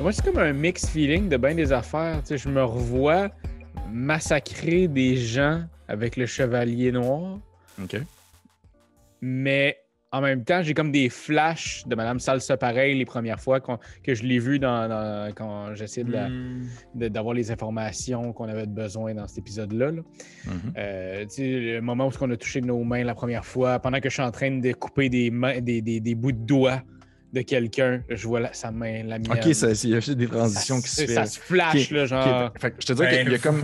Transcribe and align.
Moi, 0.00 0.12
c'est 0.12 0.24
comme 0.24 0.38
un 0.38 0.52
mix 0.52 0.86
feeling 0.88 1.28
de 1.28 1.36
bien 1.36 1.54
des 1.54 1.72
affaires. 1.72 2.20
Tu 2.22 2.28
sais, 2.28 2.38
je 2.38 2.48
me 2.48 2.62
revois 2.62 3.28
massacrer 3.92 4.88
des 4.88 5.16
gens 5.16 5.62
avec 5.88 6.16
le 6.16 6.24
chevalier 6.26 6.90
noir. 6.90 7.38
OK. 7.82 7.96
Mais 9.20 9.76
en 10.12 10.22
même 10.22 10.42
temps, 10.42 10.62
j'ai 10.62 10.72
comme 10.72 10.90
des 10.90 11.08
flashs 11.10 11.86
de 11.86 11.94
Madame 11.94 12.18
Salsa 12.18 12.56
pareil 12.56 12.96
les 12.98 13.04
premières 13.04 13.38
fois 13.40 13.60
que 13.60 14.14
je 14.14 14.22
l'ai 14.24 14.38
vu 14.38 14.58
dans, 14.58 14.88
dans- 14.88 15.32
quand 15.34 15.74
j'essayais 15.74 16.04
Hmm. 16.06 16.64
d'avoir 16.94 17.34
les 17.34 17.50
informations 17.50 18.32
qu'on 18.32 18.48
avait 18.48 18.66
besoin 18.66 19.14
dans 19.14 19.28
cet 19.28 19.38
épisode-là. 19.38 19.90
là. 19.92 20.02
Mhm. 20.46 20.72
Euh, 20.78 21.24
le 21.38 21.80
moment 21.80 22.08
où 22.08 22.10
on 22.22 22.30
a 22.30 22.36
touché 22.36 22.60
nos 22.62 22.82
mains 22.84 23.04
la 23.04 23.14
première 23.14 23.44
fois, 23.44 23.78
pendant 23.78 24.00
que 24.00 24.08
je 24.08 24.14
suis 24.14 24.22
en 24.22 24.30
train 24.32 24.50
de 24.50 24.72
couper 24.72 25.10
des, 25.10 25.30
mains, 25.30 25.60
des, 25.60 25.82
des- 25.82 26.00
des 26.00 26.14
bouts 26.14 26.32
de 26.32 26.38
doigts 26.38 26.82
de 27.32 27.42
quelqu'un, 27.42 28.02
je 28.08 28.26
vois 28.26 28.40
la- 28.40 28.52
sa 28.52 28.70
main, 28.70 29.04
la 29.04 29.18
mienne. 29.18 29.32
OK, 29.32 29.54
ça- 29.54 29.70
il 29.84 29.90
y 29.90 29.94
a 29.94 30.00
juste 30.00 30.18
des 30.18 30.26
transitions 30.26 30.80
qui 30.80 30.88
se 30.88 31.06
Ça 31.06 31.22
font. 31.24 31.30
se 31.30 31.38
flash, 31.40 31.90
là, 31.90 32.06
genre. 32.06 32.52
Fait 32.58 32.70
que 32.72 32.76
je 32.80 32.86
te 32.86 32.92
dis 32.92 32.98
qu'il 33.02 33.14
y 33.14 33.20
a 33.20 33.24
Ben, 33.24 33.38
comme. 33.38 33.62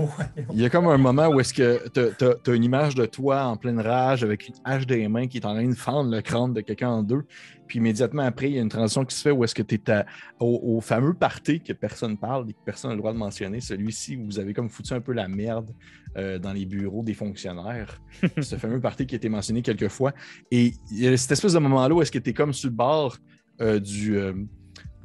Il 0.53 0.61
y 0.61 0.65
a 0.65 0.71
comme 0.71 0.87
un 0.89 0.99
moment 0.99 1.29
où 1.29 1.41
est-ce 1.41 1.53
que 1.55 1.89
tu 1.89 2.25
as, 2.51 2.55
une 2.55 2.65
image 2.65 2.95
de 2.95 3.07
toi 3.07 3.45
en 3.45 3.57
pleine 3.57 3.81
rage 3.81 4.23
avec 4.23 4.49
une 4.49 4.55
hache 4.65 4.87
des 4.87 5.09
mains 5.09 5.27
qui 5.27 5.39
est 5.39 5.45
en 5.47 5.55
train 5.55 5.69
de 5.69 5.75
fendre 5.75 6.11
le 6.11 6.21
crâne 6.23 6.53
de 6.55 6.61
quelqu'un 6.61 6.91
en 6.91 7.03
deux. 7.03 7.23
Puis 7.67 7.79
immédiatement 7.81 8.23
après, 8.23 8.49
il 8.49 8.55
y 8.55 8.59
a 8.59 8.63
une 8.63 8.69
transition 8.69 9.05
qui 9.05 9.17
se 9.17 9.23
fait 9.23 9.33
où 9.33 9.43
est-ce 9.43 9.55
que 9.55 9.63
tu 9.63 9.75
es 9.75 10.05
au, 10.39 10.77
au 10.77 10.81
fameux 10.81 11.15
party 11.15 11.61
que 11.61 11.73
personne 11.73 12.17
parle 12.17 12.49
et 12.49 12.53
que 12.53 12.59
personne 12.65 12.91
n'a 12.91 12.95
le 12.95 13.01
droit 13.01 13.13
de 13.13 13.19
mentionner, 13.19 13.61
celui-ci 13.61 14.17
où 14.17 14.27
vous 14.27 14.39
avez 14.39 14.55
comme 14.55 14.69
foutu 14.71 14.93
un 14.95 15.01
peu 15.01 15.13
la 15.13 15.27
merde 15.27 15.73
euh, 16.17 16.39
dans 16.39 16.53
les 16.53 16.65
bureaux 16.65 17.03
des 17.03 17.15
fonctionnaires. 17.15 18.01
ce 18.41 18.55
fameux 18.55 18.81
party 18.81 19.07
qui 19.07 19.17
a 19.17 19.19
été 19.19 19.29
mentionné 19.29 19.63
quelques 19.63 19.89
fois. 19.89 20.13
Et 20.53 20.75
il 20.93 20.99
y 21.03 21.09
a 21.09 21.17
cette 21.17 21.33
espèce 21.33 21.55
de 21.55 21.59
moment-là 21.59 21.93
où 21.93 22.01
est-ce 22.03 22.13
que 22.13 22.21
tu 22.21 22.31
es 22.31 22.33
comme 22.33 22.53
sur 22.53 22.71
le 22.71 22.77
bord 22.77 23.17
euh, 23.61 23.79
du. 23.81 24.17
euh, 24.17 24.33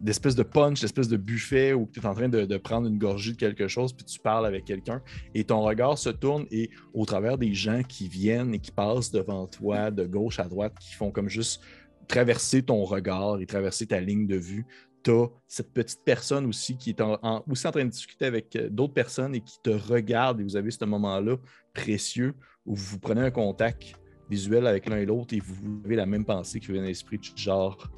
d'espèce 0.01 0.35
de 0.35 0.43
punch, 0.43 0.81
d'espèce 0.81 1.07
de 1.07 1.17
buffet 1.17 1.73
où 1.73 1.87
tu 1.91 1.99
es 1.99 2.05
en 2.05 2.13
train 2.13 2.27
de, 2.27 2.57
prendre 2.57 2.87
une 2.87 2.97
gorgée 2.97 3.33
de 3.33 3.37
quelque 3.37 3.67
chose, 3.67 3.93
puis 3.93 4.03
tu 4.03 4.19
parles 4.19 4.45
avec 4.45 4.65
quelqu'un, 4.65 5.01
et 5.35 5.43
ton 5.43 5.61
regard 5.61 5.97
se 5.97 6.09
tourne, 6.09 6.45
et 6.51 6.71
au 6.93 7.05
travers 7.05 7.37
des 7.37 7.53
gens 7.53 7.83
qui 7.83 8.07
viennent 8.07 8.53
et 8.53 8.59
qui 8.59 8.71
passent 8.71 9.11
devant 9.11 9.47
toi, 9.47 9.91
de 9.91 10.05
gauche 10.05 10.39
à 10.39 10.47
droite, 10.47 10.73
qui 10.79 10.95
font 10.95 11.11
comme 11.11 11.29
juste 11.29 11.61
traverser 12.07 12.63
ton 12.63 12.83
regard 12.83 13.39
et 13.39 13.45
traverser 13.45 13.85
ta 13.85 13.99
ligne 13.99 14.27
de 14.27 14.37
vue, 14.37 14.65
tu 15.03 15.11
as 15.11 15.27
cette 15.47 15.71
petite 15.71 16.01
personne 16.03 16.45
aussi 16.45 16.77
qui 16.77 16.91
est 16.91 17.01
aussi 17.47 17.67
en 17.67 17.71
train 17.71 17.85
de 17.85 17.89
discuter 17.89 18.25
avec 18.25 18.55
euh, 18.55 18.69
d'autres 18.69 18.93
personnes 18.93 19.35
et 19.35 19.41
qui 19.41 19.57
te 19.63 19.69
regarde, 19.69 20.41
et 20.41 20.43
vous 20.43 20.55
avez 20.55 20.71
ce 20.71 20.83
moment-là 20.85 21.37
précieux 21.73 22.33
où 22.65 22.75
vous 22.75 22.99
prenez 22.99 23.21
un 23.21 23.31
contact 23.31 23.93
visuel 24.29 24.65
avec 24.67 24.87
l'un 24.87 24.97
et 24.97 25.05
l'autre 25.05 25.33
et 25.35 25.39
vous 25.39 25.81
avez 25.85 25.95
la 25.95 26.05
même 26.05 26.25
pensée 26.25 26.59
qui 26.59 26.71
vient 26.71 26.83
à 26.83 26.87
l'esprit, 26.87 27.19
genre 27.35 27.89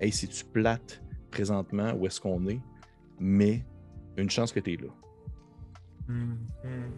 Hey, 0.00 0.12
c'est-tu 0.12 0.44
plate 0.44 1.02
présentement 1.30 1.92
où 1.94 2.06
est-ce 2.06 2.20
qu'on 2.20 2.46
est, 2.46 2.60
mais 3.18 3.64
une 4.16 4.30
chance 4.30 4.52
que 4.52 4.60
tu 4.60 4.74
es 4.74 4.76
là. 4.76 4.88
Hmm, 6.06 6.34
hmm. 6.64 6.92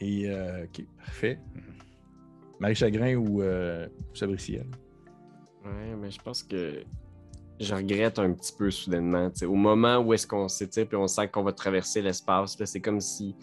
Et 0.00 0.28
euh, 0.28 0.64
ok, 0.64 0.84
parfait. 0.98 1.38
Marie 2.60 2.74
Chagrin 2.74 3.16
ou 3.16 3.42
euh, 3.42 3.88
Sabriciel? 4.12 4.66
Ouais, 5.64 5.96
mais 5.98 6.10
je 6.10 6.20
pense 6.20 6.42
que 6.42 6.84
je 7.58 7.74
regrette 7.74 8.18
un 8.18 8.32
petit 8.32 8.52
peu 8.52 8.70
soudainement. 8.70 9.30
tu 9.30 9.40
sais. 9.40 9.46
Au 9.46 9.54
moment 9.54 9.98
où 9.98 10.12
est-ce 10.12 10.26
qu'on 10.26 10.48
s'étire 10.48 10.86
puis 10.86 10.96
on 10.96 11.06
sent 11.06 11.28
qu'on 11.28 11.42
va 11.42 11.52
traverser 11.52 12.02
l'espace, 12.02 12.56
c'est 12.62 12.80
comme 12.80 13.00
si 13.00 13.34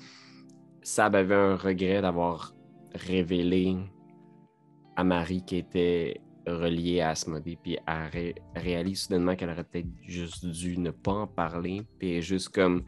Sab 0.83 1.15
avait 1.15 1.35
un 1.35 1.55
regret 1.55 2.01
d'avoir 2.01 2.53
révélé 2.93 3.77
à 4.95 5.03
Marie 5.03 5.43
qui 5.43 5.57
était 5.57 6.21
reliée 6.47 7.01
à 7.01 7.09
Asmodée, 7.09 7.57
puis 7.61 7.77
elle 7.87 8.09
ré- 8.11 8.35
réalise 8.55 9.01
soudainement 9.03 9.35
qu'elle 9.35 9.49
aurait 9.49 9.63
peut-être 9.63 9.87
juste 10.07 10.45
dû 10.45 10.77
ne 10.77 10.91
pas 10.91 11.11
en 11.13 11.27
parler, 11.27 11.81
puis 11.99 12.11
elle 12.11 12.17
est 12.17 12.21
juste 12.21 12.49
comme... 12.49 12.83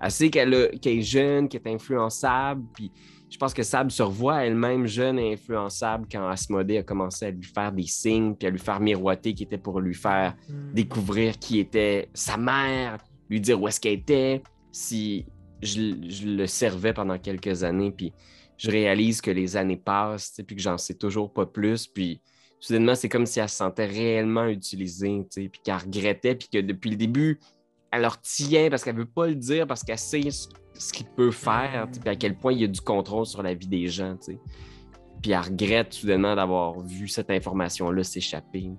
Elle 0.00 0.10
sait 0.12 0.30
qu'elle 0.30 0.54
est 0.54 1.02
jeune, 1.02 1.48
qu'elle 1.48 1.62
est 1.64 1.74
influençable, 1.74 2.62
puis 2.74 2.92
je 3.28 3.36
pense 3.36 3.52
que 3.52 3.62
Sab 3.64 3.90
se 3.90 4.02
revoit 4.02 4.44
elle-même 4.44 4.86
jeune 4.86 5.18
et 5.18 5.32
influençable 5.32 6.06
quand 6.10 6.28
Asmodée 6.28 6.78
a 6.78 6.82
commencé 6.84 7.26
à 7.26 7.30
lui 7.30 7.42
faire 7.42 7.72
des 7.72 7.82
signes, 7.86 8.34
puis 8.34 8.46
à 8.46 8.50
lui 8.50 8.60
faire 8.60 8.78
miroiter 8.80 9.34
qui 9.34 9.42
était 9.42 9.58
pour 9.58 9.80
lui 9.80 9.94
faire 9.94 10.36
Hmm. 10.48 10.72
découvrir 10.72 11.38
qui 11.38 11.58
était 11.58 12.08
sa 12.14 12.36
mère, 12.36 12.98
lui 13.28 13.40
dire 13.40 13.60
où 13.60 13.66
est-ce 13.68 13.80
qu'elle 13.80 13.94
était, 13.94 14.42
si 14.70 15.26
je, 15.62 15.94
je 16.08 16.26
le 16.28 16.46
servais 16.46 16.92
pendant 16.92 17.18
quelques 17.18 17.64
années, 17.64 17.90
puis 17.90 18.12
je 18.56 18.70
réalise 18.70 19.20
que 19.20 19.30
les 19.32 19.56
années 19.56 19.76
passent, 19.76 20.40
puis 20.46 20.54
que 20.56 20.62
j'en 20.62 20.78
sais 20.78 20.94
toujours 20.94 21.32
pas 21.32 21.44
plus, 21.46 21.86
puis 21.88 22.20
soudainement, 22.60 22.94
c'est 22.94 23.08
comme 23.08 23.26
si 23.26 23.40
elle 23.40 23.48
se 23.48 23.56
sentait 23.56 23.86
réellement 23.86 24.46
utilisée, 24.46 25.24
puis 25.32 25.50
qu'elle 25.62 25.76
regrettait, 25.76 26.34
puis 26.34 26.48
que 26.48 26.58
depuis 26.58 26.90
le 26.90 26.96
début, 26.96 27.38
elle 27.90 28.02
leur 28.02 28.20
tient 28.20 28.68
parce 28.68 28.84
qu'elle 28.84 28.96
veut 28.96 29.06
pas 29.06 29.26
le 29.26 29.34
dire, 29.34 29.66
parce 29.66 29.82
qu'elle 29.82 29.98
sait 29.98 30.28
ce, 30.30 30.92
qu'il 30.92 31.06
peut 31.06 31.30
faire, 31.30 31.88
puis 31.90 32.08
à 32.08 32.16
quel 32.16 32.36
point 32.36 32.52
il 32.52 32.60
y 32.60 32.64
a 32.64 32.68
du 32.68 32.80
contrôle 32.80 33.26
sur 33.26 33.42
la 33.42 33.54
vie 33.54 33.66
des 33.66 33.88
gens. 33.88 34.16
Puis 35.22 35.32
elle 35.32 35.40
regrette 35.40 35.94
soudainement 35.94 36.36
d'avoir 36.36 36.80
vu 36.80 37.08
cette 37.08 37.30
information-là 37.30 38.04
s'échapper. 38.04 38.70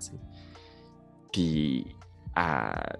Puis 1.32 1.86
elle, 2.36 2.98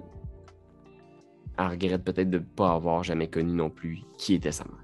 elle 1.58 1.66
regrette 1.66 2.04
peut-être 2.04 2.30
de 2.30 2.38
ne 2.38 2.44
pas 2.44 2.72
avoir 2.72 3.04
jamais 3.04 3.28
connu 3.28 3.52
non 3.52 3.70
plus 3.70 4.00
qui 4.18 4.34
était 4.34 4.52
sa 4.52 4.64
mère. 4.64 4.74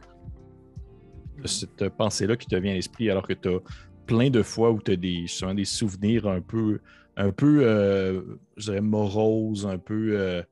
Cette 1.45 1.89
pensée-là 1.91 2.37
qui 2.37 2.47
te 2.47 2.57
vient 2.57 2.73
à 2.73 2.77
l'esprit 2.77 3.11
alors 3.11 3.27
que 3.27 3.35
tu 3.35 3.49
as 3.49 3.59
plein 4.07 4.31
de 4.31 4.43
fois 4.43 4.71
où 4.71 4.81
tu 4.81 4.93
as 4.93 4.97
des, 4.97 5.27
souvenirs 5.65 6.27
un 6.27 6.41
peu, 6.41 6.81
un 7.17 7.33
euh, 7.43 8.23
je 8.57 8.65
dirais, 8.65 8.81
moroses, 8.81 9.67
un 9.67 9.79
peu, 9.79 10.19
euh, 10.19 10.43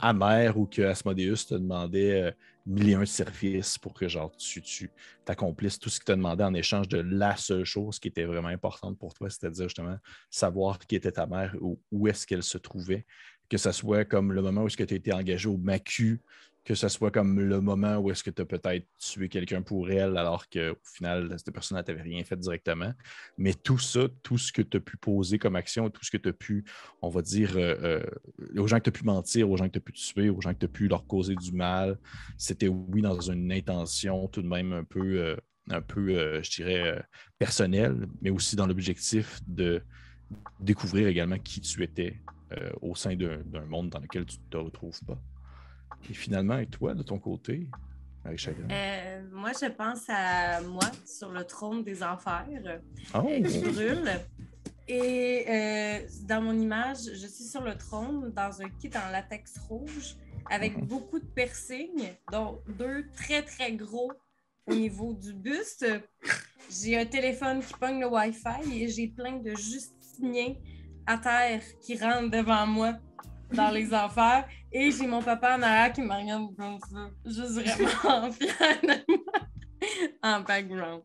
amers, 0.00 0.58
où 0.58 0.66
que 0.66 0.82
Asmodeus 0.82 1.46
te 1.48 1.54
demandait 1.54 2.22
euh, 2.22 2.30
mille 2.66 2.90
et 2.90 2.94
un 2.94 3.06
services 3.06 3.78
pour 3.78 3.94
que 3.94 4.08
genre, 4.08 4.30
tu, 4.36 4.60
tu 4.62 4.90
accomplisses 5.26 5.78
tout 5.78 5.88
ce 5.88 5.98
qu'il 5.98 6.04
t'a 6.04 6.16
demandé 6.16 6.44
en 6.44 6.54
échange 6.54 6.88
de 6.88 6.98
la 6.98 7.36
seule 7.36 7.64
chose 7.64 7.98
qui 7.98 8.08
était 8.08 8.24
vraiment 8.24 8.48
importante 8.48 8.98
pour 8.98 9.14
toi, 9.14 9.30
c'est-à-dire 9.30 9.64
justement 9.64 9.96
savoir 10.30 10.78
qui 10.78 10.96
était 10.96 11.12
ta 11.12 11.26
mère 11.26 11.54
ou 11.60 11.80
où 11.90 12.08
est-ce 12.08 12.26
qu'elle 12.26 12.42
se 12.42 12.58
trouvait. 12.58 13.06
Que 13.48 13.58
ce 13.58 13.70
soit 13.72 14.04
comme 14.04 14.32
le 14.32 14.40
moment 14.40 14.62
où 14.62 14.68
tu 14.68 14.82
as 14.82 14.84
été 14.84 15.12
engagé 15.12 15.48
au 15.48 15.58
MACU, 15.58 16.20
que 16.64 16.74
ce 16.74 16.88
soit 16.88 17.10
comme 17.10 17.40
le 17.40 17.60
moment 17.60 17.96
où 17.96 18.10
est-ce 18.10 18.22
que 18.22 18.30
tu 18.30 18.42
as 18.42 18.44
peut-être 18.44 18.86
tué 18.98 19.28
quelqu'un 19.28 19.62
pour 19.62 19.90
elle 19.90 20.16
alors 20.16 20.48
qu'au 20.48 20.76
final, 20.84 21.34
cette 21.36 21.52
personne 21.52 21.76
ne 21.76 21.82
t'avait 21.82 22.02
rien 22.02 22.22
fait 22.22 22.36
directement. 22.36 22.92
Mais 23.36 23.52
tout 23.52 23.78
ça, 23.78 24.02
tout 24.22 24.38
ce 24.38 24.52
que 24.52 24.62
tu 24.62 24.76
as 24.76 24.80
pu 24.80 24.96
poser 24.96 25.38
comme 25.38 25.56
action, 25.56 25.90
tout 25.90 26.04
ce 26.04 26.10
que 26.10 26.16
tu 26.16 26.28
as 26.28 26.32
pu, 26.32 26.64
on 27.00 27.08
va 27.08 27.22
dire, 27.22 27.56
euh, 27.56 28.00
euh, 28.00 28.60
aux 28.60 28.68
gens 28.68 28.78
que 28.78 28.84
tu 28.84 28.90
as 28.90 28.92
pu 28.92 29.04
mentir, 29.04 29.50
aux 29.50 29.56
gens 29.56 29.66
que 29.66 29.72
tu 29.72 29.78
as 29.78 29.82
pu 29.82 29.92
tuer, 29.92 30.30
aux 30.30 30.40
gens 30.40 30.54
que 30.54 30.60
tu 30.60 30.66
as 30.66 30.68
pu 30.68 30.86
leur 30.86 31.04
causer 31.06 31.34
du 31.34 31.52
mal, 31.52 31.98
c'était 32.38 32.68
oui 32.68 33.02
dans 33.02 33.20
une 33.20 33.50
intention 33.50 34.28
tout 34.28 34.42
de 34.42 34.48
même 34.48 34.72
un 34.72 34.84
peu, 34.84 35.18
euh, 35.18 35.36
un 35.70 35.82
peu 35.82 36.42
je 36.42 36.50
dirais, 36.50 37.04
personnelle, 37.38 38.06
mais 38.20 38.30
aussi 38.30 38.54
dans 38.54 38.66
l'objectif 38.66 39.40
de 39.48 39.82
découvrir 40.60 41.08
également 41.08 41.38
qui 41.38 41.60
tu 41.60 41.82
étais 41.82 42.20
au 42.82 42.94
sein 42.94 43.16
d'un 43.16 43.64
monde 43.66 43.88
dans 43.88 43.98
lequel 43.98 44.26
tu 44.26 44.36
ne 44.38 44.50
te 44.50 44.56
retrouves 44.58 45.00
pas. 45.06 45.18
Et 46.10 46.14
finalement, 46.14 46.58
et 46.58 46.66
toi, 46.66 46.94
de 46.94 47.02
ton 47.02 47.18
côté, 47.18 47.68
chacun? 48.36 48.68
Euh, 48.70 49.22
moi, 49.32 49.50
je 49.60 49.66
pense 49.70 50.04
à 50.08 50.60
moi 50.62 50.90
sur 51.06 51.30
le 51.30 51.44
trône 51.44 51.82
des 51.84 52.02
enfers 52.02 52.46
Oh! 53.14 53.18
euh, 53.28 53.42
qui 53.42 53.58
brûle. 53.60 54.10
Et 54.88 55.44
euh, 55.48 55.98
dans 56.28 56.42
mon 56.42 56.58
image, 56.58 56.98
je 57.14 57.26
suis 57.26 57.44
sur 57.44 57.62
le 57.62 57.76
trône 57.76 58.32
dans 58.34 58.60
un 58.60 58.68
kit 58.68 58.90
en 58.96 59.10
latex 59.10 59.58
rouge 59.68 60.16
avec 60.50 60.76
Mhm. 60.76 60.86
beaucoup 60.86 61.20
de 61.20 61.24
piercings, 61.26 62.08
dont 62.32 62.58
deux 62.78 63.06
très 63.14 63.42
très 63.42 63.72
gros 63.72 64.10
au 64.66 64.74
niveau 64.74 65.14
du 65.14 65.32
buste. 65.32 65.86
J'ai 66.70 66.98
un 66.98 67.06
téléphone 67.06 67.60
qui 67.62 67.74
pogne 67.74 68.00
le 68.00 68.08
Wi-Fi 68.08 68.82
et 68.82 68.88
j'ai 68.88 69.08
plein 69.08 69.38
de 69.38 69.54
Justiniens 69.54 70.54
à 71.06 71.16
terre 71.18 71.62
qui 71.80 71.96
rentrent 71.96 72.30
devant 72.30 72.66
moi 72.66 72.94
dans 73.54 73.70
les 73.70 73.92
enfers. 73.94 74.46
Et 74.72 74.90
j'ai 74.90 75.06
mon 75.06 75.22
papa 75.22 75.56
en 75.56 75.62
arrière 75.62 75.92
qui 75.92 76.02
me 76.02 76.12
regarde 76.12 76.54
comme 76.56 76.78
ça, 76.90 77.10
juste 77.26 77.52
vraiment 77.52 78.30
moi 78.30 78.30
en 80.22 80.40
background. 80.40 81.02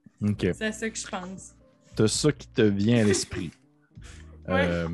C'est 0.53 0.71
ça 0.71 0.89
que 0.89 0.97
je 0.97 1.07
pense. 1.07 1.55
T'as 1.95 2.07
ça 2.07 2.31
qui 2.31 2.47
te 2.47 2.61
vient 2.61 3.01
à 3.01 3.03
l'esprit. 3.03 3.51
Euh, 4.49 4.87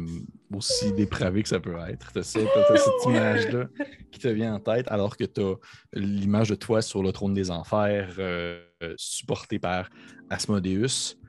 aussi 0.52 0.92
dépravé 0.94 1.44
que 1.44 1.50
ça 1.50 1.60
peut 1.60 1.76
être. 1.88 2.12
T'as 2.12 2.24
ça, 2.24 2.40
t'as- 2.40 2.64
t'as 2.68 2.76
cette 2.76 3.06
image-là 3.06 3.68
qui 4.12 4.20
te 4.20 4.28
vient 4.28 4.56
en 4.56 4.60
tête, 4.60 4.88
alors 4.88 5.16
que 5.16 5.26
t'as 5.26 5.54
l'image 5.94 6.50
de 6.50 6.56
toi 6.56 6.82
sur 6.82 7.04
le 7.04 7.12
trône 7.12 7.36
des 7.36 7.52
enfers, 7.52 8.16
euh, 8.18 8.66
euh, 8.82 8.96
supporté 8.98 9.60
par 9.60 9.92
Asmodeus, 10.32 11.20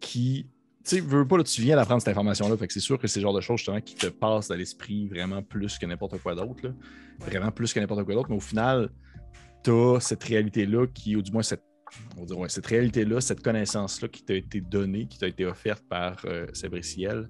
qui, 0.00 0.46
tu 0.84 1.00
veux 1.00 1.26
pas, 1.26 1.38
là, 1.38 1.44
tu 1.44 1.62
viens 1.62 1.76
d'apprendre 1.76 2.00
cette 2.02 2.10
information-là, 2.10 2.56
fait 2.56 2.66
que 2.66 2.72
c'est 2.72 2.80
sûr 2.80 2.98
que 2.98 3.06
c'est 3.06 3.20
le 3.20 3.22
genre 3.24 3.34
de 3.34 3.40
choses, 3.40 3.58
justement, 3.58 3.80
qui 3.80 3.94
te 3.94 4.06
passent 4.06 4.50
à 4.50 4.56
l'esprit 4.56 5.08
vraiment 5.08 5.42
plus 5.42 5.78
que 5.78 5.86
n'importe 5.86 6.18
quoi 6.18 6.34
d'autre. 6.34 6.74
Vraiment 7.20 7.50
plus 7.50 7.72
que 7.72 7.80
n'importe 7.80 8.04
quoi 8.04 8.14
d'autre, 8.14 8.28
mais 8.30 8.36
au 8.36 8.40
final, 8.40 8.90
t'as 9.62 10.00
cette 10.00 10.22
réalité-là 10.24 10.86
qui, 10.88 11.16
ou 11.16 11.22
du 11.22 11.32
moins 11.32 11.42
cette 11.42 11.64
cette 12.48 12.66
réalité-là, 12.66 13.20
cette 13.20 13.40
connaissance-là 13.40 14.08
qui 14.08 14.24
t'a 14.24 14.34
été 14.34 14.60
donnée, 14.60 15.06
qui 15.06 15.16
t'a 15.18 15.28
été 15.28 15.46
offerte 15.46 15.84
par 15.88 16.16
euh, 16.24 16.46
Sabriciel, 16.52 17.28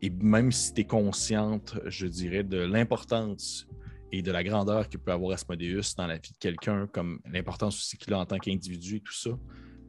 et 0.00 0.08
même 0.08 0.50
si 0.50 0.72
tu 0.72 0.80
es 0.80 0.84
consciente, 0.84 1.78
je 1.86 2.06
dirais, 2.06 2.42
de 2.42 2.58
l'importance 2.58 3.68
et 4.10 4.22
de 4.22 4.32
la 4.32 4.42
grandeur 4.42 4.88
que 4.88 4.96
peut 4.96 5.12
avoir 5.12 5.32
Asmodeus 5.32 5.94
dans 5.96 6.06
la 6.06 6.16
vie 6.16 6.32
de 6.32 6.38
quelqu'un, 6.38 6.86
comme 6.86 7.20
l'importance 7.30 7.76
aussi 7.76 7.96
qu'il 7.96 8.12
a 8.14 8.18
en 8.18 8.26
tant 8.26 8.38
qu'individu 8.38 8.96
et 8.96 9.00
tout 9.00 9.12
ça, 9.12 9.30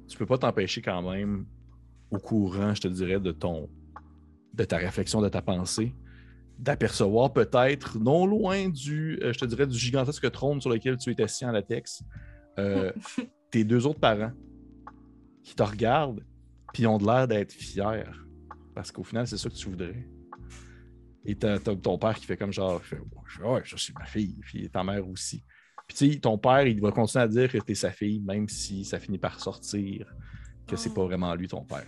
tu 0.08 0.18
peux 0.18 0.26
pas 0.26 0.38
t'empêcher 0.38 0.82
quand 0.82 1.02
même 1.10 1.46
au 2.14 2.20
courant, 2.20 2.74
je 2.74 2.82
te 2.82 2.88
dirais, 2.88 3.20
de 3.20 3.32
ton 3.32 3.70
de 4.54 4.64
ta 4.64 4.78
réflexion, 4.78 5.20
de 5.20 5.30
ta 5.30 5.42
pensée, 5.42 5.96
d'apercevoir 6.60 7.34
peut-être, 7.34 7.98
non 7.98 8.28
loin 8.28 8.70
du, 8.70 9.20
euh, 9.24 9.34
je 9.34 9.40
te 9.40 9.46
dirais, 9.46 9.66
du 9.66 9.78
gigantesque 9.78 10.30
trône 10.32 10.62
sur 10.62 10.70
lequel 10.70 10.98
tu 10.98 11.12
es 11.12 11.22
assis 11.22 11.44
en 11.44 11.52
latex, 11.52 12.04
euh, 12.60 12.92
tes 13.52 13.64
deux 13.64 13.88
autres 13.88 14.00
parents 14.00 14.32
qui 15.42 15.56
te 15.56 15.64
regardent, 15.64 16.24
puis 16.72 16.86
ont 16.86 17.00
l'air 17.00 17.28
d'être 17.28 17.52
fiers. 17.52 18.12
Parce 18.76 18.92
qu'au 18.92 19.04
final, 19.04 19.26
c'est 19.28 19.38
ça 19.38 19.50
que 19.50 19.56
tu 19.56 19.70
voudrais. 19.70 20.08
Et 21.26 21.36
t'as, 21.36 21.58
t'as 21.58 21.76
ton 21.76 21.98
père 21.98 22.14
qui 22.14 22.26
fait 22.26 22.38
comme 22.38 22.54
genre, 22.54 22.80
fait, 22.84 23.00
ouais, 23.44 23.62
ça 23.66 23.76
c'est 23.78 23.98
ma 23.98 24.06
fille, 24.06 24.38
puis 24.42 24.70
ta 24.70 24.84
mère 24.84 25.08
aussi. 25.08 25.44
Puis 25.88 25.98
tu 25.98 26.14
sais, 26.14 26.20
ton 26.20 26.38
père, 26.38 26.68
il 26.68 26.80
va 26.80 26.92
continuer 26.92 27.24
à 27.24 27.28
dire 27.28 27.52
que 27.52 27.58
t'es 27.58 27.76
sa 27.76 27.92
fille, 27.92 28.20
même 28.20 28.48
si 28.48 28.86
ça 28.86 29.00
finit 29.00 29.18
par 29.18 29.40
sortir 29.40 30.14
que 30.68 30.76
c'est 30.76 30.90
Oh. 30.92 30.94
pas 30.96 31.04
vraiment 31.06 31.34
lui 31.36 31.48
ton 31.48 31.64
père. 31.64 31.86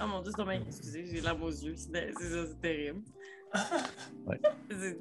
Oh 0.00 0.06
mon 0.06 0.22
dieu, 0.22 0.32
c'est. 0.34 0.56
Excusez, 0.66 1.06
j'ai 1.06 1.20
la 1.20 1.34
aux 1.34 1.48
yeux. 1.50 1.74
C'est 1.76 1.92
ça, 2.12 2.46
c'est 2.48 2.60
terrible. 2.60 3.00
Ouais. 4.26 4.40
C'est- 4.70 4.98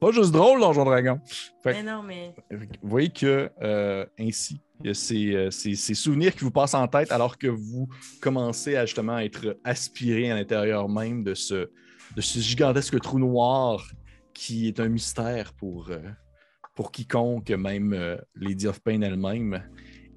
pas 0.00 0.10
juste 0.10 0.32
drôle, 0.32 0.60
Donjon 0.60 0.84
Dragon. 0.84 1.20
Fait- 1.62 1.74
Mais 1.74 1.82
non, 1.82 2.02
mais. 2.02 2.34
Vous 2.50 2.88
voyez 2.88 3.10
que 3.10 3.50
euh, 3.60 4.06
ainsi, 4.18 4.58
il 4.80 4.86
y 4.86 4.90
a 4.90 4.94
ces, 4.94 5.34
euh, 5.34 5.50
ces- 5.50 5.74
ces 5.74 5.94
souvenirs 5.94 6.34
qui 6.34 6.44
vous 6.44 6.50
passent 6.50 6.72
en 6.74 6.88
tête 6.88 7.12
alors 7.12 7.36
que 7.36 7.48
vous 7.48 7.88
commencez 8.22 8.76
à 8.76 8.86
justement 8.86 9.18
être 9.18 9.58
aspiré 9.64 10.30
à 10.30 10.34
l'intérieur 10.36 10.88
même 10.88 11.22
de 11.24 11.34
ce, 11.34 11.70
de 12.16 12.20
ce 12.22 12.38
gigantesque 12.38 12.98
trou 13.00 13.18
noir 13.18 13.86
qui 14.32 14.68
est 14.68 14.80
un 14.80 14.88
mystère 14.88 15.52
pour, 15.52 15.90
euh, 15.90 15.98
pour 16.74 16.90
quiconque, 16.92 17.50
même 17.50 17.92
euh, 17.92 18.16
Lady 18.34 18.66
of 18.66 18.80
Pain 18.80 19.02
elle-même. 19.02 19.62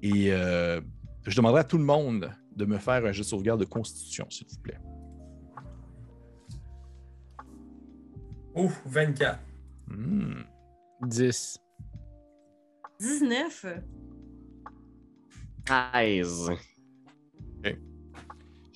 Et 0.02 0.32
euh, 0.32 0.80
je 1.26 1.36
demanderai 1.36 1.60
à 1.60 1.64
tout 1.64 1.78
le 1.78 1.84
monde 1.84 2.30
de 2.54 2.64
me 2.64 2.78
faire 2.78 3.04
un 3.04 3.12
jeu 3.12 3.22
de 3.22 3.26
sauvegarde 3.26 3.60
de 3.60 3.64
constitution, 3.64 4.26
s'il 4.30 4.46
vous 4.48 4.58
plaît. 4.60 4.78
Ouf, 8.54 8.82
24. 8.86 9.40
Hmm. 9.88 10.42
10. 11.02 11.58
19. 13.00 13.66
13. 15.64 16.50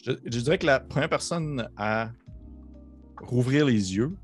Je, 0.04 0.12
je 0.24 0.40
dirais 0.40 0.58
que 0.58 0.66
la 0.66 0.80
première 0.80 1.08
personne 1.08 1.68
à 1.76 2.10
rouvrir 3.20 3.66
les 3.66 3.94
yeux, 3.96 4.16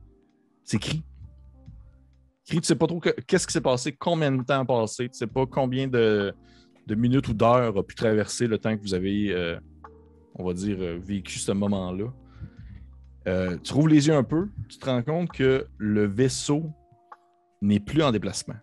c'est 0.65 0.79
Cri. 0.79 1.05
Cri, 2.47 2.61
tu 2.61 2.67
sais 2.67 2.77
pas 2.77 2.87
trop 2.87 3.00
que- 3.00 3.20
qu'est-ce 3.27 3.47
qui 3.47 3.53
s'est 3.53 3.61
passé, 3.61 3.93
combien 3.93 4.32
de 4.32 4.43
temps 4.43 4.61
a 4.61 4.65
passé, 4.65 5.09
tu 5.09 5.19
sais 5.19 5.27
pas 5.27 5.47
combien 5.47 5.88
de, 5.88 6.35
de 6.86 6.94
minutes 6.94 7.28
ou 7.28 7.34
d'heures 7.34 7.76
a 7.76 7.82
pu 7.82 7.94
traverser 7.94 8.46
le 8.46 8.58
temps 8.58 8.76
que 8.76 8.82
vous 8.82 8.94
avez, 8.94 9.32
euh, 9.32 9.58
on 10.34 10.44
va 10.44 10.52
dire, 10.52 10.76
euh, 10.81 10.98
vécu 10.98 11.38
ce 11.38 11.52
moment-là. 11.52 12.12
Euh, 13.26 13.56
tu 13.58 13.72
rouvres 13.72 13.88
les 13.88 14.06
yeux 14.08 14.14
un 14.14 14.22
peu, 14.25 14.48
tu 14.69 14.76
te 14.78 14.84
rends 14.84 15.02
compte 15.02 15.32
que 15.32 15.66
le 15.78 16.04
vaisseau 16.06 16.70
n'est 17.62 17.81
plus 17.81 18.02
en 18.02 18.12
déplacement. 18.12 18.56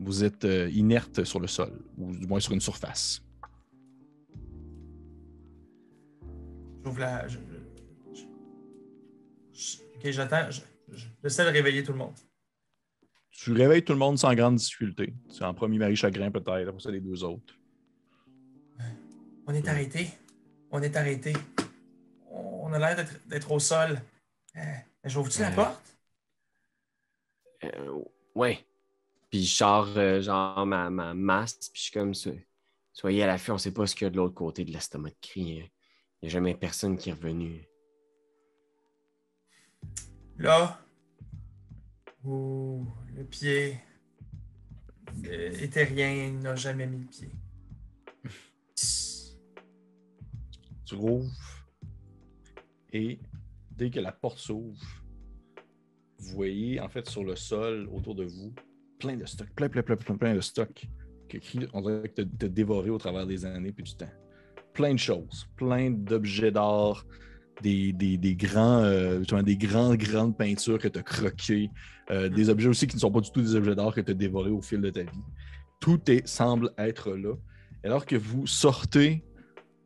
Vous 0.00 0.24
êtes 0.24 0.44
euh, 0.44 0.68
inerte 0.70 1.22
sur 1.24 1.38
le 1.38 1.46
sol, 1.46 1.70
ou 1.96 2.16
du 2.16 2.26
moins 2.26 2.40
sur 2.40 2.52
une 2.52 2.60
surface. 2.60 3.22
J'ouvre 6.84 6.98
la. 7.00 7.28
je- 7.28 7.38
je- 8.14 8.22
je- 9.52 9.76
ok, 9.96 10.10
j'attends. 10.10 10.50
je- 10.50 10.60
je- 10.96 11.06
J'essaie 11.22 11.44
de 11.44 11.50
réveiller 11.50 11.82
tout 11.84 11.92
le 11.92 11.98
monde. 11.98 12.14
Tu 13.30 13.52
réveilles 13.52 13.84
tout 13.84 13.92
le 13.92 13.98
monde 13.98 14.18
sans 14.18 14.34
grande 14.34 14.56
difficulté. 14.56 15.14
C'est 15.28 15.44
en 15.44 15.54
premier 15.54 15.78
Marie 15.78 15.96
Chagrin 15.96 16.30
peut-être, 16.30 16.68
après 16.68 16.80
ça 16.80 16.90
les 16.90 17.00
deux 17.00 17.22
autres. 17.22 17.54
On 19.50 19.54
est 19.54 19.66
arrêté. 19.66 20.06
On 20.70 20.80
est 20.80 20.94
arrêté. 20.96 21.32
On 22.30 22.72
a 22.72 22.78
l'air 22.78 23.04
d'être- 23.26 23.50
au 23.50 23.58
sol. 23.58 24.00
Euh, 24.54 24.60
J'ouvre-tu 25.04 25.40
la 25.40 25.50
porte? 25.50 25.96
Euh, 27.64 28.00
ouais. 28.36 28.64
Puis 29.28 29.44
je 29.44 29.52
sors 29.52 29.88
euh, 29.96 30.20
genre 30.20 30.64
ma, 30.66 30.88
ma 30.88 31.14
masse, 31.14 31.54
puis 31.72 31.80
je 31.80 31.82
suis 31.82 31.92
comme 31.92 32.14
ça. 32.14 32.30
Soyez 32.92 33.24
à 33.24 33.26
l'affût, 33.26 33.50
on 33.50 33.58
sait 33.58 33.72
pas 33.72 33.88
ce 33.88 33.96
qu'il 33.96 34.04
y 34.04 34.06
a 34.06 34.10
de 34.10 34.18
l'autre 34.18 34.34
côté 34.36 34.64
de 34.64 34.70
l'estomac 34.70 35.10
de 35.10 35.16
cri. 35.20 35.40
Il 35.40 35.68
n'y 36.22 36.28
a 36.28 36.28
jamais 36.28 36.54
personne 36.54 36.96
qui 36.96 37.10
est 37.10 37.14
revenu. 37.14 37.66
Là, 40.38 40.80
où 42.22 42.86
le 43.16 43.24
pied 43.24 43.80
euh, 45.26 45.50
éthérien 45.58 46.30
n'a 46.34 46.54
jamais 46.54 46.86
mis 46.86 46.98
le 47.00 47.06
pied. 47.06 47.30
Tu 50.90 50.96
rouvres 50.96 51.30
et 52.92 53.20
dès 53.70 53.90
que 53.90 54.00
la 54.00 54.10
porte 54.10 54.38
s'ouvre, 54.38 54.76
vous 56.18 56.34
voyez 56.34 56.80
en 56.80 56.88
fait 56.88 57.08
sur 57.08 57.22
le 57.22 57.36
sol 57.36 57.88
autour 57.92 58.16
de 58.16 58.24
vous 58.24 58.52
plein 58.98 59.16
de 59.16 59.24
stocks, 59.24 59.54
plein, 59.54 59.68
plein, 59.68 59.84
plein, 59.84 59.94
plein, 59.94 60.16
plein 60.16 60.34
de 60.34 60.40
stocks 60.40 60.88
que 61.28 61.38
Cri- 61.38 61.68
on 61.74 61.80
dirait 61.82 62.08
que 62.08 62.22
as 62.22 62.48
dévoré 62.48 62.90
au 62.90 62.98
travers 62.98 63.24
des 63.24 63.44
années 63.44 63.70
puis 63.70 63.84
du 63.84 63.94
temps. 63.94 64.10
Plein 64.74 64.94
de 64.94 64.98
choses, 64.98 65.46
plein 65.54 65.92
d'objets 65.92 66.50
d'art, 66.50 67.06
des, 67.62 67.92
des, 67.92 68.16
des 68.16 68.34
grands, 68.34 68.82
euh, 68.82 69.20
des 69.44 69.56
grandes, 69.56 69.96
grandes 69.96 70.36
peintures 70.36 70.80
que 70.80 70.88
tu 70.88 70.98
as 70.98 71.04
croquées, 71.04 71.70
euh, 72.10 72.28
des 72.28 72.48
objets 72.48 72.68
aussi 72.68 72.88
qui 72.88 72.96
ne 72.96 73.00
sont 73.00 73.12
pas 73.12 73.20
du 73.20 73.30
tout 73.30 73.42
des 73.42 73.54
objets 73.54 73.76
d'art 73.76 73.94
que 73.94 74.00
tu 74.00 74.10
as 74.10 74.14
dévorés 74.14 74.50
au 74.50 74.60
fil 74.60 74.80
de 74.80 74.90
ta 74.90 75.04
vie. 75.04 75.22
Tout 75.78 76.00
semble 76.24 76.72
être 76.78 77.12
là. 77.12 77.36
Alors 77.84 78.04
que 78.04 78.16
vous 78.16 78.48
sortez, 78.48 79.24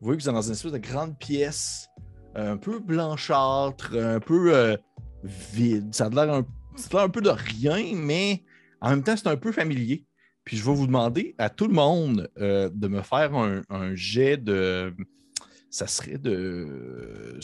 vous 0.05 0.09
voyez 0.09 0.17
que 0.19 0.23
vous 0.23 0.29
êtes 0.29 0.35
dans 0.35 0.41
une 0.43 0.51
espèce 0.51 0.71
de 0.71 0.77
grande 0.77 1.17
pièce, 1.17 1.89
euh, 2.37 2.53
un 2.53 2.57
peu 2.57 2.77
blanchâtre, 2.77 3.97
un 3.97 4.19
peu 4.19 4.53
euh, 4.53 4.77
vide. 5.23 5.95
Ça 5.95 6.05
a 6.05 6.09
l'air 6.09 6.31
un, 6.31 6.45
ça 6.75 6.89
a 6.91 6.93
l'air 6.97 7.03
un 7.05 7.09
peu 7.09 7.21
de 7.21 7.29
rien, 7.31 7.95
mais 7.95 8.43
en 8.81 8.91
même 8.91 9.01
temps, 9.01 9.17
c'est 9.17 9.25
un 9.27 9.35
peu 9.35 9.51
familier. 9.51 10.05
Puis 10.43 10.57
je 10.57 10.63
vais 10.63 10.75
vous 10.75 10.85
demander 10.85 11.33
à 11.39 11.49
tout 11.49 11.65
le 11.65 11.73
monde 11.73 12.29
euh, 12.37 12.69
de 12.71 12.87
me 12.87 13.01
faire 13.01 13.33
un, 13.33 13.63
un 13.71 13.95
jet 13.95 14.37
de. 14.37 14.93
Ça 15.71 15.87
serait 15.87 16.19
de. 16.19 17.39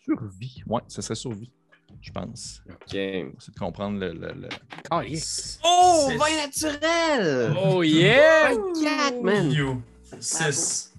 Survie. 0.00 0.62
Ouais, 0.66 0.80
ça 0.88 1.02
serait 1.02 1.14
survie, 1.14 1.52
je 2.00 2.10
pense. 2.10 2.62
OK. 2.70 2.86
C'est 2.88 3.54
de 3.54 3.58
comprendre 3.58 3.98
le. 4.00 4.14
le- 4.14 4.32
le- 4.32 4.48
Oh, 4.90 5.02
yes. 5.02 5.60
Oh, 5.62 6.08
naturel! 6.36 7.54
Oh, 7.62 7.82
yeah! 7.82 8.54
Quatre, 8.82 9.22
man! 9.22 9.50
You. 9.50 9.82
6. 10.20 10.94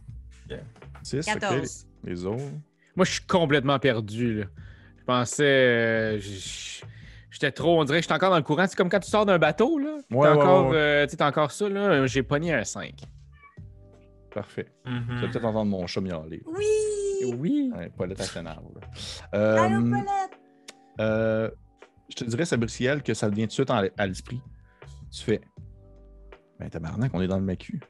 Six, 1.04 1.28
ok. 1.28 1.40
14. 1.40 1.88
Les 2.04 2.26
autres. 2.26 2.44
Moi, 2.96 3.06
je 3.06 3.12
suis 3.14 3.26
complètement 3.26 3.78
perdu. 3.80 4.40
Là. 4.42 4.46
Je 5.00 5.04
pensais. 5.06 5.44
euh, 5.44 6.20
j- 6.20 6.82
J'étais 7.30 7.52
trop. 7.52 7.80
On 7.82 7.84
dirait 7.84 7.98
que 8.00 8.04
j'étais 8.04 8.14
encore 8.14 8.30
dans 8.32 8.38
le 8.38 8.44
courant. 8.44 8.66
C'est 8.68 8.78
comme 8.78 8.90
quand 8.90 9.00
tu 9.02 9.10
sors 9.10 9.26
d'un 9.26 9.38
bateau. 9.38 9.78
là. 9.78 9.98
T'as 10.10 10.16
Ouais, 10.16 10.28
ouais, 10.30 10.34
encore, 10.34 10.70
ouais. 10.70 10.78
euh, 10.78 11.06
tu 11.06 11.12
sais, 11.12 11.18
t'as 11.18 11.28
encore 11.28 11.52
ça. 11.52 11.68
là. 11.68 12.06
J'ai 12.08 12.24
pogné 12.24 12.54
un 12.54 12.64
5. 12.64 12.94
Parfait. 14.34 14.68
Mhm. 14.86 15.06
Tu 15.08 15.16
vas 15.26 15.28
peut-être 15.32 15.46
entendre 15.46 15.70
mon 15.72 15.86
chat 15.88 16.02
miauler. 16.02 16.42
Oui! 16.46 17.34
Oui. 17.38 17.72
Ouais, 17.76 17.90
Paulette 17.96 18.22
à 18.36 18.42
là. 18.42 18.58
Euh, 19.34 19.58
Allô, 19.58 19.82
Paulette! 19.84 20.40
euh, 21.00 21.50
je 22.10 22.16
te 22.16 22.24
dirais, 22.26 22.46
Sabriciel, 22.46 23.02
que 23.04 23.14
ça 23.14 23.30
te 23.30 23.36
vient 23.36 23.46
tout 23.46 23.50
de 23.50 23.54
suite 23.54 23.72
en- 23.72 23.84
à 23.98 24.08
l'esprit. 24.08 24.42
Tu 25.12 25.22
fais. 25.24 25.42
Ben, 26.60 26.70
tabarnak, 26.70 27.12
on 27.14 27.22
est 27.22 27.28
dans 27.28 27.38
le 27.38 27.44
macu. 27.46 27.82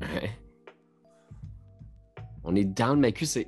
Ouais. 0.00 0.30
On 2.42 2.54
est 2.56 2.64
dans 2.64 2.94
le 2.94 3.00
macu, 3.00 3.26
c'est 3.26 3.46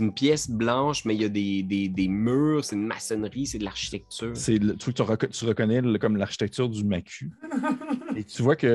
une 0.00 0.12
pièce 0.12 0.50
blanche, 0.50 1.04
mais 1.04 1.14
il 1.14 1.22
y 1.22 1.24
a 1.24 1.28
des, 1.28 1.62
des, 1.62 1.88
des 1.88 2.08
murs, 2.08 2.64
c'est 2.64 2.74
une 2.74 2.86
maçonnerie, 2.86 3.46
c'est 3.46 3.58
de 3.58 3.64
l'architecture. 3.64 4.32
C'est 4.36 4.58
le 4.58 4.74
truc 4.76 4.96
que 4.96 5.02
tu, 5.02 5.08
reco- 5.08 5.28
tu 5.30 5.44
reconnais 5.44 5.80
le- 5.80 5.96
comme 5.98 6.16
l'architecture 6.16 6.68
du 6.68 6.84
macu. 6.84 7.30
Et 8.16 8.24
tu 8.24 8.42
vois 8.42 8.56
que, 8.56 8.74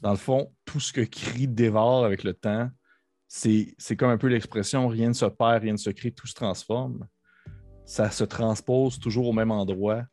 dans 0.00 0.12
le 0.12 0.16
fond, 0.16 0.52
tout 0.64 0.78
ce 0.78 0.92
que 0.92 1.00
crie 1.00 1.48
dévore 1.48 2.04
avec 2.04 2.22
le 2.22 2.34
temps, 2.34 2.70
c'est 3.26 3.74
c'est 3.78 3.96
comme 3.96 4.10
un 4.10 4.16
peu 4.18 4.28
l'expression 4.28 4.86
rien 4.86 5.08
ne 5.08 5.12
se 5.14 5.24
perd, 5.26 5.62
rien 5.64 5.72
ne 5.72 5.76
se 5.78 5.90
crée, 5.90 6.12
tout 6.12 6.28
se 6.28 6.34
transforme. 6.34 7.06
Ça 7.84 8.10
se 8.10 8.22
transpose 8.22 9.00
toujours 9.00 9.26
au 9.26 9.32
même 9.32 9.50
endroit, 9.50 10.04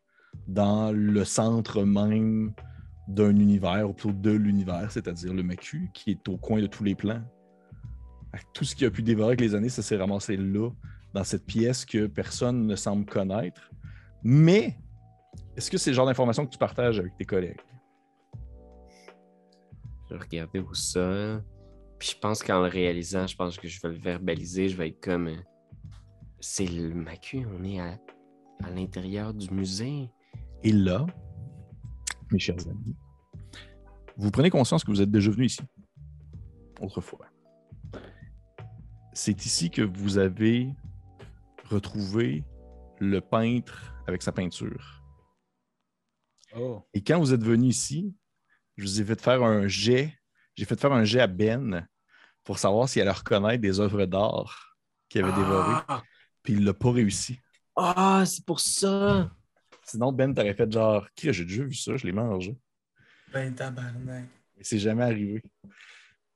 dans 0.48 0.92
le 0.92 1.24
centre 1.24 1.84
même 1.84 2.52
d'un 3.08 3.36
univers, 3.36 3.90
ou 3.90 3.94
plutôt 3.94 4.14
de 4.14 4.32
l'univers, 4.32 4.92
c'est-à-dire 4.92 5.34
le 5.34 5.44
macu, 5.44 5.90
qui 5.94 6.12
est 6.12 6.28
au 6.28 6.38
coin 6.38 6.62
de 6.62 6.68
tous 6.68 6.84
les 6.84 6.96
plans. 6.96 7.22
Tout 8.54 8.64
ce 8.64 8.76
qui 8.76 8.86
a 8.86 8.92
pu 8.92 9.04
dévorer 9.04 9.30
avec 9.30 9.42
les 9.42 9.56
années, 9.56 9.70
ça 9.70 9.82
s'est 9.82 9.98
ramassé 9.98 10.38
là, 10.38 10.70
dans 11.14 11.24
cette 11.24 11.46
pièce 11.46 11.84
que 11.86 12.08
personne 12.08 12.66
ne 12.66 12.76
semble 12.76 13.06
connaître. 13.06 13.70
Mais, 14.24 14.78
est-ce 15.58 15.70
que 15.70 15.78
c'est 15.78 15.90
le 15.90 15.96
genre 15.96 16.06
d'information 16.06 16.46
que 16.46 16.52
tu 16.52 16.58
partages 16.58 17.00
avec 17.00 17.16
tes 17.18 17.26
collègues? 17.26 17.60
Je 20.10 20.16
vais 20.16 20.22
regarder 20.22 20.60
au 20.60 20.74
sol. 20.74 21.44
Puis 22.00 22.14
je 22.16 22.20
pense 22.20 22.42
qu'en 22.42 22.62
le 22.62 22.68
réalisant, 22.68 23.28
je 23.28 23.36
pense 23.36 23.58
que 23.58 23.68
je 23.68 23.82
vais 23.82 23.90
le 23.90 24.00
verbaliser. 24.00 24.70
Je 24.70 24.78
vais 24.78 24.90
être 24.90 25.02
comme. 25.02 25.28
euh, 25.28 25.36
C'est 26.40 26.66
le 26.66 26.94
macu, 26.94 27.46
on 27.60 27.64
est 27.64 27.80
à, 27.80 28.00
à 28.64 28.70
l'intérieur 28.72 29.34
du 29.34 29.50
musée. 29.54 30.10
Et 30.64 30.72
là, 30.72 31.06
mes 32.32 32.40
chers 32.40 32.68
amis, 32.68 32.96
vous 34.18 34.32
prenez 34.32 34.50
conscience 34.50 34.84
que 34.84 34.92
vous 34.92 35.02
êtes 35.02 35.12
déjà 35.12 35.32
venu 35.32 35.46
ici, 35.46 35.62
autrefois. 36.80 37.26
C'est 39.14 39.46
ici 39.46 39.70
que 39.70 39.82
vous 39.82 40.18
avez 40.18 40.70
retrouvé 41.66 42.44
le 43.00 43.20
peintre 43.20 43.94
avec 44.08 44.22
sa 44.22 44.32
peinture. 44.32 45.04
Oh. 46.56 46.86
Et 46.94 47.02
quand 47.04 47.20
vous 47.20 47.34
êtes 47.34 47.44
venu 47.44 47.68
ici, 47.68 48.16
je 48.78 48.84
vous 48.84 49.02
ai 49.02 49.06
fait 49.06 49.20
faire 49.20 49.44
un 49.44 49.68
jet. 49.68 50.14
J'ai 50.56 50.66
fait 50.66 50.80
faire 50.80 50.92
un 50.92 51.04
jet 51.04 51.20
à 51.20 51.28
Ben 51.28 51.88
pour 52.44 52.60
savoir 52.60 52.90
s'il 52.90 53.02
allait 53.02 53.12
reconnaître 53.12 53.62
des 53.62 53.80
œuvres 53.80 54.06
d'art 54.06 54.76
qu'il 55.10 55.24
avait 55.24 55.34
dévorées. 55.34 55.82
Ah, 55.88 56.04
Puis 56.44 56.54
il 56.54 56.64
l'a 56.64 56.74
pas 56.74 56.92
réussi. 56.92 57.40
Ah, 57.76 58.24
c'est 58.26 58.46
pour 58.46 58.60
ça. 58.60 59.32
Sinon, 59.86 60.12
Ben 60.12 60.34
t'aurait 60.34 60.54
fait 60.54 60.72
genre, 60.72 61.08
qui 61.16 61.32
j'ai 61.34 61.46
déjà 61.46 61.64
vu 61.64 61.74
ça, 61.74 61.96
je 61.98 62.06
l'ai 62.06 62.12
mangé. 62.14 62.56
Ben, 63.34 63.54
tabarnak. 63.54 64.26
Mais 64.58 64.64
c'est 64.64 64.80
jamais 64.80 65.04
arrivé. 65.04 65.42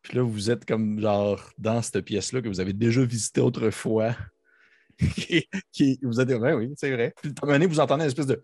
Puis 0.02 0.18
là, 0.18 0.24
vous 0.24 0.50
êtes 0.52 0.66
comme 0.66 1.00
genre 1.00 1.50
dans 1.58 1.82
cette 1.82 2.02
pièce-là 2.06 2.42
que 2.42 2.48
vous 2.48 2.60
avez 2.60 2.74
déjà 2.74 3.04
visitée 3.04 3.42
autrefois. 3.42 4.16
qui, 5.16 5.48
qui- 5.72 6.00
vous 6.04 6.22
êtes 6.22 6.30
ouais, 6.30 6.54
oui, 6.54 6.74
c'est 6.78 6.92
vrai. 6.92 7.14
Puis 7.22 7.30
à 7.32 7.34
un 7.44 7.46
moment 7.48 7.54
donné, 7.60 7.66
vous 7.68 7.80
entendez 7.80 8.04
une 8.04 8.08
espèce 8.08 8.28
de. 8.28 8.42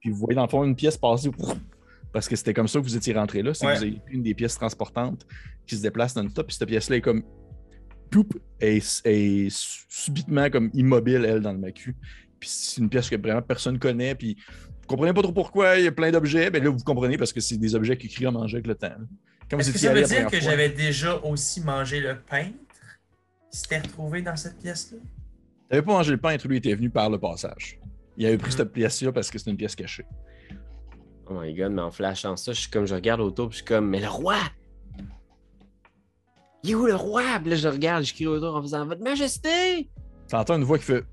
Puis 0.00 0.10
vous 0.10 0.16
voyez 0.16 0.34
dans 0.34 0.42
le 0.44 0.48
fond 0.48 0.64
une 0.64 0.74
pièce 0.76 0.96
passer. 0.96 1.30
Parce 2.12 2.28
que 2.28 2.34
c'était 2.34 2.54
comme 2.54 2.66
ça 2.66 2.80
que 2.80 2.84
vous 2.84 2.96
étiez 2.96 3.12
rentré 3.14 3.42
là. 3.42 3.54
C'est 3.54 3.64
que 3.66 3.70
Ouais. 3.70 3.76
vous 3.76 3.82
avez 3.84 4.00
pris 4.00 4.14
une 4.14 4.22
des 4.24 4.34
pièces 4.34 4.56
transportantes 4.56 5.24
qui 5.66 5.76
se 5.76 5.82
déplace 5.82 6.16
non-stop. 6.16 6.46
Puis 6.48 6.56
cette 6.56 6.68
pièce-là 6.68 6.96
est 6.96 7.00
comme. 7.00 7.22
Poup! 8.10 8.34
est, 8.60 9.02
est 9.06 9.48
subitement 9.50 10.50
comme 10.50 10.68
immobile, 10.74 11.24
elle, 11.24 11.40
dans 11.42 11.52
le 11.52 11.58
macu. 11.58 11.94
Puis 12.40 12.48
c'est 12.48 12.80
une 12.80 12.88
pièce 12.88 13.08
que 13.10 13.16
vraiment 13.16 13.42
personne 13.42 13.78
connaît. 13.78 14.14
Puis 14.14 14.36
vous 14.80 14.86
comprenez 14.88 15.12
pas 15.12 15.22
trop 15.22 15.32
pourquoi 15.32 15.78
il 15.78 15.84
y 15.84 15.88
a 15.88 15.92
plein 15.92 16.10
d'objets. 16.10 16.50
Ben 16.50 16.64
là, 16.64 16.70
vous 16.70 16.78
comprenez 16.84 17.16
parce 17.18 17.32
que 17.32 17.40
c'est 17.40 17.58
des 17.58 17.74
objets 17.74 17.96
qui 17.96 18.08
créent 18.08 18.26
à 18.26 18.30
manger 18.30 18.56
avec 18.56 18.66
le 18.66 18.74
temps. 18.74 18.88
vous 18.98 19.58
Est-ce 19.58 19.70
que 19.70 19.76
étiez 19.76 19.88
ça 19.88 19.94
veut 19.94 20.02
dire 20.02 20.24
que 20.26 20.30
fois- 20.30 20.50
j'avais 20.50 20.70
déjà 20.70 21.16
aussi 21.18 21.60
mangé 21.60 22.00
le 22.00 22.16
peintre 22.18 22.56
qui 23.52 23.58
s'était 23.58 23.78
retrouvé 23.80 24.22
dans 24.22 24.36
cette 24.36 24.58
pièce-là? 24.58 24.98
T'avais 25.68 25.82
pas 25.82 25.92
mangé 25.92 26.10
le 26.12 26.16
pain, 26.18 26.36
lui 26.44 26.56
était 26.56 26.74
venu 26.74 26.90
par 26.90 27.10
le 27.10 27.18
passage. 27.18 27.78
Il 28.16 28.26
avait 28.26 28.38
pris 28.38 28.50
cette 28.52 28.72
pièce-là 28.72 29.12
parce 29.12 29.30
que 29.30 29.38
c'est 29.38 29.50
une 29.50 29.56
pièce 29.56 29.76
cachée. 29.76 30.04
Oh 31.28 31.40
my 31.40 31.54
god, 31.54 31.72
mais 31.72 31.82
en 31.82 31.92
flashant 31.92 32.36
ça, 32.36 32.52
je 32.52 32.62
suis 32.62 32.70
comme, 32.70 32.86
je 32.86 32.94
regarde 32.94 33.20
autour, 33.20 33.48
puis 33.50 33.58
je 33.58 33.62
suis 33.62 33.66
comme, 33.66 33.88
mais 33.88 34.00
le 34.00 34.08
roi! 34.08 34.36
Il 36.64 36.70
est 36.72 36.74
où 36.74 36.86
le 36.86 36.96
roi? 36.96 37.22
Puis 37.40 37.50
là, 37.50 37.56
je 37.56 37.68
regarde, 37.68 38.04
je 38.04 38.12
crie 38.12 38.26
autour 38.26 38.56
en 38.56 38.62
faisant 38.62 38.84
Votre 38.84 39.02
Majesté! 39.02 39.88
T'entends 40.28 40.56
une 40.56 40.64
voix 40.64 40.78
qui 40.78 40.84
fait. 40.84 41.04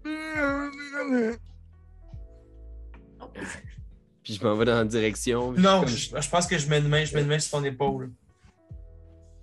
Puis 4.24 4.34
je 4.34 4.44
m'en 4.44 4.56
vais 4.56 4.66
dans 4.66 4.76
la 4.76 4.86
direction. 4.86 5.52
Non, 5.54 5.86
je 5.86 6.30
pense 6.30 6.48
que 6.48 6.58
je 6.58 6.70
mets 6.70 6.80
une 6.80 6.90
main, 6.90 7.06
je 7.06 7.16
mets 7.16 7.22
une 7.22 7.28
main 7.28 7.40
sur 7.40 7.58
ton 7.58 7.64
épaule. 7.64 8.12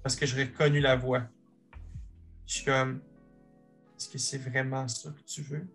Parce 0.02 0.16
que 0.16 0.26
j'aurais 0.26 0.44
reconnu 0.44 0.80
la 0.80 0.96
voix. 0.96 1.22
Je 2.46 2.54
suis 2.54 2.64
comme. 2.64 3.00
Est-ce 3.96 4.08
que 4.08 4.18
c'est 4.18 4.38
vraiment 4.38 4.86
ça 4.88 5.10
que 5.10 5.22
tu 5.22 5.40
veux? 5.40 5.66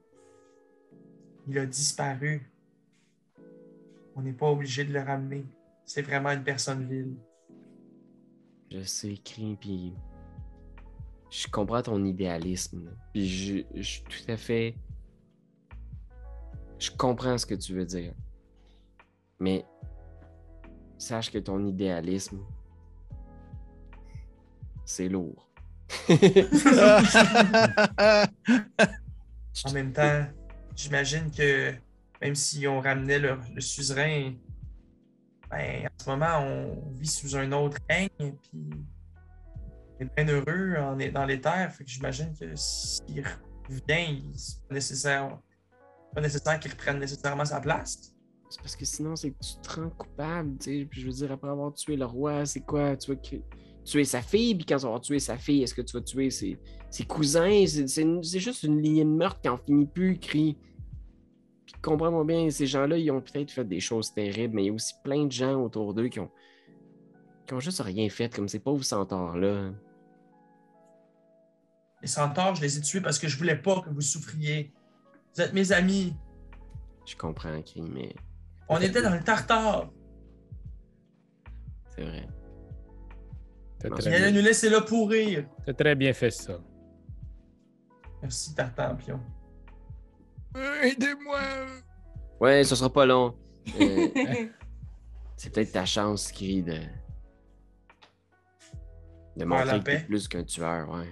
Il 1.48 1.58
a 1.58 1.65
disparu. 1.65 2.51
On 4.15 4.22
n'est 4.22 4.34
pas 4.34 4.48
obligé 4.48 4.84
de 4.84 4.93
le 4.93 5.01
ramener. 5.01 5.46
C'est 5.86 6.03
vraiment 6.03 6.29
une 6.29 6.43
personne 6.43 6.88
vile. 6.88 7.15
Je 8.72 8.84
sais, 8.84 9.15
crie, 9.24 9.58
puis 9.60 9.96
je 11.31 11.48
comprends 11.48 11.81
ton 11.81 12.05
idéalisme. 12.05 12.91
Puis 13.13 13.27
je, 13.27 13.63
je 13.74 13.81
suis 13.81 14.03
tout 14.03 14.31
à 14.31 14.38
fait. 14.38 14.75
Je 16.79 16.91
comprends 16.91 17.38
ce 17.38 17.45
que 17.45 17.55
tu 17.55 17.74
veux 17.74 17.86
dire. 17.86 18.13
Mais 19.39 19.65
sache 20.98 21.31
que 21.31 21.38
ton 21.38 21.65
idéalisme, 21.65 22.39
c'est 24.86 25.09
lourd. 25.09 25.50
En 29.65 29.74
même 29.74 29.91
temps, 29.91 30.25
j'imagine 30.74 31.29
que 31.31 31.74
même 32.21 32.36
si 32.36 32.65
on 32.65 32.79
ramenait 32.79 33.19
le, 33.19 33.38
le 33.53 33.59
suzerain, 33.59 34.33
ben, 35.50 35.86
en 35.86 36.03
ce 36.03 36.09
moment, 36.09 36.39
on 36.39 36.91
vit 36.91 37.07
sous 37.07 37.36
un 37.36 37.51
autre 37.51 37.77
règne, 37.89 38.09
puis 38.17 38.69
on 40.00 40.05
est 40.05 40.15
bien 40.15 40.33
heureux 40.33 40.75
on 40.79 41.00
est 41.00 41.12
dans 41.12 41.25
les 41.25 41.41
terres. 41.41 41.74
Fait 41.74 41.83
que 41.83 41.89
j'imagine 41.89 42.33
que 42.39 42.55
s'il 42.55 43.25
revient, 43.67 44.24
c'est 44.36 44.62
pas 44.67 44.75
nécessaire, 44.75 45.38
pas 46.13 46.22
nécessaire 46.22 46.60
qu'il 46.60 46.72
reprenne 46.72 47.00
nécessairement 47.00 47.46
sa 47.46 47.60
place. 47.60 48.16
C'est 48.50 48.62
parce 48.62 48.75
que 48.75 48.86
sinon, 48.86 49.16
c'est 49.16 49.32
que 49.32 49.38
tu 49.39 49.56
te 49.62 49.80
rends 49.80 49.89
coupable, 49.92 50.58
tu 50.58 50.80
sais. 50.80 50.86
Puis 50.89 51.01
je 51.01 51.06
veux 51.06 51.13
dire, 51.13 51.32
après 51.32 51.50
avoir 51.50 51.72
tué 51.74 51.96
le 51.96 52.06
roi, 52.06 52.46
c'est 52.46 52.62
quoi? 52.62 52.98
Tu 52.98 53.13
vas 53.13 53.20
tuer 53.86 54.04
sa 54.04 54.22
fille, 54.22 54.56
puis 54.56 54.66
quand 54.66 54.78
tu 54.78 54.88
vas 54.88 55.00
tué 55.00 55.20
sa 55.20 55.38
fille, 55.38 55.62
est-ce 55.63 55.74
que 55.75 55.84
tu 55.84 55.96
vas 55.96 56.01
tuer 56.04 56.32
ses, 56.32 56.60
ses 56.89 57.06
cousins? 57.06 57.66
C'est- 57.68 58.39
juste 58.39 58.63
une 58.63 58.82
lignée 58.82 59.06
de 59.06 59.10
meurtre 59.10 59.39
qui 59.42 59.50
en 59.50 59.58
finit 59.58 59.86
plus, 59.86 60.18
crie. 60.18 60.58
Puis 61.66 61.75
comprends-moi 61.82 62.24
bien, 62.25 62.50
ces 62.50 62.66
gens-là, 62.66 62.98
ils 62.98 63.12
ont 63.12 63.22
peut-être 63.22 63.51
fait 63.51 63.66
des 63.66 63.80
choses 63.80 64.12
terribles, 64.12 64.56
mais 64.56 64.63
il 64.63 64.68
y 64.68 64.70
a 64.70 64.74
aussi 64.74 64.96
plein 65.04 65.25
de 65.25 65.32
gens 65.32 65.62
autour 65.62 65.94
d'eux 65.94 66.08
qui 66.08 66.20
ont, 66.20 66.32
qui 67.46 67.54
ont 67.54 67.60
juste 67.60 67.82
rien 67.82 68.10
fait, 68.10 68.34
comme 68.34 68.48
ces 68.48 68.60
pauvres 68.60 68.84
centaures-là. 68.84 69.72
Les 72.01 72.08
centaures, 72.08 72.56
je 72.56 72.62
les 72.62 72.78
ai 72.78 72.82
tués 72.82 73.01
parce 73.01 73.20
que 73.20 73.28
je 73.28 73.38
voulais 73.38 73.58
pas 73.58 73.82
que 73.82 73.89
vous 73.89 74.01
souffriez. 74.01 74.74
Vous 75.39 75.46
êtes 75.46 75.53
mes 75.53 75.72
amis. 75.72 76.13
Je 77.05 77.15
comprends, 77.15 77.62
crie, 77.62 77.81
mais 77.81 78.13
On 78.67 78.77
était 78.81 79.01
dans 79.01 79.13
le 79.15 79.24
tartare. 79.24 79.89
c'est 81.96 82.03
vrai. 82.03 82.27
T'as 83.79 83.88
Il 83.88 84.08
allait 84.10 84.19
bien- 84.19 84.41
nous 84.41 84.46
laisser 84.46 84.69
là 84.69 84.81
pourrir. 84.81 85.46
t'as 85.65 85.72
très 85.74 85.96
bien 85.96 86.12
fait 86.12 86.29
ça. 86.31 86.60
Merci, 88.22 88.53
Tartampion. 88.53 89.22
Aidez-moi! 90.84 91.39
Ouais, 92.41 92.65
ce 92.65 92.75
sera 92.75 92.91
pas 92.91 93.05
long. 93.05 93.34
Euh, 93.79 94.10
c'est 95.38 95.53
peut-être 95.53 95.72
ta 95.72 95.86
chance, 95.86 96.34
crie, 96.34 96.63
de. 96.63 96.74
de 96.74 96.79
la 99.38 99.46
montrer 99.46 99.79
que 100.01 100.05
plus 100.05 100.27
qu'un 100.27 100.43
tueur, 100.43 100.89
ouais. 100.89 101.08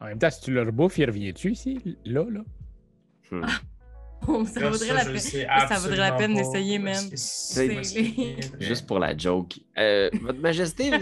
En 0.00 0.06
même 0.06 0.18
temps, 0.18 0.30
si 0.30 0.40
tu 0.42 0.50
le 0.52 0.62
rebouffes, 0.62 0.98
il 0.98 1.06
revient-tu 1.06 1.52
ici? 1.52 1.96
Là, 2.04 2.24
là? 2.30 2.40
Hmm. 3.30 3.44
ça 4.46 4.60
Là, 4.60 4.70
vaudrait 4.70 4.86
ça, 4.88 4.94
la 4.94 5.04
peine. 5.04 5.18
ça 5.68 5.78
vaudrait 5.80 5.96
la 5.96 6.12
peine 6.12 6.34
d'essayer, 6.34 6.78
les- 6.78 8.36
Juste 8.60 8.86
pour 8.86 8.98
la 8.98 9.16
joke. 9.16 9.58
Euh, 9.78 10.10
Votre 10.22 10.40
Majesté, 10.40 10.90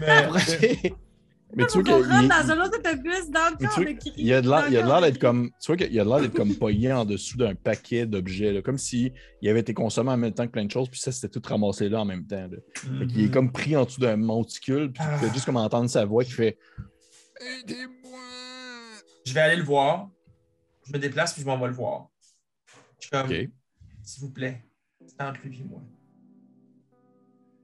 Mais- 0.00 0.28
Mais 1.56 1.66
tu 1.66 1.80
vois 1.80 1.82
qu'il 1.84 2.12
rentre 2.12 2.28
dans 2.28 2.50
un 2.52 2.64
autre 2.66 2.78
autobus 2.78 3.30
dans 3.30 3.50
le 3.50 3.56
tu 3.58 3.66
corps 3.66 3.78
de 3.80 4.10
il 4.18 4.26
y 4.26 4.32
a 4.34 4.42
de 4.42 4.48
l'air- 4.48 4.66
il 4.68 5.02
d'être 5.02 5.18
comme. 5.18 5.50
Tu 5.60 5.66
vois 5.68 5.76
qu'il 5.76 5.92
y 5.92 5.98
a 5.98 6.04
de 6.04 6.08
l'air 6.08 6.20
d'être 6.20 6.34
comme 6.34 6.54
poigné 6.54 6.92
en 6.92 7.04
dessous 7.06 7.38
d'un 7.38 7.54
paquet 7.54 8.04
d'objets, 8.06 8.52
là, 8.52 8.60
comme 8.62 8.76
s'il 8.76 9.12
avait 9.48 9.60
été 9.60 9.72
consommé 9.72 10.10
en 10.10 10.16
même 10.18 10.34
temps 10.34 10.46
que 10.46 10.52
plein 10.52 10.66
de 10.66 10.70
choses, 10.70 10.88
puis 10.90 11.00
ça, 11.00 11.12
c'était 11.12 11.28
tout 11.40 11.42
ramassé 11.48 11.88
là 11.88 12.02
en 12.02 12.04
même 12.04 12.26
temps. 12.26 12.46
là. 12.48 12.58
Qu'il 13.06 13.20
est 13.22 13.26
Mhm. 13.26 13.30
comme 13.30 13.52
pris 13.52 13.74
en 13.74 13.84
dessous 13.84 14.00
d'un 14.00 14.16
monticule, 14.16 14.92
puis 14.92 15.02
tu 15.02 15.08
Ah. 15.10 15.18
fais 15.18 15.32
juste 15.32 15.46
comme 15.46 15.56
entendre 15.56 15.88
sa 15.88 16.04
voix 16.04 16.24
qui 16.24 16.32
fait 16.32 16.58
Aidez-moi! 17.40 18.20
Je 19.24 19.32
vais 19.34 19.40
aller 19.40 19.56
le 19.56 19.62
voir. 19.64 20.10
Je 20.86 20.92
me 20.92 20.98
déplace 20.98 21.32
puis 21.32 21.42
je 21.42 21.46
m'en 21.46 21.58
vais 21.58 21.66
le 21.68 21.72
voir. 21.72 22.08
Je 23.00 23.06
suis 23.06 23.10
comme, 23.10 23.26
Ok. 23.30 23.48
s'il 24.02 24.22
vous 24.22 24.30
plaît, 24.30 24.62
c'est 25.06 25.20
entre 25.22 25.40
lui 25.44 25.58
et 25.60 25.64
moi. 25.64 25.82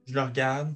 Je 0.07 0.13
le 0.13 0.21
regarde. 0.21 0.73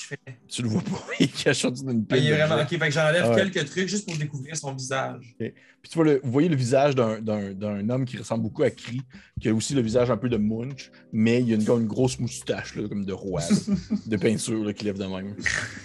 Je 0.00 0.04
fais. 0.04 0.18
Tu 0.46 0.62
le 0.62 0.68
vois 0.68 0.82
pas, 0.82 1.04
il 1.18 1.24
est 1.24 1.42
caché 1.44 1.68
d'une 1.72 2.06
Ah, 2.08 2.14
pile. 2.14 2.24
il 2.24 2.30
est 2.30 2.36
vraiment. 2.46 2.62
Ok, 2.62 2.68
fait 2.68 2.78
que 2.78 2.90
j'enlève 2.90 3.24
Ah 3.24 3.30
ouais. 3.34 3.50
quelques 3.50 3.68
trucs 3.68 3.88
juste 3.88 4.06
pour 4.08 4.16
découvrir 4.16 4.56
son 4.56 4.72
visage. 4.72 5.34
Puis 5.38 5.52
tu 5.90 5.94
vois 5.96 6.04
le- 6.04 6.20
vous 6.22 6.30
voyez 6.30 6.48
le 6.48 6.54
visage 6.54 6.94
d'un- 6.94 7.90
homme 7.90 8.04
qui 8.04 8.16
ressemble 8.16 8.44
beaucoup 8.44 8.62
à 8.62 8.70
Cree, 8.70 9.00
qui 9.40 9.48
a 9.48 9.54
aussi 9.54 9.74
le 9.74 9.80
visage 9.80 10.08
un 10.10 10.16
peu 10.16 10.28
de 10.28 10.36
Munch, 10.36 10.92
mais 11.12 11.42
il 11.42 11.50
a 11.52 11.56
une, 11.56 11.62
une 11.82 11.86
grosse 11.88 12.20
moustache, 12.20 12.76
là, 12.76 12.86
comme 12.88 13.04
de 13.04 13.12
roi, 13.12 13.40
là, 13.40 13.74
de 14.06 14.16
peinture 14.16 14.64
là, 14.64 14.72
qui 14.72 14.84
lève 14.84 14.98
de 14.98 15.04
même. 15.06 15.34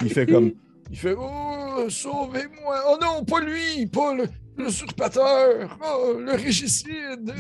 Il 0.04 0.10
fait 0.14 0.28
comme. 0.28 0.52
Il 0.92 0.98
fait 0.98 1.16
Oh, 1.18 1.86
sauvez-moi! 1.90 2.84
Oh 2.90 2.98
non, 3.02 3.24
pas 3.26 3.40
lui! 3.40 3.88
Pas 3.88 4.14
le 4.14 4.26
l'usurpateur! 4.58 5.80
Oh, 5.84 6.20
le 6.20 6.34
régicide! 6.34 7.34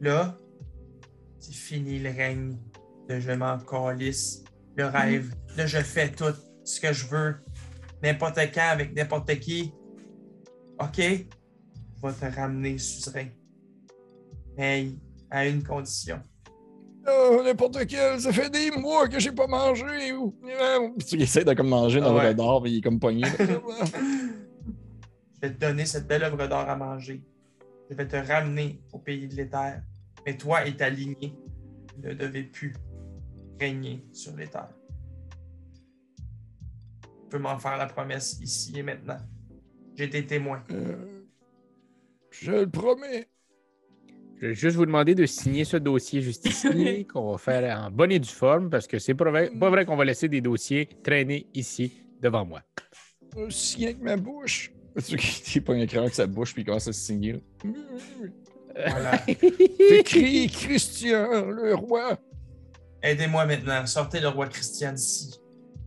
Là, 0.00 0.36
c'est 1.38 1.52
fini 1.54 1.98
le 1.98 2.10
règne 2.10 2.56
de 3.08 3.20
je 3.20 3.32
m'en 3.32 3.58
calisse, 3.58 4.44
le 4.78 4.86
rêve 4.86 5.34
de 5.56 5.66
je 5.66 5.78
fais 5.78 6.08
tout 6.10 6.32
ce 6.64 6.80
que 6.80 6.92
je 6.92 7.06
veux, 7.08 7.36
n'importe 8.02 8.38
quand, 8.54 8.68
avec 8.70 8.94
n'importe 8.94 9.34
qui. 9.40 9.72
Ok, 10.78 10.98
je 10.98 11.24
vais 12.06 12.12
te 12.30 12.36
ramener, 12.36 12.78
suzerain. 12.78 13.26
Mais 14.56 14.90
à 15.30 15.46
une 15.46 15.62
condition. 15.64 16.20
Oh, 17.10 17.40
n'importe 17.44 17.86
quel, 17.86 18.20
ça 18.20 18.32
fait 18.32 18.50
des 18.50 18.70
mois 18.70 19.08
que 19.08 19.18
j'ai 19.18 19.32
pas 19.32 19.46
mangé! 19.48 19.84
Puis 20.98 21.06
tu- 21.06 21.14
il 21.16 21.22
essaie 21.22 21.44
de 21.44 21.54
comme 21.54 21.68
manger 21.68 21.98
une 21.98 22.04
Ah 22.04 22.12
ouais. 22.14 22.26
œuvre 22.26 22.34
d'or, 22.34 22.62
puis 22.62 22.72
il 22.72 22.78
est 22.78 22.82
comme 22.82 23.00
pogné. 23.00 23.24
Je 25.40 25.46
vais 25.48 25.54
te 25.54 25.60
donner 25.60 25.86
cette 25.86 26.06
belle 26.06 26.22
œuvre 26.24 26.46
d'or 26.46 26.68
à 26.68 26.76
manger. 26.76 27.22
Je 27.90 27.94
vais 27.96 28.06
te 28.06 28.16
ramener 28.16 28.80
au 28.92 28.98
pays 28.98 29.26
de 29.28 29.34
l'éther. 29.36 29.80
Mais 30.26 30.36
toi 30.36 30.66
et 30.66 30.76
ta 30.76 30.90
lignée 30.90 31.34
ne 32.02 32.12
devez 32.12 32.42
plus 32.42 32.74
régner 33.58 34.04
sur 34.12 34.36
les 34.36 34.46
terres. 34.46 34.74
Tu 37.02 37.28
peux 37.30 37.38
m'en 37.38 37.58
faire 37.58 37.76
la 37.76 37.86
promesse 37.86 38.38
ici 38.40 38.78
et 38.78 38.82
maintenant. 38.82 39.18
J'ai 39.96 40.04
été 40.04 40.24
témoin. 40.24 40.62
Euh, 40.70 41.26
je 42.30 42.52
le 42.52 42.70
promets. 42.70 43.28
Je 44.40 44.46
vais 44.46 44.54
juste 44.54 44.76
vous 44.76 44.86
demander 44.86 45.14
de 45.16 45.26
signer 45.26 45.64
ce 45.64 45.76
dossier 45.76 46.22
juste 46.22 46.46
ici, 46.46 47.06
qu'on 47.12 47.32
va 47.32 47.38
faire 47.38 47.80
en 47.80 47.90
bonne 47.90 48.12
et 48.12 48.20
due 48.20 48.28
forme, 48.28 48.70
parce 48.70 48.86
que 48.86 48.98
c'est 48.98 49.14
pas 49.14 49.28
vrai, 49.28 49.50
pas 49.50 49.68
vrai 49.68 49.84
qu'on 49.84 49.96
va 49.96 50.04
laisser 50.04 50.28
des 50.28 50.40
dossiers 50.40 50.88
traîner 51.02 51.46
ici 51.54 52.04
devant 52.20 52.44
moi. 52.44 52.62
Un 53.36 53.50
signe 53.50 53.86
avec 53.86 54.00
ma 54.00 54.16
bouche. 54.16 54.72
Tu 55.06 55.16
qui 55.16 55.60
pas 55.60 55.74
un 55.74 55.78
écran 55.78 56.00
avec 56.00 56.14
sa 56.14 56.26
bouche 56.26 56.52
puis 56.54 56.62
il 56.62 56.66
commence 56.66 56.88
à 56.88 56.92
signer? 56.92 57.42
Voilà. 58.74 59.20
Écrit 59.90 60.48
Christian, 60.48 61.50
le 61.50 61.74
roi. 61.74 62.18
Aidez-moi 63.02 63.46
maintenant. 63.46 63.86
Sortez 63.86 64.20
le 64.20 64.28
roi 64.28 64.48
Christian 64.48 64.92
d'ici. 64.92 65.38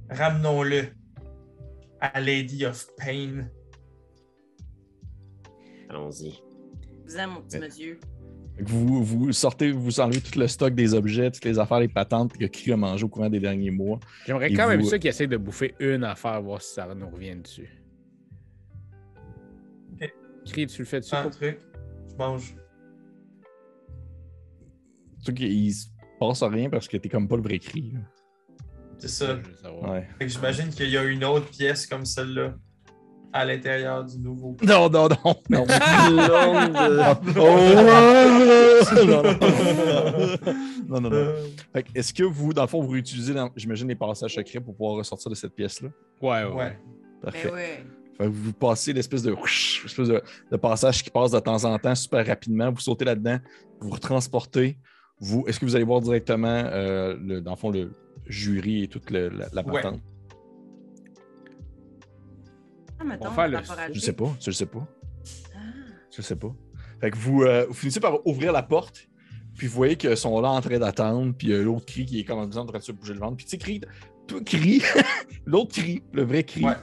Ramenons-le 0.10 0.88
à 2.00 2.20
Lady 2.20 2.66
of 2.66 2.88
Pain. 2.98 3.48
Allons-y. 5.90 6.42
Vous 7.06 7.18
aime, 7.18 7.32
mon 7.32 7.42
petit 7.42 7.60
monsieur. 7.60 8.00
Vous, 8.60 9.04
vous 9.04 9.32
sortez, 9.32 9.72
vous 9.72 10.00
enlevez 10.00 10.22
tout 10.22 10.38
le 10.38 10.48
stock 10.48 10.74
des 10.76 10.94
objets, 10.94 11.32
toutes 11.32 11.46
les 11.46 11.58
affaires, 11.58 11.80
les 11.80 11.88
patentes 11.88 12.38
que 12.38 12.46
Cri 12.46 12.72
a 12.72 12.78
mangé 12.78 13.04
au 13.04 13.10
courant 13.10 13.30
des 13.30 13.40
derniers 13.40 13.72
mois. 13.72 14.00
J'aimerais 14.26 14.54
quand 14.54 14.68
même 14.68 14.84
ça 14.84 15.00
qu'il 15.00 15.10
essaie 15.10 15.28
de 15.28 15.38
bouffer 15.38 15.74
une 15.80 16.04
affaire, 16.04 16.42
voir 16.42 16.62
si 16.62 16.74
ça 16.74 16.94
nous 16.94 17.10
revient 17.10 17.36
dessus. 17.36 17.70
Ok. 19.94 20.14
Crie, 20.46 20.68
tu 20.68 20.82
le 20.82 20.86
fais 20.86 21.00
dessus? 21.00 21.16
Un 21.16 21.30
truc. 21.30 21.60
Je 22.10 22.16
mange. 22.16 22.56
Qu'il 25.26 25.74
se 26.36 26.40
passe 26.40 26.44
rien 26.52 26.70
parce 26.70 26.88
que 26.88 26.98
t'es 26.98 27.10
comme 27.10 27.28
pas 27.28 27.36
le 27.38 27.42
vrai 27.44 27.60
Cri. 27.60 27.92
là. 27.94 28.00
C'est 28.98 29.08
ça. 29.10 29.38
Ouais. 29.84 30.08
J'imagine 30.22 30.70
qu'il 30.70 30.90
y 30.90 30.98
a 30.98 31.04
une 31.04 31.24
autre 31.24 31.48
pièce 31.50 31.86
comme 31.88 32.06
celle-là 32.06 32.54
à 33.34 33.46
l'intérieur 33.46 34.04
du 34.04 34.20
nouveau. 34.20 34.58
Non, 34.62 34.90
non, 34.90 35.08
non, 35.10 35.36
non. 35.50 35.66
Oh! 35.68 35.72
non, 39.06 39.24
non. 39.24 39.34
non, 40.88 41.02
non, 41.02 41.10
non. 41.10 41.12
Euh, 41.12 41.46
Fait 41.74 41.84
que 41.84 41.90
est-ce 41.96 42.14
que 42.14 42.24
vous, 42.24 42.54
dans 42.54 42.62
le 42.64 42.68
fond, 42.68 42.82
vous 42.82 42.90
réutilisez, 42.92 43.34
dans- 43.34 43.50
j'imagine, 43.56 43.88
les 43.88 43.96
passages 43.96 44.36
secrets 44.36 44.60
pour 44.60 44.76
pouvoir 44.76 44.96
ressortir 44.98 45.30
de 45.30 45.36
cette 45.36 45.56
pièce-là? 45.56 45.90
Ouais, 46.22 46.44
ouais. 46.44 46.54
ouais. 46.54 46.78
Parfait. 47.22 47.48
Ben 47.48 47.54
ouais. 47.54 47.84
Fait 48.18 48.24
que 48.26 48.30
vous 48.30 48.54
passez 48.54 48.94
l'espèce 48.94 49.24
de, 49.24 49.34
espèce 49.86 50.08
de, 50.08 50.22
de 50.52 50.58
passage 50.58 51.04
qui 51.04 51.10
passe 51.10 51.32
de 51.32 51.40
temps 51.40 51.64
en 51.64 51.78
temps 51.80 51.96
super 51.96 52.26
rapidement. 52.28 52.72
Vous 52.72 52.80
sautez 52.82 53.06
là-dedans, 53.06 53.40
vous 53.80 53.88
vous 53.90 53.94
retransportez. 53.96 54.78
Vous, 55.22 55.46
est-ce 55.48 55.60
que 55.60 55.66
vous 55.66 55.76
allez 55.76 55.86
voir 55.86 56.02
directement, 56.02 56.48
euh, 56.48 57.16
le, 57.22 57.42
dans 57.42 57.52
le 57.52 57.58
fond, 57.58 57.70
le 57.70 57.94
jury 58.26 58.84
et 58.84 58.88
toute 58.88 59.10
le- 59.12 59.30
la, 59.30 59.48
la 59.54 59.64
Ouais. 59.66 59.82
patente? 59.82 60.02
Ah, 63.00 63.04
mettons, 63.04 63.32
faire 63.32 63.48
le-. 63.48 63.60
Je 63.94 64.00
sais 64.00 64.14
pas, 64.14 64.36
je 64.40 64.50
le 64.50 64.54
sais 64.56 64.66
pas. 64.66 64.88
Ah. 65.56 65.60
Je 66.16 66.22
sais 66.22 66.36
pas. 66.36 66.54
Fait 67.00 67.12
que 67.12 67.18
vous, 67.18 67.44
euh, 67.44 67.66
vous 67.68 67.74
finissez 67.74 68.00
par 68.00 68.26
ouvrir 68.28 68.52
la 68.52 68.62
porte, 68.64 69.08
puis 69.56 69.68
vous 69.68 69.74
voyez 69.74 69.96
qu'ils 69.96 70.18
sont 70.18 70.40
là 70.42 70.50
en 70.50 70.62
train 70.62 70.78
d'attendre, 70.80 71.34
puis 71.38 71.52
euh, 71.52 71.64
l'autre 71.64 71.86
crie 71.86 72.06
qui 72.06 72.20
est 72.20 72.24
comme 72.24 72.40
en 72.40 72.48
train 72.50 72.64
de 72.80 72.84
se 72.84 72.92
bouger 72.92 73.14
le 73.14 73.20
ventre. 73.20 73.38
Puis 73.38 73.46
tu 73.46 73.52
sais, 73.52 73.58
crie, 73.58 73.82
crie, 74.46 74.82
l'autre 75.46 75.74
crie, 75.74 76.04
le 76.14 76.24
vrai 76.24 76.44
cri. 76.44 76.64
Ouais. 76.64 76.74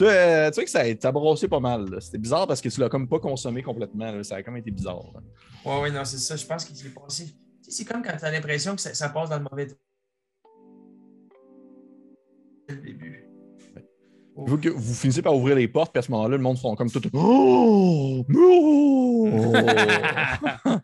Euh, 0.00 0.48
tu 0.50 0.54
sais 0.54 0.64
que 0.64 0.70
ça 0.70 0.80
a, 0.80 0.94
ça 0.98 1.08
a 1.08 1.12
brassé 1.12 1.48
pas 1.48 1.60
mal. 1.60 1.88
là. 1.90 2.00
C'était 2.00 2.16
bizarre 2.18 2.46
parce 2.46 2.60
que 2.62 2.68
tu 2.70 2.80
l'as 2.80 2.88
comme 2.88 3.08
pas 3.08 3.18
consommé 3.18 3.62
complètement. 3.62 4.10
là. 4.12 4.22
Ça 4.24 4.36
a 4.36 4.42
comme 4.42 4.56
été 4.56 4.70
bizarre. 4.70 5.02
là. 5.14 5.20
Ouais, 5.64 5.82
ouais, 5.82 5.90
non, 5.90 6.04
c'est 6.04 6.16
ça. 6.18 6.36
Je 6.36 6.46
pense 6.46 6.64
qu'il 6.64 6.76
s'est 6.76 6.88
passé. 6.90 7.34
C'est 7.72 7.84
comme 7.86 8.02
quand 8.02 8.14
tu 8.18 8.24
as 8.24 8.30
l'impression 8.30 8.74
que 8.76 8.82
ça, 8.82 8.92
ça 8.92 9.08
passe 9.08 9.30
dans 9.30 9.38
le 9.38 9.46
mauvais 9.50 9.66
temps. 9.66 9.76
C'est 12.68 12.74
le 12.76 12.82
début. 12.82 13.24
Vous, 14.34 14.58
finissez 14.94 15.22
par 15.22 15.34
ouvrir 15.36 15.56
les 15.56 15.68
portes, 15.68 15.92
puis 15.92 15.98
à 15.98 16.02
ce 16.02 16.10
moment-là, 16.10 16.36
le 16.36 16.42
monde 16.42 16.56
sont 16.58 16.74
comme 16.74 16.90
tout. 16.90 17.00
Oh! 17.14 18.24
Oh! 18.34 19.26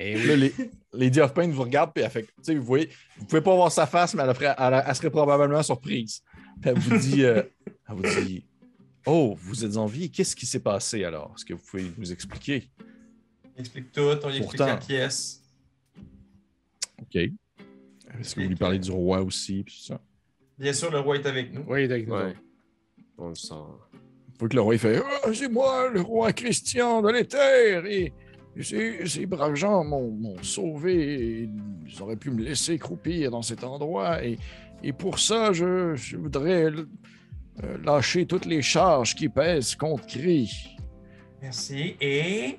Et 0.00 0.14
Là, 0.14 0.34
oui. 0.34 0.52
les, 0.56 0.70
Lady 0.92 1.20
of 1.20 1.34
Pain 1.34 1.48
vous 1.48 1.62
regarde, 1.62 1.92
puis 1.94 2.04
elle 2.04 2.10
fait. 2.10 2.22
Tu 2.22 2.28
sais, 2.42 2.54
vous 2.54 2.64
voyez, 2.64 2.88
vous 3.18 3.24
pouvez 3.26 3.40
pas 3.40 3.54
voir 3.54 3.72
sa 3.72 3.86
face, 3.86 4.14
mais 4.14 4.22
elle, 4.22 4.34
ferait- 4.34 4.54
elle- 4.56 4.84
elle 4.86 4.94
serait 4.94 5.10
probablement 5.10 5.62
surprise. 5.62 6.22
Puis 6.60 6.70
elle 6.70 6.78
vous 6.78 6.96
dit, 6.98 7.24
euh, 7.24 7.42
elle 7.88 7.94
vous 7.96 8.02
dit 8.22 8.46
Oh, 9.06 9.36
vous 9.40 9.64
êtes 9.64 9.76
en 9.76 9.86
vie, 9.86 10.10
qu'est-ce 10.10 10.36
qui 10.36 10.46
s'est 10.46 10.60
passé 10.60 11.02
alors 11.04 11.32
Est-ce 11.36 11.44
que 11.44 11.54
vous 11.54 11.62
pouvez 11.68 11.90
nous 11.98 12.12
expliquer? 12.12 12.70
On 13.56 13.60
explique 13.60 13.90
tout, 13.92 14.00
on 14.02 14.12
explique 14.28 14.42
Pourtant. 14.44 14.66
la 14.66 14.76
pièce. 14.76 15.42
OK. 17.02 17.16
Est-ce 18.20 18.34
que 18.34 18.40
vous 18.40 18.48
lui 18.48 18.56
parlez 18.56 18.78
du 18.78 18.90
roi 18.90 19.22
aussi, 19.22 19.62
puis 19.64 19.74
tout 19.74 19.84
ça? 19.86 20.00
Bien 20.58 20.72
sûr, 20.72 20.90
le 20.90 20.98
roi 21.00 21.16
est 21.16 21.26
avec 21.26 21.52
nous. 21.52 21.64
Oui, 21.68 21.84
avec 21.84 22.06
nous 22.08 22.14
Ouais. 22.14 22.22
autres. 22.30 22.40
On 23.18 23.28
le 23.28 23.34
sort. 23.34 23.88
Faut 24.38 24.48
que 24.48 24.54
le 24.54 24.62
roi 24.62 24.74
il 24.74 24.78
fait 24.78 25.02
Ah, 25.24 25.32
C'est 25.34 25.48
moi, 25.48 25.88
le 25.90 26.00
roi 26.00 26.32
Christian 26.32 27.02
de 27.02 27.10
l'Éther, 27.10 27.84
et 27.86 28.12
ces, 28.60 29.06
ces 29.06 29.26
braves 29.26 29.54
gens 29.56 29.84
m'ont 29.84 30.36
sauvé, 30.42 31.40
et 31.42 31.48
ils 31.86 32.02
auraient 32.02 32.16
pu 32.16 32.30
me 32.30 32.42
laisser 32.42 32.78
croupir 32.78 33.30
dans 33.30 33.42
cet 33.42 33.62
endroit, 33.64 34.24
et, 34.24 34.38
et 34.82 34.92
pour 34.92 35.18
ça, 35.18 35.52
je, 35.52 35.94
je 35.96 36.16
voudrais 36.16 36.64
euh, 36.72 37.78
lâcher 37.84 38.26
toutes 38.26 38.46
les 38.46 38.62
charges 38.62 39.14
qui 39.16 39.28
pèsent 39.28 39.74
contre 39.74 40.06
Cri. 40.06 40.50
Merci. 41.42 41.96
Et 42.00 42.58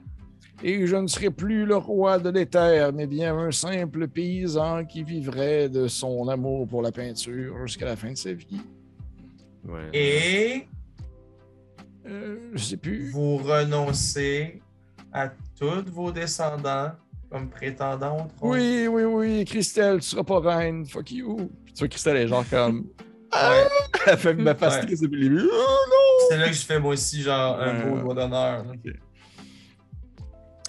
Et 0.61 0.85
je 0.87 0.95
ne 0.97 1.07
serai 1.07 1.29
plus 1.29 1.65
le 1.65 1.77
roi 1.77 2.19
de 2.19 2.29
l'Éther, 2.29 2.91
mais 2.93 3.07
bien 3.07 3.33
un 3.37 3.51
simple 3.51 4.07
paysan 4.09 4.83
qui 4.85 5.03
vivrait 5.03 5.69
de 5.69 5.87
son 5.87 6.27
amour 6.27 6.67
pour 6.67 6.81
la 6.81 6.91
peinture 6.91 7.55
jusqu'à 7.65 7.85
la 7.85 7.95
fin 7.95 8.11
de 8.11 8.17
sa 8.17 8.33
vie. 8.33 8.59
Ouais. 9.67 9.89
Et 9.93 10.67
Euh, 12.07 12.37
je 12.53 12.63
sais 12.63 12.77
plus. 12.77 13.09
vous 13.11 13.37
renoncez 13.37 14.61
à 15.13 15.29
tous 15.59 15.83
vos 15.91 16.11
descendants 16.11 16.91
comme 17.31 17.49
prétendants 17.49 18.25
au 18.25 18.37
trône? 18.37 18.51
Oui, 18.51 18.87
oui, 18.87 19.03
oui, 19.03 19.45
Christelle, 19.45 19.99
tu 19.99 20.07
seras 20.09 20.23
pas 20.23 20.39
reine, 20.39 20.85
fuck 20.85 21.11
you. 21.11 21.37
Puis 21.65 21.73
tu 21.73 21.79
vois, 21.79 21.87
Christelle 21.87 22.17
est 22.17 22.27
genre 22.27 22.45
comme. 22.49 22.87
Ouais. 23.31 23.67
Elle 24.07 24.17
fait 24.17 24.33
ma 24.33 24.55
face 24.55 24.81
depuis 24.81 24.95
le 25.05 25.07
début. 25.29 25.47
Oh 25.53 26.27
C'est 26.31 26.37
là 26.39 26.47
que 26.47 26.53
je 26.53 26.65
fais 26.65 26.79
moi 26.79 26.93
aussi 26.93 27.21
genre 27.21 27.59
un 27.61 27.77
Ouais, 27.77 27.83
beau 27.85 27.95
ouais. 27.97 28.01
doigt 28.01 28.15
d'honneur. 28.15 28.65
là. 28.65 28.71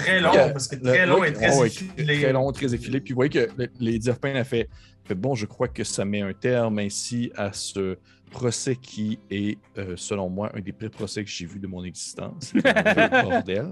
Très 0.01 0.21
long, 0.21 0.53
parce 0.53 0.69
que 0.69 0.77
très 0.77 1.07
long 1.07 1.25
et 1.25 1.33
très 1.33 1.57
ouais, 1.59 1.67
effilé. 1.67 2.21
Très 2.21 2.33
long, 2.33 2.53
très 2.53 2.75
effilé. 2.75 3.01
Puis 3.01 3.13
vous 3.13 3.17
voyez 3.17 3.31
que 3.31 3.49
Lady 3.79 4.11
of 4.11 4.21
Pain 4.21 4.35
a 4.37 4.45
fait, 4.45 4.69
fait 5.05 5.15
Bon, 5.15 5.35
je 5.35 5.47
crois 5.47 5.69
que 5.69 5.85
ça 5.85 6.05
met 6.05 6.23
un 6.23 6.33
terme 6.33 6.79
ainsi 6.79 7.31
à 7.37 7.53
ce 7.53 7.97
procès 8.31 8.77
qui 8.77 9.19
est, 9.31 9.59
euh, 9.77 9.95
selon 9.97 10.31
moi, 10.31 10.51
un 10.55 10.61
des 10.61 10.73
pires 10.73 10.91
procès 10.91 11.25
que 11.25 11.31
j'ai 11.31 11.47
vu 11.47 11.59
de 11.59 11.67
mon 11.67 11.85
existence. 11.85 12.53
C'est 12.55 12.67
un 12.67 12.83
vrai 12.83 13.23
bordel. 13.23 13.69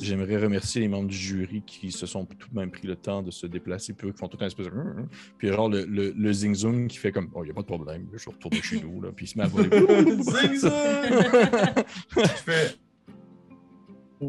J'aimerais 0.00 0.38
remercier 0.38 0.80
les 0.80 0.88
membres 0.88 1.08
du 1.08 1.16
jury 1.16 1.62
qui 1.64 1.92
se 1.92 2.06
sont 2.06 2.24
tout 2.24 2.48
de 2.48 2.58
même 2.58 2.70
pris 2.70 2.88
le 2.88 2.96
temps 2.96 3.22
de 3.22 3.30
se 3.30 3.46
déplacer, 3.46 3.92
puis 3.92 4.08
eux 4.08 4.12
qui 4.12 4.18
font 4.18 4.26
tout 4.26 4.38
un 4.40 4.46
espèce 4.46 4.66
de. 4.66 4.72
Puis 5.38 5.48
genre 5.48 5.68
le, 5.68 5.84
le, 5.84 6.12
le 6.16 6.32
Zing 6.32 6.54
Zung 6.54 6.88
qui 6.88 6.96
fait 6.96 7.12
comme 7.12 7.30
Oh, 7.34 7.44
il 7.44 7.46
n'y 7.46 7.50
a 7.50 7.54
pas 7.54 7.60
de 7.60 7.66
problème, 7.66 8.08
je 8.12 8.24
vais 8.24 8.32
retourner 8.32 8.62
chez 8.62 8.80
nous, 8.80 9.00
puis 9.12 9.26
il 9.26 9.28
se 9.28 9.38
met 9.38 9.44
à 9.44 9.48
voler. 9.48 9.68
Zing 10.22 10.56
zang! 10.56 10.72
Je 12.16 12.20
fais. 12.22 12.74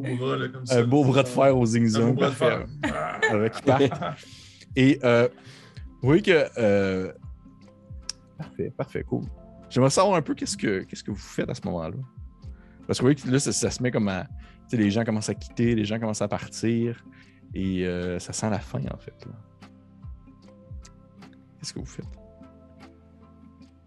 Beau 0.01 0.15
bras, 0.17 0.37
là, 0.37 0.47
comme 0.49 0.65
ça. 0.65 0.79
un 0.79 0.83
beau 0.83 1.03
bras 1.05 1.23
de 1.23 1.27
fer 1.27 1.57
au 1.57 1.65
Zing 1.65 1.83
Un 1.83 1.99
beau 1.99 2.05
Zung. 2.07 2.15
bras 2.15 2.29
de 2.29 2.35
fer. 2.35 2.65
avec 3.31 3.61
partent. 3.65 4.19
Et 4.75 4.99
euh, 5.03 5.27
vous 6.01 6.07
voyez 6.09 6.21
que. 6.21 6.47
euh, 6.57 7.11
Parfait, 8.37 8.73
parfait, 8.75 9.03
cool. 9.03 9.23
J'aimerais 9.69 9.89
savoir 9.91 10.15
un 10.15 10.21
peu 10.21 10.33
qu'est-ce 10.33 10.57
que, 10.57 10.83
qu'est-ce 10.83 11.03
que 11.03 11.11
vous 11.11 11.17
faites 11.17 11.49
à 11.49 11.53
ce 11.53 11.61
moment-là? 11.65 11.95
Parce 12.87 12.99
que 12.99 13.03
vous 13.03 13.07
voyez 13.07 13.15
que 13.15 13.29
là, 13.29 13.39
ça, 13.39 13.51
ça 13.51 13.69
se 13.71 13.81
met 13.81 13.91
comme 13.91 14.07
à. 14.09 14.27
Les 14.71 14.89
gens 14.89 15.03
commencent 15.03 15.29
à 15.29 15.35
quitter, 15.35 15.75
les 15.75 15.85
gens 15.85 15.99
commencent 15.99 16.21
à 16.23 16.27
partir. 16.27 17.05
Et 17.53 17.85
euh, 17.87 18.17
ça 18.19 18.33
sent 18.33 18.49
la 18.49 18.59
fin, 18.59 18.79
en 18.91 18.97
fait. 18.97 19.13
là. 19.25 19.31
Qu'est-ce 21.59 21.73
que 21.73 21.79
vous 21.79 21.85
faites? 21.85 22.05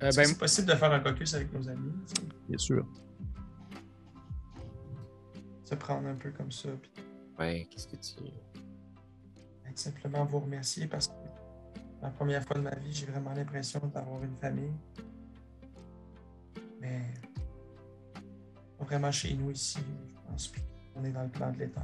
Euh, 0.02 0.06
Est-ce 0.08 0.16
ben, 0.16 0.22
que 0.22 0.28
c'est 0.28 0.38
possible 0.38 0.68
de 0.68 0.74
faire 0.74 0.92
un 0.92 1.00
caucus 1.00 1.34
avec 1.34 1.52
nos 1.52 1.68
amis? 1.68 1.92
Bien 2.48 2.58
sûr. 2.58 2.86
Se 5.66 5.74
prendre 5.74 6.06
un 6.08 6.14
peu 6.14 6.30
comme 6.30 6.52
ça. 6.52 6.68
Puis 6.80 6.90
Ouais, 7.38 7.66
qu'est-ce 7.70 7.88
que 7.88 7.96
tu. 7.96 8.14
simplement 9.74 10.24
vous 10.24 10.38
remercier 10.40 10.86
parce 10.86 11.08
que 11.08 11.12
la 12.00 12.08
première 12.10 12.42
fois 12.44 12.56
de 12.56 12.62
ma 12.62 12.74
vie, 12.76 12.92
j'ai 12.92 13.04
vraiment 13.06 13.32
l'impression 13.34 13.80
d'avoir 13.92 14.22
une 14.22 14.36
famille. 14.36 14.72
Mais 16.80 17.02
pas 18.78 18.84
vraiment 18.84 19.10
chez 19.10 19.34
nous 19.34 19.50
ici. 19.50 19.78
Je 20.08 20.30
pense 20.30 20.52
qu'on 20.94 21.04
est 21.04 21.10
dans 21.10 21.24
le 21.24 21.28
plan 21.28 21.52
de 21.52 21.58
l'Éther. 21.58 21.82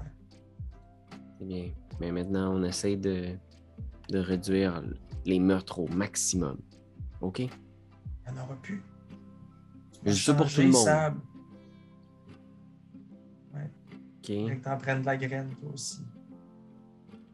C'est 1.38 1.44
bien. 1.46 1.70
Mais 2.00 2.12
maintenant, 2.12 2.54
on 2.54 2.62
essaie 2.62 2.96
de, 2.96 3.36
de 4.08 4.18
réduire 4.18 4.82
les 5.26 5.38
meurtres 5.40 5.80
au 5.80 5.88
maximum. 5.88 6.58
OK? 7.20 7.40
Il 7.40 7.50
n'y 8.32 8.38
en 8.38 8.44
aura 8.44 8.56
plus. 8.62 8.82
C'est 10.04 10.14
ça 10.14 10.34
pour 10.34 10.50
tout 10.50 10.60
le 10.60 10.68
monde. 10.68 11.16
OK. 14.22 14.26
Fait 14.26 14.56
que 14.56 14.64
t'en 14.64 14.78
prennes 14.78 15.00
de 15.00 15.06
la 15.06 15.16
graine, 15.16 15.50
toi 15.60 15.70
aussi. 15.74 16.00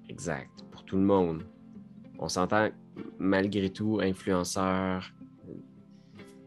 Exact. 0.08 0.64
Pour 0.70 0.84
tout 0.84 0.96
le 0.96 1.02
monde. 1.02 1.44
On 2.18 2.28
s'entend, 2.28 2.70
malgré 3.18 3.70
tout, 3.70 4.00
influenceur, 4.02 5.12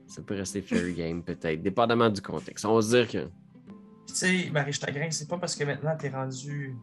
ça 0.08 0.21
peut 0.21 0.36
rester 0.36 0.62
fair 0.62 0.93
game, 0.93 1.23
peut-être, 1.23 1.62
dépendamment 1.62 2.10
du 2.10 2.21
contexte. 2.21 2.65
On 2.65 2.75
va 2.75 2.82
se 2.82 2.89
dire 2.89 3.08
que. 3.08 3.30
Tu 4.08 4.15
sais, 4.15 4.49
Marie 4.51 4.73
Chagrin, 4.73 5.10
c'est 5.12 5.30
pas 5.30 5.38
parce 5.38 5.56
que 5.56 5.63
maintenant 5.63 5.95
t'es 5.95 6.10
rendu. 6.10 6.75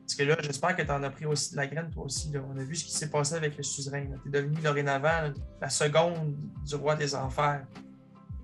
Parce 0.00 0.14
que 0.14 0.22
là, 0.22 0.36
j'espère 0.40 0.76
que 0.76 0.82
t'en 0.82 1.02
as 1.02 1.10
pris 1.10 1.26
aussi 1.26 1.52
de 1.52 1.56
la 1.56 1.66
graine, 1.66 1.90
toi 1.90 2.04
aussi. 2.04 2.30
Là. 2.30 2.40
On 2.48 2.56
a 2.56 2.62
vu 2.62 2.76
ce 2.76 2.84
qui 2.84 2.92
s'est 2.92 3.10
passé 3.10 3.34
avec 3.34 3.56
le 3.56 3.62
suzerain. 3.62 4.06
T'es 4.22 4.30
devenu 4.30 4.54
dorénavant 4.62 5.32
la 5.60 5.68
seconde 5.68 6.36
du 6.64 6.74
roi 6.76 6.94
des 6.94 7.14
enfers. 7.14 7.66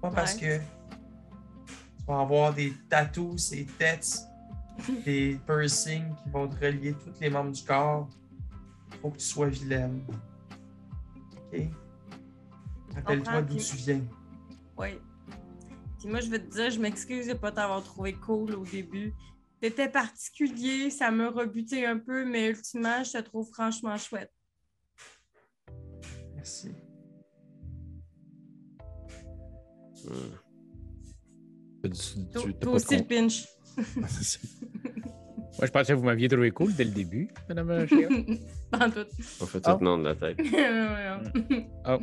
Pas 0.02 0.10
parce 0.10 0.34
que 0.34 0.58
tu 2.02 2.12
vas 2.12 2.20
avoir 2.20 2.52
des 2.52 2.72
tatous, 2.88 3.50
des 3.50 3.64
têtes, 3.64 4.18
des 5.04 5.38
piercings 5.46 6.14
qui 6.22 6.30
vont 6.30 6.48
te 6.48 6.64
relier 6.64 6.94
tous 6.94 7.20
les 7.20 7.30
membres 7.30 7.52
du 7.52 7.62
corps. 7.62 8.08
Faut 9.00 9.10
que 9.10 9.18
tu 9.18 9.24
sois 9.24 9.48
vilaine. 9.48 10.04
OK? 11.36 11.60
Rappelle-toi 12.94 13.42
d'où 13.42 13.56
tu 13.56 13.76
viens. 13.76 14.02
Oui. 14.76 14.98
Puis 15.98 16.08
moi, 16.08 16.20
je 16.20 16.28
vais 16.28 16.40
te 16.40 16.52
dire, 16.52 16.70
je 16.70 16.80
m'excuse 16.80 17.28
de 17.28 17.34
pas 17.34 17.52
t'avoir 17.52 17.82
trouvé 17.82 18.14
cool 18.14 18.54
au 18.54 18.64
début. 18.64 19.14
T'étais 19.60 19.88
particulier, 19.88 20.90
ça 20.90 21.12
m'a 21.12 21.30
rebuté 21.30 21.86
un 21.86 21.98
peu, 21.98 22.24
mais 22.24 22.48
ultimement, 22.48 23.04
je 23.04 23.12
te 23.12 23.18
trouve 23.18 23.48
franchement 23.48 23.96
chouette. 23.96 24.32
Merci. 26.34 26.74
Hmm. 30.04 30.41
Toi, 31.82 32.42
t'as 32.60 32.68
aussi, 32.68 32.96
le 32.96 33.04
pinch. 33.04 33.44
Moi, 33.96 35.66
je 35.66 35.70
pensais 35.70 35.92
que 35.92 35.98
vous 35.98 36.04
m'aviez 36.04 36.28
trouvé 36.28 36.50
cool 36.50 36.74
dès 36.74 36.84
le 36.84 36.90
début, 36.90 37.28
Madame 37.48 37.86
Chia. 37.86 38.08
Pas 38.70 38.86
en 38.86 38.90
tout. 38.90 39.06
On 39.40 39.46
fait 39.46 39.60
tout 39.60 39.70
le 39.80 39.84
nom 39.84 39.98
de 39.98 40.04
la 40.04 40.14
tête. 40.14 40.38
Oh. 41.86 41.98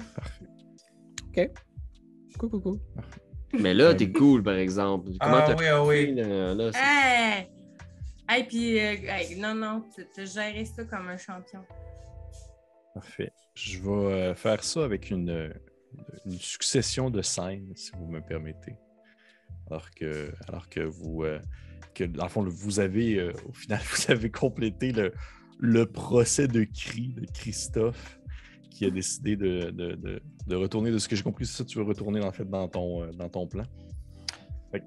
OK. 1.29 1.49
Cool, 2.37 2.49
cool, 2.49 2.61
cool. 2.61 2.79
Mais 3.59 3.73
là, 3.73 3.93
t'es 3.95 4.11
cool, 4.11 4.43
par 4.43 4.55
exemple. 4.55 5.09
Comment 5.19 5.37
Ah 5.37 5.43
t'as 5.47 5.55
oui, 5.55 5.67
ah 5.67 5.83
oui. 5.83 6.13
là, 6.15 6.71
hey! 6.75 7.47
Hey, 8.27 8.43
puis, 8.43 8.79
euh, 8.79 8.95
hey, 9.07 9.35
non, 9.39 9.55
non, 9.55 9.83
tu 9.95 10.21
as 10.21 10.25
géré 10.25 10.65
ça 10.65 10.83
comme 10.83 11.07
un 11.07 11.17
champion. 11.17 11.63
Parfait. 12.93 13.31
Je 13.55 13.79
vais 13.79 13.89
euh, 13.89 14.35
faire 14.35 14.63
ça 14.63 14.83
avec 14.85 15.09
une, 15.09 15.29
euh, 15.31 15.49
une 16.25 16.39
succession 16.39 17.09
de 17.09 17.21
scènes, 17.23 17.71
si 17.75 17.91
vous 17.97 18.07
me 18.07 18.21
permettez. 18.21 18.75
Alors 19.67 19.89
que, 19.91 20.31
alors 20.47 20.67
que 20.69 20.79
vous, 20.81 21.23
euh, 21.23 21.39
que 21.93 22.03
dans 22.03 22.23
le 22.23 22.29
fond, 22.29 22.43
vous 22.43 22.79
avez, 22.79 23.19
euh, 23.19 23.31
au 23.47 23.53
final, 23.53 23.79
vous 23.91 24.11
avez 24.11 24.29
complété 24.31 24.91
le, 24.91 25.13
le 25.59 25.85
procès 25.85 26.47
de 26.47 26.63
cri 26.63 27.13
de 27.13 27.25
Christophe, 27.33 28.19
qui 28.71 28.85
a 28.85 28.89
décidé 28.89 29.35
de, 29.35 29.69
de- 29.71 29.95
de- 29.95 30.21
de 30.47 30.55
retourner, 30.55 30.89
de 30.91 30.97
ce 30.97 31.07
que 31.07 31.15
j'ai 31.15 31.23
compris, 31.23 31.45
c'est 31.45 31.57
ça, 31.57 31.65
tu 31.65 31.77
veux 31.77 31.83
retourner 31.83 32.23
en 32.23 32.31
fait 32.31 32.49
dans 32.49 32.67
ton, 32.67 33.03
euh, 33.03 33.11
dans 33.11 33.29
ton 33.29 33.45
plan. 33.45 33.63
Fait 34.71 34.79
que, 34.79 34.85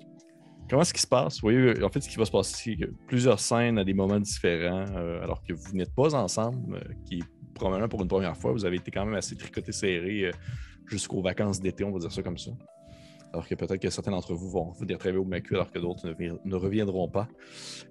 comment 0.68 0.82
est-ce 0.82 0.94
qui 0.94 1.00
se 1.00 1.06
passe? 1.06 1.34
Vous 1.36 1.42
voyez, 1.50 1.82
en 1.84 1.88
fait, 1.88 2.00
ce 2.00 2.08
qui 2.08 2.16
va 2.16 2.24
se 2.24 2.30
passer, 2.30 2.54
c'est 2.56 2.76
que 2.76 2.90
plusieurs 3.06 3.38
scènes 3.38 3.78
à 3.78 3.84
des 3.84 3.94
moments 3.94 4.18
différents, 4.18 4.86
alors 5.22 5.42
que 5.44 5.52
vous 5.52 5.72
n'êtes 5.74 5.94
pas 5.94 6.14
ensemble, 6.14 6.80
qui 7.06 7.18
est 7.18 7.24
probablement 7.54 7.88
pour 7.88 8.00
une 8.02 8.08
première 8.08 8.36
fois, 8.36 8.52
vous 8.52 8.64
avez 8.64 8.76
été 8.76 8.90
quand 8.90 9.04
même 9.04 9.14
assez 9.14 9.36
tricoté 9.36 9.70
serré 9.72 10.30
jusqu'aux 10.86 11.22
vacances 11.22 11.60
d'été, 11.60 11.84
on 11.84 11.92
va 11.92 11.98
dire 11.98 12.10
ça 12.10 12.22
comme 12.22 12.38
ça. 12.38 12.50
Alors 13.32 13.48
que 13.48 13.54
peut-être 13.54 13.80
que 13.80 13.88
certains 13.88 14.10
d'entre 14.10 14.34
vous 14.34 14.50
vont 14.50 14.72
venir 14.72 14.98
travailler 14.98 15.18
au 15.18 15.24
MACU 15.24 15.54
alors 15.54 15.70
que 15.72 15.78
d'autres 15.78 16.06
ne, 16.06 16.12
vi- 16.12 16.38
ne 16.44 16.54
reviendront 16.54 17.08
pas. 17.08 17.28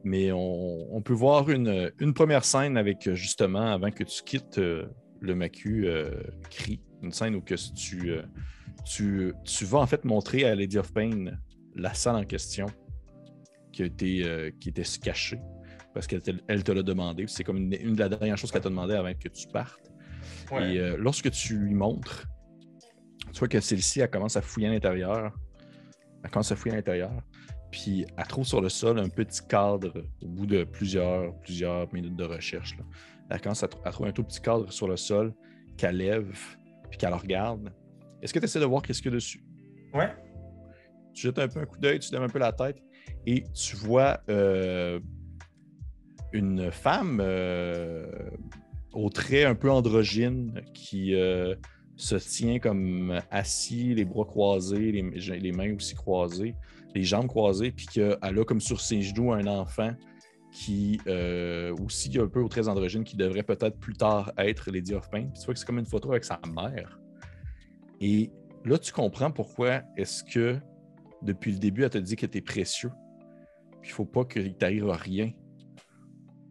Mais 0.03 0.31
on, 0.31 0.95
on 0.95 1.01
peut 1.01 1.13
voir 1.13 1.49
une, 1.49 1.91
une 1.99 2.13
première 2.13 2.45
scène 2.45 2.77
avec 2.77 3.11
justement, 3.13 3.65
avant 3.71 3.89
que 3.89 4.03
tu 4.03 4.21
quittes 4.23 4.59
euh, 4.59 4.85
le 5.19 5.33
MACU, 5.33 5.87
euh, 5.87 6.11
Cri. 6.51 6.79
Une 7.01 7.11
scène 7.11 7.33
où 7.35 7.41
que 7.41 7.55
tu, 7.73 8.11
euh, 8.11 8.21
tu, 8.85 9.33
tu 9.43 9.65
vas 9.65 9.79
en 9.79 9.87
fait 9.87 10.05
montrer 10.05 10.45
à 10.45 10.53
Lady 10.53 10.77
of 10.77 10.93
Pain 10.93 11.31
la 11.75 11.93
salle 11.95 12.17
en 12.17 12.23
question 12.25 12.67
qui, 13.71 13.81
a 13.81 13.85
été, 13.87 14.23
euh, 14.23 14.51
qui 14.59 14.69
était 14.69 14.83
cachée 15.01 15.39
parce 15.95 16.05
qu'elle 16.05 16.21
te, 16.21 16.31
elle 16.47 16.63
te 16.63 16.71
l'a 16.71 16.83
demandé. 16.83 17.25
C'est 17.27 17.43
comme 17.43 17.57
une, 17.57 17.73
une 17.73 17.95
de 17.95 17.99
la 17.99 18.09
dernières 18.09 18.37
choses 18.37 18.51
qu'elle 18.51 18.61
t'a 18.61 18.69
demandé 18.69 18.93
avant 18.93 19.13
que 19.13 19.27
tu 19.27 19.47
partes. 19.47 19.91
Ouais. 20.51 20.75
Et 20.75 20.97
lorsque 20.97 21.31
tu 21.31 21.57
lui 21.57 21.73
montres, 21.73 22.27
tu 23.33 23.39
vois 23.39 23.47
que 23.47 23.59
celle-ci, 23.59 24.01
elle 24.01 24.09
commence 24.09 24.35
à 24.35 24.41
fouiller 24.41 24.67
à 24.67 24.71
l'intérieur. 24.71 25.31
Elle 26.23 26.29
commence 26.29 26.51
à 26.51 26.55
fouiller 26.55 26.73
à 26.73 26.77
l'intérieur. 26.77 27.11
Puis 27.71 28.05
elle 28.17 28.27
trouve 28.27 28.45
sur 28.45 28.61
le 28.61 28.69
sol 28.69 28.99
un 28.99 29.09
petit 29.09 29.41
cadre 29.47 30.05
au 30.21 30.27
bout 30.27 30.45
de 30.45 30.63
plusieurs, 30.63 31.33
plusieurs 31.39 31.91
minutes 31.93 32.15
de 32.15 32.25
recherche. 32.25 32.77
là. 32.77 32.83
Elle 33.29 33.39
commence 33.39 33.63
à 33.63 33.67
trouver 33.67 34.09
un 34.09 34.11
tout 34.11 34.23
petit 34.23 34.41
cadre 34.41 34.71
sur 34.71 34.87
le 34.89 34.97
sol 34.97 35.33
qu'elle 35.77 35.97
lève 35.97 36.37
puis 36.89 36.97
qu'elle 36.97 37.13
regarde. 37.13 37.73
Est-ce 38.21 38.33
que 38.33 38.39
tu 38.39 38.45
essaies 38.45 38.59
de 38.59 38.65
voir 38.65 38.81
qu'est-ce 38.81 39.01
qu'il 39.01 39.11
y 39.11 39.13
a 39.13 39.15
dessus? 39.15 39.41
Ouais. 39.93 40.13
Tu 41.13 41.23
jettes 41.23 41.39
un 41.39 41.47
peu 41.47 41.61
un 41.61 41.65
coup 41.65 41.79
d'œil, 41.79 41.99
tu 41.99 42.11
lèves 42.11 42.23
un 42.23 42.29
peu 42.29 42.39
la 42.39 42.51
tête 42.51 42.83
et 43.25 43.43
tu 43.53 43.77
vois 43.77 44.19
euh, 44.29 44.99
une 46.33 46.71
femme 46.71 47.19
euh, 47.21 48.05
au 48.93 49.09
trait 49.09 49.45
un 49.45 49.55
peu 49.55 49.71
androgyne 49.71 50.61
qui 50.73 51.15
euh, 51.15 51.55
se 52.01 52.15
tient 52.15 52.57
comme 52.57 53.19
assis, 53.29 53.93
les 53.93 54.05
bras 54.05 54.25
croisés, 54.25 54.91
les, 54.91 55.51
mains 55.51 55.75
aussi 55.75 55.93
croisées, 55.93 56.55
les 56.95 57.03
jambes 57.03 57.27
croisées, 57.27 57.71
puis 57.71 57.85
qu'elle 57.85 58.17
a 58.21 58.43
comme 58.43 58.59
sur 58.59 58.81
ses 58.81 59.01
genoux 59.03 59.31
un 59.31 59.45
enfant 59.45 59.93
qui 60.51 60.99
euh, 61.07 61.73
aussi 61.77 62.11
un 62.19 62.27
peu 62.27 62.41
au 62.41 62.49
trait 62.49 62.67
androgyne, 62.67 63.03
qui 63.03 63.15
devrait 63.15 63.43
peut-être 63.43 63.77
plus 63.77 63.93
tard 63.93 64.31
être 64.37 64.71
Lady 64.71 64.95
of 64.95 65.09
Pain. 65.09 65.27
Puis 65.27 65.39
tu 65.39 65.45
vois 65.45 65.53
que 65.53 65.59
c'est 65.59 65.65
comme 65.65 65.77
une 65.77 65.85
photo 65.85 66.11
avec 66.11 66.25
sa 66.25 66.39
mère. 66.53 66.99
Et 68.01 68.31
là, 68.65 68.79
tu 68.79 68.91
comprends 68.91 69.31
pourquoi 69.31 69.83
est-ce 69.95 70.23
que 70.23 70.57
depuis 71.21 71.51
le 71.51 71.59
début, 71.59 71.83
elle 71.83 71.91
te 71.91 71.99
dit 71.99 72.15
que 72.15 72.25
tu 72.25 72.39
es 72.39 72.41
précieux. 72.41 72.91
Puis 73.79 73.91
il 73.91 73.93
faut 73.93 74.05
pas 74.05 74.25
qu'il 74.25 74.55
t'arrive 74.55 74.89
rien. 74.89 75.31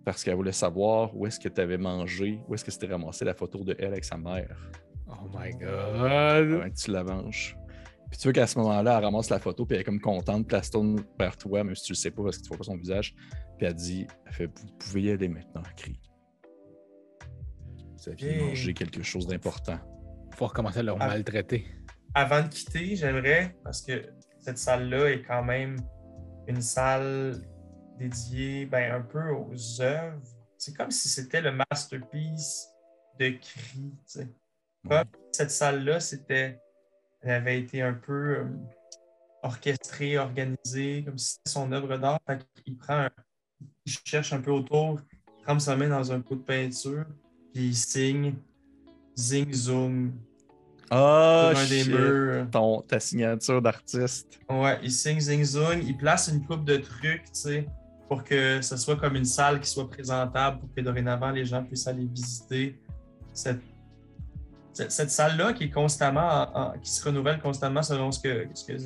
Parce 0.04 0.22
qu'elle 0.22 0.36
voulait 0.36 0.52
savoir 0.52 1.14
où 1.14 1.26
est-ce 1.26 1.40
que 1.40 1.48
tu 1.48 1.60
avais 1.60 1.76
mangé, 1.76 2.40
où 2.48 2.54
est-ce 2.54 2.64
que 2.64 2.70
c'était 2.70 2.86
ramassé 2.86 3.24
la 3.24 3.34
photo 3.34 3.64
de 3.64 3.74
elle 3.78 3.88
avec 3.88 4.04
sa 4.04 4.16
mère. 4.16 4.56
Oh 5.10 5.28
my 5.34 5.50
god. 5.52 5.68
Avant 5.70 6.70
que 6.70 6.74
tu 6.74 6.90
la 6.90 7.02
venges. 7.02 7.56
Puis 8.10 8.18
tu 8.18 8.24
vois 8.28 8.32
qu'à 8.32 8.46
ce 8.46 8.58
moment-là, 8.58 8.98
elle 8.98 9.04
ramasse 9.04 9.30
la 9.30 9.38
photo, 9.38 9.64
puis 9.64 9.76
elle 9.76 9.82
est 9.82 9.84
comme 9.84 10.00
contente, 10.00 10.46
puis 10.48 10.56
elle 10.56 10.64
se 10.64 10.70
tourne 10.70 11.00
vers 11.18 11.36
toi, 11.36 11.62
même 11.62 11.74
si 11.76 11.84
tu 11.84 11.92
le 11.92 11.96
sais 11.96 12.10
pas 12.10 12.24
parce 12.24 12.38
que 12.38 12.42
tu 12.42 12.48
vois 12.48 12.58
pas 12.58 12.64
son 12.64 12.76
visage. 12.76 13.14
Puis 13.56 13.66
elle 13.66 13.74
dit 13.74 14.06
elle 14.26 14.32
fait, 14.32 14.46
Vous 14.46 14.66
pouvez 14.78 15.02
y 15.02 15.10
aller 15.10 15.28
maintenant, 15.28 15.62
crie. 15.76 16.00
Vous 17.96 18.08
aviez 18.08 18.40
mangé 18.40 18.74
quelque 18.74 19.02
chose 19.02 19.26
d'important. 19.26 19.78
Faut 20.34 20.46
recommencer 20.46 20.78
à 20.78 20.82
le 20.82 20.92
Ah. 20.98 21.06
maltraiter. 21.08 21.66
Avant 22.14 22.42
de 22.42 22.48
quitter, 22.48 22.96
j'aimerais, 22.96 23.56
parce 23.62 23.82
que 23.82 24.02
cette 24.40 24.58
salle-là 24.58 25.10
est 25.10 25.22
quand 25.22 25.44
même 25.44 25.76
une 26.48 26.62
salle 26.62 27.42
dédiée 27.98 28.66
ben, 28.66 28.94
un 28.94 29.02
peu 29.02 29.30
aux 29.30 29.80
œuvres. 29.82 30.18
C'est 30.56 30.74
comme 30.76 30.90
si 30.90 31.08
c'était 31.08 31.42
le 31.42 31.52
masterpiece 31.52 32.66
de 33.18 33.28
Cri. 33.30 33.70
tu 33.74 33.96
sais. 34.06 34.28
Comme 34.88 35.04
cette 35.32 35.50
salle-là, 35.50 36.00
c'était. 36.00 36.58
Elle 37.22 37.32
avait 37.32 37.60
été 37.60 37.82
un 37.82 37.92
peu 37.92 38.38
euh, 38.38 38.44
orchestrée, 39.42 40.16
organisée, 40.18 41.02
comme 41.04 41.18
si 41.18 41.32
c'était 41.34 41.50
son 41.50 41.70
œuvre 41.72 41.96
d'art. 41.98 42.18
Qu'il 42.64 42.76
prend 42.76 42.94
un- 43.00 43.10
Il 43.84 43.92
cherche 44.06 44.32
un 44.32 44.40
peu 44.40 44.50
autour, 44.50 45.00
il 45.38 45.42
trempe 45.44 45.60
sa 45.60 45.76
main 45.76 45.88
dans 45.88 46.10
un 46.12 46.20
pot 46.20 46.34
de 46.36 46.40
peinture, 46.42 47.04
puis 47.52 47.68
il 47.68 47.76
signe 47.76 48.34
Zing 49.18 49.52
Zoom 49.52 50.12
Ah, 50.90 51.52
un 51.54 51.66
des 51.66 51.84
murs. 51.84 52.50
Ton, 52.50 52.80
ta 52.82 52.98
signature 53.00 53.60
d'artiste. 53.60 54.40
Ouais, 54.48 54.78
il 54.82 54.90
signe 54.90 55.20
zing 55.20 55.44
zong, 55.44 55.82
il 55.84 55.96
place 55.96 56.28
une 56.28 56.44
coupe 56.46 56.64
de 56.64 56.78
trucs, 56.78 57.24
tu 57.24 57.30
sais, 57.32 57.66
pour 58.08 58.24
que 58.24 58.60
ce 58.62 58.76
soit 58.78 58.96
comme 58.96 59.14
une 59.16 59.24
salle 59.26 59.60
qui 59.60 59.68
soit 59.68 59.88
présentable, 59.90 60.58
pour 60.60 60.72
que 60.74 60.80
dorénavant 60.80 61.30
les 61.30 61.44
gens 61.44 61.62
puissent 61.62 61.86
aller 61.86 62.06
visiter 62.06 62.80
cette, 63.34 63.60
cette, 64.72 65.10
salle-là 65.10 65.52
qui 65.52 65.64
est 65.64 65.70
constamment, 65.70 66.20
en- 66.54 66.60
en- 66.74 66.78
qui 66.78 66.90
se 66.90 67.04
renouvelle 67.04 67.40
constamment 67.40 67.82
selon 67.82 68.12
ce 68.12 68.20
que, 68.20 68.46
ce 68.54 68.64
que 68.64 68.78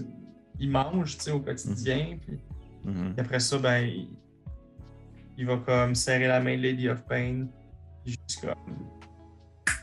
il 0.59 0.71
mange, 0.71 1.17
au 1.33 1.41
quotidien. 1.41 2.19
Puis, 2.25 2.39
Mhm. 2.85 3.15
puis 3.15 3.21
après 3.25 3.41
ça, 3.41 3.59
ben, 3.59 3.79
il, 3.85 4.09
il 5.37 5.47
va 5.47 5.57
comme 5.59 5.95
serrer 5.95 6.27
la 6.29 6.41
main 6.41 6.57
de 6.57 6.63
Lady 6.63 6.89
of 6.89 7.03
Pain, 7.07 7.47
comme 8.41 8.55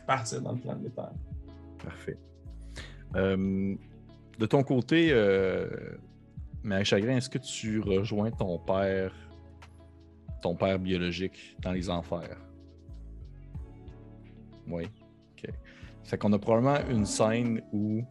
partir 0.08 0.42
dans 0.42 0.54
le 0.54 0.60
plan 0.60 0.76
de 0.76 0.84
l'étang. 0.86 1.14
Parfait. 1.84 2.18
Euh, 3.16 3.76
de 4.40 4.46
ton 4.46 4.64
côté, 4.64 5.10
euh, 5.12 5.68
Marie 6.64 6.86
Chagrin, 6.86 7.18
est-ce 7.18 7.30
que 7.30 7.38
tu 7.40 7.80
rejoins 7.80 8.32
ton 8.32 8.58
père, 8.60 9.14
ton 10.42 10.56
père 10.56 10.80
biologique 10.80 11.58
dans 11.62 11.72
les 11.72 11.90
enfers? 11.90 12.38
Oui. 14.68 14.88
Fait 16.04 16.18
qu'on 16.18 16.34
a 16.34 16.40
probablement 16.40 16.80
une 16.90 17.06
scène 17.06 17.62
où 17.72 18.04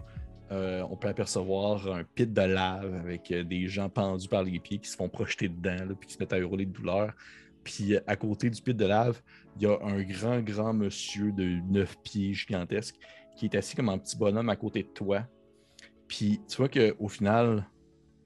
euh, 0.53 0.85
on 0.91 0.97
peut 0.97 1.09
apercevoir 1.09 1.87
un 1.93 2.03
pit 2.03 2.33
de 2.33 2.41
lave 2.41 2.93
avec 2.95 3.31
euh, 3.31 3.45
des 3.45 3.69
gens 3.69 3.89
pendus 3.89 4.29
par 4.29 4.43
les 4.43 4.59
pieds 4.59 4.79
qui 4.79 4.91
se 4.91 4.97
font 4.97 5.09
projeter 5.09 5.49
dedans, 5.49 5.95
puis 5.99 6.09
qui 6.09 6.15
se 6.15 6.19
mettent 6.19 6.33
à 6.33 6.39
hurler 6.39 6.67
de 6.67 6.73
douleur. 6.73 7.13
Puis 7.63 7.95
euh, 7.95 8.01
à 8.09 8.17
côté 8.17 8.51
du 8.51 8.61
pit 8.61 8.77
de 8.77 8.85
lave, 8.85 9.21
il 9.57 9.63
y 9.63 9.67
a 9.67 9.79
un 9.83 10.03
grand, 10.03 10.41
grand 10.41 10.73
monsieur 10.73 11.31
de 11.31 11.61
9 11.71 11.97
pieds 12.03 12.35
gigantesque 12.35 12.97
qui 13.37 13.47
est 13.47 13.55
assis 13.55 13.77
comme 13.77 13.91
un 13.91 13.99
petit 13.99 14.17
bonhomme 14.17 14.49
à 14.49 14.57
côté 14.57 14.83
de 14.83 14.89
toi. 14.89 15.25
Puis 16.09 16.41
tu 16.49 16.57
vois 16.57 16.69
qu'au 16.69 17.09
final, 17.09 17.69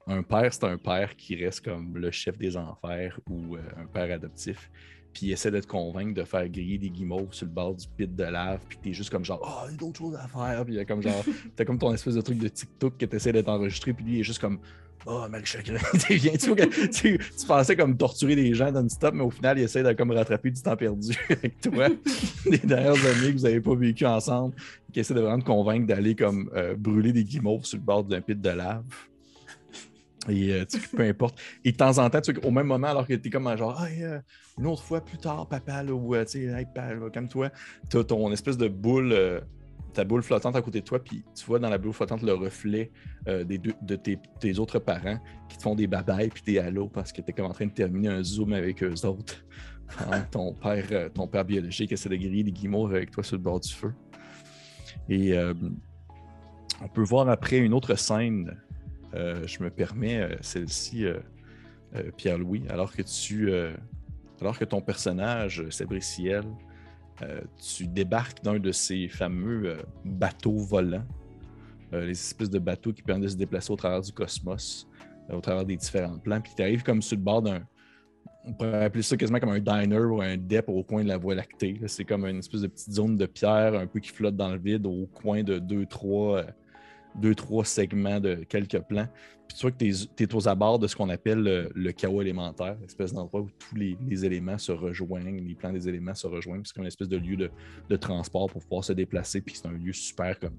un 0.07 0.23
père, 0.23 0.51
c'est 0.51 0.63
un 0.63 0.77
père 0.79 1.15
qui 1.15 1.35
reste 1.35 1.63
comme 1.63 1.95
le 1.95 2.09
chef 2.09 2.37
des 2.37 2.57
enfers 2.57 3.19
ou 3.29 3.55
un 3.55 3.85
père 3.85 4.11
adoptif. 4.11 4.71
Puis 5.15 5.27
il 5.27 5.31
essaie 5.31 5.49
de 5.49 5.61
te 5.61 5.65
convaincre 5.65 6.13
de 6.13 6.25
faire 6.25 6.45
griller 6.49 6.77
des 6.77 6.89
guimauves 6.89 7.31
sur 7.31 7.45
le 7.45 7.51
bord 7.53 7.73
du 7.73 7.87
pit 7.87 8.13
de 8.13 8.23
lave. 8.25 8.59
Puis 8.67 8.77
t'es 8.83 8.91
juste 8.91 9.09
comme 9.09 9.23
genre, 9.23 9.39
oh, 9.41 9.65
il 9.69 9.71
y 9.71 9.73
a 9.75 9.77
d'autres 9.77 9.97
choses 9.97 10.15
à 10.15 10.27
faire. 10.27 10.65
Puis 10.65 10.73
il 10.73 10.77
y 10.77 10.79
a 10.81 10.83
comme 10.83 11.01
genre, 11.01 11.23
t'as 11.55 11.63
comme 11.63 11.79
ton 11.79 11.93
espèce 11.93 12.15
de 12.15 12.21
truc 12.21 12.37
de 12.37 12.49
TikTok 12.49 12.97
que 12.97 13.05
t'essaies 13.05 13.31
d'être 13.31 13.47
enregistré. 13.47 13.93
Puis 13.93 14.03
lui, 14.03 14.15
il 14.15 14.19
est 14.19 14.23
juste 14.23 14.39
comme, 14.39 14.59
oh, 15.05 15.25
mal 15.29 15.45
chagrin. 15.45 15.79
tu, 16.05 16.19
tu, 16.19 17.17
tu, 17.17 17.45
pensais 17.47 17.77
comme 17.77 17.95
torturer 17.95 18.35
des 18.35 18.53
gens 18.53 18.73
non-stop, 18.73 19.13
mais 19.13 19.23
au 19.23 19.29
final, 19.29 19.57
il 19.57 19.63
essaie 19.63 19.83
de 19.83 19.93
comme 19.93 20.11
rattraper 20.11 20.51
du 20.51 20.61
temps 20.61 20.75
perdu 20.75 21.17
avec 21.29 21.61
toi. 21.61 21.87
les 22.45 22.57
dernières 22.57 23.05
années 23.05 23.31
que 23.31 23.37
vous 23.37 23.43
n'avez 23.43 23.61
pas 23.61 23.75
vécu 23.75 24.05
ensemble. 24.05 24.53
Qui 24.91 24.99
essaie 24.99 25.13
de 25.13 25.21
vraiment 25.21 25.39
te 25.39 25.45
convaincre 25.45 25.87
d'aller 25.87 26.13
comme 26.15 26.49
euh, 26.53 26.75
brûler 26.75 27.13
des 27.13 27.23
guimauves 27.23 27.63
sur 27.63 27.77
le 27.77 27.83
bord 27.83 28.03
d'un 28.03 28.19
pit 28.19 28.41
de 28.41 28.49
lave. 28.49 28.83
Et 30.27 30.51
euh, 30.51 30.65
tu- 30.65 30.79
peu 30.89 31.03
importe. 31.03 31.39
Et 31.63 31.71
de 31.71 31.77
temps 31.77 31.97
en 31.99 32.09
temps, 32.09 32.19
tu 32.19 32.33
sais, 32.33 32.45
au 32.45 32.51
même 32.51 32.67
moment, 32.67 32.87
alors 32.87 33.07
que 33.07 33.13
tu 33.13 33.29
es 33.29 33.31
comme 33.31 33.55
genre, 33.57 33.81
Hey, 33.85 34.03
euh, 34.03 34.19
une 34.57 34.67
autre 34.67 34.83
fois 34.83 35.01
plus 35.01 35.17
tard, 35.17 35.47
papa, 35.47 35.83
là, 35.83 35.93
ou 35.93 36.15
euh, 36.15 36.23
tu 36.23 36.31
sais, 36.31 36.43
hey, 36.45 36.65
calme-toi. 37.11 37.49
Tu 37.89 37.97
as 37.97 38.03
ton 38.03 38.31
espèce 38.31 38.57
de 38.57 38.67
boule, 38.67 39.11
euh, 39.11 39.41
ta 39.93 40.03
boule 40.03 40.23
flottante 40.23 40.55
à 40.55 40.61
côté 40.61 40.79
de 40.79 40.85
toi, 40.85 41.03
puis 41.03 41.23
tu 41.35 41.45
vois 41.45 41.59
dans 41.59 41.69
la 41.69 41.77
boule 41.77 41.93
flottante 41.93 42.21
le 42.21 42.33
reflet 42.33 42.91
euh, 43.27 43.43
des 43.43 43.57
deux, 43.57 43.73
de 43.81 43.95
tes, 43.95 44.17
tes 44.39 44.57
autres 44.59 44.79
parents 44.79 45.19
qui 45.49 45.57
te 45.57 45.63
font 45.63 45.75
des 45.75 45.87
babayes 45.87 46.29
puis 46.29 46.43
des 46.43 46.59
halos 46.59 46.87
parce 46.87 47.11
que 47.11 47.21
tu 47.21 47.29
es 47.29 47.33
comme 47.33 47.45
en 47.45 47.53
train 47.53 47.65
de 47.65 47.71
terminer 47.71 48.09
un 48.09 48.23
zoom 48.23 48.53
avec 48.53 48.81
eux 48.83 49.05
autres. 49.05 49.45
Que 49.87 50.03
ton 50.31 50.53
père, 50.53 50.85
euh, 50.91 51.09
ton 51.09 51.27
père 51.27 51.45
biologique 51.45 51.91
essaie 51.91 52.09
de 52.09 52.15
griller 52.15 52.43
des 52.43 52.51
guimauves 52.51 52.95
avec 52.95 53.11
toi 53.11 53.23
sur 53.23 53.35
le 53.35 53.43
bord 53.43 53.59
du 53.59 53.71
feu. 53.71 53.93
Et 55.09 55.37
on 56.81 56.87
peut 56.87 57.03
voir 57.03 57.29
après 57.29 57.57
une 57.57 57.73
autre 57.73 57.93
scène 57.95 58.57
je 59.13 59.63
me 59.63 59.69
permets 59.69 60.27
celle-ci, 60.41 61.05
euh, 61.95 62.11
Pierre-Louis, 62.17 62.63
alors 62.69 62.93
que 62.93 63.01
tu, 63.01 63.49
euh, 63.49 63.71
alors 64.41 64.57
que 64.57 64.65
ton 64.65 64.81
personnage, 64.81 65.61
euh, 65.61 65.71
Sabriciel, 65.71 66.43
euh, 67.21 67.41
tu 67.57 67.87
débarques 67.87 68.43
d'un 68.43 68.59
de 68.59 68.71
ces 68.71 69.07
fameux 69.07 69.69
euh, 69.69 69.77
bateaux 70.03 70.57
volants, 70.57 71.05
euh, 71.93 72.05
les 72.05 72.11
espèces 72.11 72.49
de 72.49 72.59
bateaux 72.59 72.91
qui 72.91 73.01
permettent 73.01 73.23
de 73.23 73.29
se 73.29 73.37
déplacer 73.37 73.71
au 73.71 73.75
travers 73.75 74.01
du 74.01 74.11
cosmos, 74.11 74.87
euh, 75.29 75.35
au 75.37 75.41
travers 75.41 75.65
des 75.65 75.77
différents 75.77 76.17
plans, 76.17 76.41
puis 76.41 76.51
tu 76.55 76.61
arrives 76.61 76.83
comme 76.83 77.01
sur 77.01 77.17
le 77.17 77.23
bord 77.23 77.41
d'un, 77.41 77.61
on 78.47 78.53
pourrait 78.53 78.85
appeler 78.85 79.01
ça 79.01 79.17
quasiment 79.17 79.39
comme 79.39 79.49
un 79.49 79.59
diner 79.59 79.97
ou 79.97 80.21
un 80.21 80.37
dep 80.37 80.69
au 80.69 80.83
coin 80.83 81.03
de 81.03 81.07
la 81.07 81.17
Voie 81.17 81.35
lactée. 81.35 81.79
C'est 81.87 82.05
comme 82.05 82.25
une 82.25 82.39
espèce 82.39 82.61
de 82.61 82.67
petite 82.67 82.93
zone 82.93 83.17
de 83.17 83.25
pierre 83.25 83.73
un 83.73 83.87
peu 83.87 83.99
qui 83.99 84.09
flotte 84.09 84.35
dans 84.35 84.51
le 84.51 84.59
vide 84.59 84.85
au 84.85 85.07
coin 85.07 85.41
de 85.41 85.57
deux, 85.57 85.85
trois, 85.85 86.39
euh, 86.39 86.43
deux, 87.19 87.35
trois 87.35 87.65
segments 87.65 88.19
de 88.19 88.35
quelques 88.47 88.79
plans. 88.79 89.07
Puis 89.47 89.57
tu 89.57 89.61
vois 89.61 89.71
que 89.71 89.77
tu 89.77 90.23
es, 90.23 90.35
aux 90.35 90.47
abords 90.47 90.79
de 90.79 90.87
ce 90.87 90.95
qu'on 90.95 91.09
appelle 91.09 91.71
le, 91.73 91.91
chaos 91.91 92.21
élémentaire, 92.21 92.77
espèce 92.83 93.13
d'endroit 93.13 93.41
où 93.41 93.49
tous 93.59 93.75
les, 93.75 94.25
éléments 94.25 94.57
se 94.57 94.71
rejoignent, 94.71 95.39
les 95.45 95.55
plans 95.55 95.71
des 95.71 95.87
éléments 95.87 96.15
se 96.15 96.27
rejoignent. 96.27 96.61
Puis 96.61 96.69
C'est 96.69 96.75
comme 96.75 96.83
une 96.83 96.87
espèce 96.87 97.09
de 97.09 97.17
lieu 97.17 97.35
de, 97.35 97.51
de 97.89 97.95
transport 97.95 98.49
pour 98.49 98.61
pouvoir 98.63 98.83
se 98.83 98.93
déplacer. 98.93 99.41
Puis 99.41 99.55
c'est 99.55 99.67
un 99.67 99.73
lieu 99.73 99.93
super 99.93 100.39
comme 100.39 100.57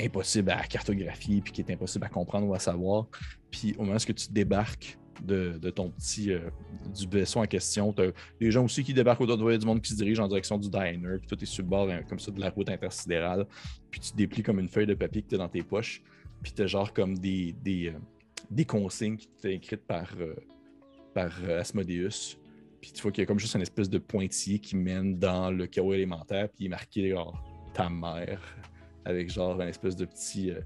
impossible 0.00 0.50
à 0.50 0.62
cartographier, 0.62 1.40
puis 1.40 1.52
qui 1.52 1.60
est 1.60 1.72
impossible 1.72 2.04
à 2.04 2.08
comprendre 2.08 2.46
ou 2.46 2.54
à 2.54 2.58
savoir. 2.58 3.06
Puis 3.50 3.74
au 3.78 3.82
moment 3.82 3.96
où 3.96 4.12
tu 4.12 4.32
débarques 4.32 4.98
de, 5.22 5.70
ton 5.70 5.90
petit 5.90 6.32
euh, 6.32 6.50
du 6.94 7.06
vaisseau 7.06 7.40
en 7.40 7.46
question, 7.46 7.92
tu 7.92 8.02
as 8.02 8.12
des 8.40 8.50
gens 8.50 8.64
aussi 8.64 8.82
qui 8.82 8.94
débarquent 8.94 9.20
autour 9.20 9.36
de 9.36 9.42
toi, 9.42 9.52
il 9.52 9.54
y 9.54 9.56
a 9.56 9.58
du 9.58 9.66
monde 9.66 9.80
qui 9.80 9.90
se 9.90 9.96
dirige 9.96 10.20
en 10.20 10.28
direction 10.28 10.58
du 10.58 10.68
diner, 10.68 11.18
puis 11.18 11.26
toi, 11.26 11.36
tu 11.36 11.44
es 11.44 11.46
sur 11.46 11.62
le 11.62 11.68
bord 11.68 11.88
hein, 11.90 12.02
comme 12.08 12.18
ça 12.18 12.30
de 12.30 12.40
la 12.40 12.50
route 12.50 12.68
intersidérale, 12.68 13.46
puis 13.90 14.00
tu 14.00 14.12
déplies 14.14 14.42
comme 14.42 14.58
une 14.58 14.68
feuille 14.68 14.86
de 14.86 14.94
papier 14.94 15.22
que 15.22 15.28
tu 15.28 15.34
as 15.34 15.38
dans 15.38 15.48
tes 15.48 15.62
poches, 15.62 16.02
puis 16.42 16.52
tu 16.52 16.62
as 16.62 16.66
genre 16.66 16.92
comme 16.92 17.18
des, 17.18 17.54
des, 17.62 17.88
euh, 17.88 17.98
des 18.50 18.64
consignes 18.64 19.16
qui 19.16 19.28
t'ont 19.28 19.48
écrites 19.48 19.86
par, 19.86 20.08
euh, 20.18 20.34
par 21.14 21.32
euh, 21.44 21.60
Asmodeus. 21.60 22.38
Puis 22.80 22.92
tu 22.92 23.02
vois 23.02 23.12
qu'il 23.12 23.22
y 23.22 23.24
a 23.24 23.26
comme 23.26 23.38
juste 23.38 23.54
une 23.54 23.62
espèce 23.62 23.90
de 23.90 23.98
pointillé 23.98 24.58
qui 24.58 24.76
mène 24.76 25.18
dans 25.18 25.50
le 25.50 25.66
chaos 25.66 25.92
élémentaire, 25.92 26.48
puis 26.48 26.64
il 26.64 26.66
est 26.66 26.70
marqué 26.70 27.10
genre 27.10 27.44
ta 27.74 27.88
mère, 27.88 28.40
avec 29.04 29.30
genre 29.30 29.60
un 29.60 29.68
espèce 29.68 29.96
de 29.96 30.04
petit, 30.06 30.50
euh, 30.50 30.60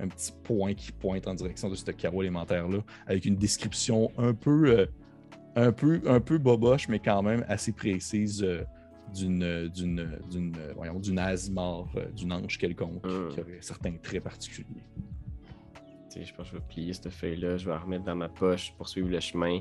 un 0.00 0.08
petit 0.08 0.32
point 0.42 0.74
qui 0.74 0.92
pointe 0.92 1.26
en 1.26 1.34
direction 1.34 1.68
de 1.70 1.74
ce 1.74 1.90
chaos 1.90 2.22
élémentaire-là, 2.22 2.78
avec 3.06 3.24
une 3.24 3.36
description 3.36 4.10
un 4.18 4.34
peu, 4.34 4.68
euh, 4.70 4.86
un 5.54 5.72
peu, 5.72 6.00
un 6.06 6.20
peu 6.20 6.38
boboche, 6.38 6.88
mais 6.88 6.98
quand 6.98 7.22
même 7.22 7.44
assez 7.48 7.72
précise 7.72 8.42
euh, 8.42 8.62
d'une, 9.14 9.68
d'une, 9.68 10.18
d'une, 10.30 10.56
euh, 10.58 10.72
voyons, 10.74 10.98
d'une 10.98 11.18
Asmar, 11.18 11.86
euh, 11.96 12.06
d'une 12.14 12.32
ange 12.32 12.58
quelconque, 12.58 13.04
Mm. 13.04 13.28
qui 13.30 13.40
aurait 13.40 13.58
certains 13.60 13.96
traits 13.96 14.22
particuliers. 14.22 14.84
Tu 16.10 16.20
sais, 16.20 16.24
je 16.24 16.34
pense 16.34 16.46
que 16.50 16.56
je 16.56 16.60
vais 16.60 16.66
plier 16.68 16.92
cette 16.92 17.10
feuille-là, 17.10 17.56
je 17.56 17.66
vais 17.66 17.72
la 17.72 17.78
remettre 17.78 18.04
dans 18.04 18.16
ma 18.16 18.28
poche, 18.28 18.72
poursuivre 18.76 19.08
le 19.08 19.20
chemin. 19.20 19.60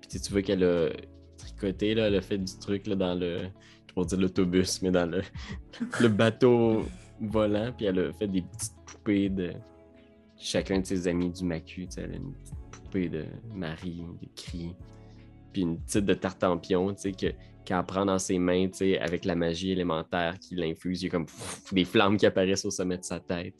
Puis 0.00 0.20
tu 0.20 0.32
vois 0.32 0.42
qu'elle 0.42 0.64
a 0.64 0.90
tricoté, 1.36 1.94
là, 1.94 2.06
elle 2.06 2.16
a 2.16 2.22
fait 2.22 2.38
du 2.38 2.58
truc 2.58 2.86
là, 2.86 2.94
dans 2.96 3.14
le. 3.14 3.38
Je 3.38 4.00
vais 4.00 4.02
pas 4.02 4.04
dire 4.04 4.20
l'autobus, 4.20 4.82
mais 4.82 4.90
dans 4.90 5.06
le, 5.10 5.22
le 6.00 6.08
bateau 6.08 6.84
volant. 7.20 7.72
Puis 7.76 7.86
elle 7.86 7.98
a 7.98 8.12
fait 8.12 8.28
des 8.28 8.42
petites 8.42 8.76
poupées 8.86 9.28
de 9.28 9.52
chacun 10.36 10.80
de 10.80 10.86
ses 10.86 11.08
amis 11.08 11.30
du 11.30 11.44
Macu. 11.44 11.88
Elle 11.96 12.12
a 12.12 12.16
une 12.16 12.32
petite 12.32 12.58
poupée 12.70 13.08
de 13.08 13.24
Marie, 13.54 14.04
des 14.20 14.30
cris. 14.34 14.74
Puis 15.52 15.62
une 15.62 15.78
petite 15.80 16.04
de 16.04 16.14
Tartampion, 16.14 16.94
que, 16.94 17.32
qu'elle 17.64 17.84
prend 17.84 18.04
dans 18.04 18.18
ses 18.18 18.38
mains, 18.38 18.68
avec 19.00 19.24
la 19.24 19.34
magie 19.34 19.72
élémentaire 19.72 20.38
qui 20.38 20.54
l'infuse. 20.54 21.02
Il 21.02 21.06
y 21.06 21.08
a 21.08 21.10
comme 21.10 21.26
des 21.72 21.84
flammes 21.84 22.16
qui 22.16 22.26
apparaissent 22.26 22.64
au 22.64 22.70
sommet 22.70 22.98
de 22.98 23.04
sa 23.04 23.20
tête 23.20 23.54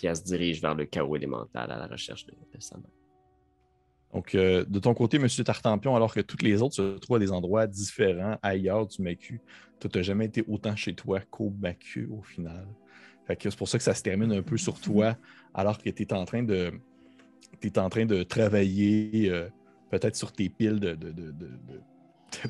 puis 0.00 0.06
elle 0.08 0.16
se 0.16 0.22
dirige 0.22 0.62
vers 0.62 0.74
le 0.74 0.86
chaos 0.86 1.14
élémental 1.14 1.70
à 1.70 1.76
la 1.78 1.86
recherche 1.86 2.24
de, 2.24 2.32
de 2.32 2.58
sa 2.58 2.78
mère. 2.78 2.99
Donc, 4.12 4.34
euh, 4.34 4.64
de 4.66 4.78
ton 4.80 4.92
côté, 4.92 5.18
M. 5.18 5.28
Tartampion, 5.28 5.94
alors 5.94 6.12
que 6.12 6.20
toutes 6.20 6.42
les 6.42 6.62
autres 6.62 6.74
se 6.74 6.98
trouvent 6.98 7.16
à 7.16 7.20
des 7.20 7.30
endroits 7.30 7.66
différents 7.66 8.36
ailleurs 8.42 8.86
du 8.86 9.02
Macu, 9.02 9.40
toi, 9.78 9.88
tu 9.90 9.98
n'as 9.98 10.02
jamais 10.02 10.26
été 10.26 10.44
autant 10.48 10.74
chez 10.74 10.94
toi 10.94 11.20
qu'au 11.20 11.50
Macu 11.60 12.08
au 12.10 12.22
final. 12.22 12.66
C'est 13.38 13.56
pour 13.56 13.68
ça 13.68 13.78
que 13.78 13.84
ça 13.84 13.94
se 13.94 14.02
termine 14.02 14.32
un 14.32 14.42
peu 14.42 14.56
sur 14.56 14.80
toi, 14.80 15.16
alors 15.54 15.78
que 15.78 15.88
tu 15.88 16.02
es 16.02 16.12
en 16.12 16.24
train 16.24 16.42
de. 16.42 16.72
t'es 17.60 17.78
en 17.78 17.88
train 17.88 18.04
de 18.04 18.22
travailler 18.22 19.30
euh, 19.30 19.48
peut-être 19.90 20.16
sur 20.16 20.32
tes 20.32 20.48
piles 20.48 20.80
de, 20.80 20.94
de, 20.94 21.10
de, 21.10 21.30
de, 21.30 21.80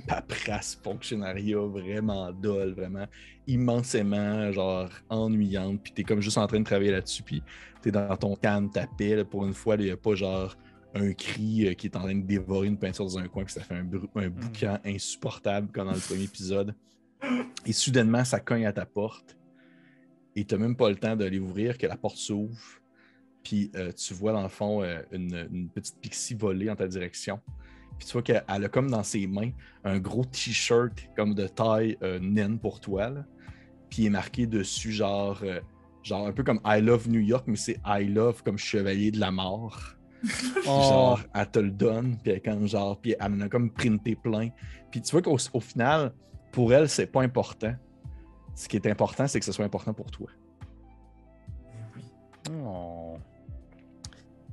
paperasse, 0.07 0.79
fonctionnariat 0.83 1.59
vraiment 1.59 2.33
dole, 2.33 2.73
vraiment 2.73 3.07
immensément 3.47 4.53
genre 4.53 4.89
ennuyante. 5.09 5.83
Puis 5.83 5.93
tu 5.93 6.01
es 6.01 6.05
comme 6.05 6.21
juste 6.21 6.39
en 6.39 6.47
train 6.47 6.61
de 6.61 6.65
travailler 6.65 6.93
là-dessus. 6.93 7.23
Puis 7.23 7.43
tu 7.83 7.89
es 7.89 7.93
dans 7.93 8.17
ton 8.17 8.37
canne, 8.37 8.71
ta 8.71 8.87
pile. 8.87 9.25
Pour 9.25 9.47
une 9.47 9.55
fois, 9.55 9.77
il 9.77 9.85
n'y 9.85 9.91
a 9.91 9.97
pas 9.97 10.15
genre 10.15 10.57
un 10.95 11.13
cri 11.13 11.67
euh, 11.67 11.75
qui 11.75 11.87
est 11.87 11.97
en 11.97 12.01
train 12.01 12.15
de 12.15 12.27
dévorer 12.27 12.67
une 12.67 12.79
peinture 12.79 13.05
dans 13.05 13.19
un 13.19 13.29
coin, 13.29 13.45
puis 13.45 13.55
ça 13.55 13.63
fait 13.63 13.75
un, 13.75 13.87
un 14.17 14.29
boucan 14.29 14.79
insupportable 14.85 15.69
comme 15.73 15.87
dans 15.87 15.95
le 15.95 16.01
premier 16.01 16.25
épisode. 16.25 16.75
Et 17.67 17.73
soudainement, 17.73 18.25
ça 18.25 18.41
cogne 18.41 18.67
à 18.67 18.73
ta 18.73 18.87
porte. 18.87 19.37
Et 20.37 20.45
tu 20.45 20.55
n'as 20.55 20.61
même 20.61 20.77
pas 20.77 20.89
le 20.89 20.97
temps 20.97 21.17
d'aller 21.17 21.39
ouvrir, 21.39 21.77
que 21.77 21.87
la 21.87 21.97
porte 21.97 22.17
s'ouvre. 22.17 22.57
Puis 23.43 23.71
euh, 23.75 23.93
tu 23.93 24.15
vois 24.15 24.33
dans 24.33 24.43
le 24.43 24.49
fond 24.49 24.83
euh, 24.83 25.03
une, 25.13 25.49
une 25.51 25.69
petite 25.69 25.99
pixie 26.01 26.35
voler 26.35 26.71
en 26.71 26.77
ta 26.77 26.87
direction. 26.87 27.41
Puis 27.99 28.07
tu 28.07 28.13
vois 28.13 28.23
qu'elle 28.23 28.45
elle 28.49 28.65
a 28.65 28.69
comme 28.69 28.91
dans 28.91 29.03
ses 29.03 29.27
mains 29.27 29.51
un 29.85 29.99
gros 29.99 30.25
t-shirt 30.25 30.93
comme 31.17 31.35
de 31.35 31.47
taille 31.47 31.97
euh, 32.03 32.19
naine 32.21 32.59
pour 32.59 32.81
toi. 32.81 33.11
là. 33.11 33.25
Puis 33.89 34.03
il 34.03 34.07
est 34.07 34.11
marqué 34.11 34.47
dessus 34.47 34.93
genre, 34.93 35.43
genre 36.03 36.27
un 36.27 36.33
peu 36.33 36.45
comme 36.45 36.61
I 36.65 36.81
love 36.81 37.09
New 37.09 37.21
York, 37.21 37.45
mais 37.49 37.57
c'est 37.57 37.81
I 37.85 38.05
love 38.05 38.43
comme 38.45 38.57
chevalier 38.57 39.11
de 39.11 39.19
la 39.19 39.33
mort. 39.33 39.97
Oh. 40.23 40.63
genre, 40.65 41.21
elle 41.35 41.51
te 41.51 41.59
le 41.59 41.71
donne, 41.71 42.17
puis 42.23 42.33
elle, 42.33 42.43
comme 42.43 42.67
genre, 42.67 43.01
puis 43.01 43.15
elle 43.19 43.33
en 43.33 43.41
a 43.41 43.49
comme 43.49 43.71
printé 43.71 44.15
plein. 44.15 44.51
Puis 44.91 45.01
tu 45.01 45.11
vois 45.13 45.23
qu'au 45.23 45.39
au 45.53 45.61
final, 45.61 46.13
pour 46.53 46.73
elle, 46.73 46.89
c'est 46.89 47.07
pas 47.07 47.23
important. 47.23 47.75
Ce 48.55 48.69
qui 48.69 48.77
est 48.77 48.87
important, 48.87 49.27
c'est 49.27 49.39
que 49.39 49.47
ce 49.47 49.53
soit 49.53 49.65
important 49.65 49.95
pour 49.95 50.11
toi. 50.11 50.29
Oh. 52.53 53.17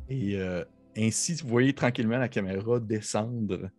Et 0.10 0.38
euh, 0.38 0.64
ainsi, 0.98 1.36
vous 1.36 1.50
voyez 1.50 1.74
tranquillement 1.74 2.18
la 2.18 2.30
caméra 2.30 2.80
descendre, 2.80 3.70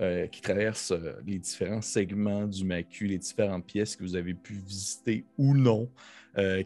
euh, 0.00 0.26
qui 0.26 0.40
traverse 0.40 0.92
euh, 0.92 1.14
les 1.26 1.38
différents 1.38 1.82
segments 1.82 2.46
du 2.46 2.64
macu, 2.64 3.06
les 3.06 3.18
différentes 3.18 3.66
pièces 3.66 3.96
que 3.96 4.02
vous 4.02 4.16
avez 4.16 4.34
pu 4.34 4.54
visiter 4.54 5.24
ou 5.38 5.56
non, 5.56 5.90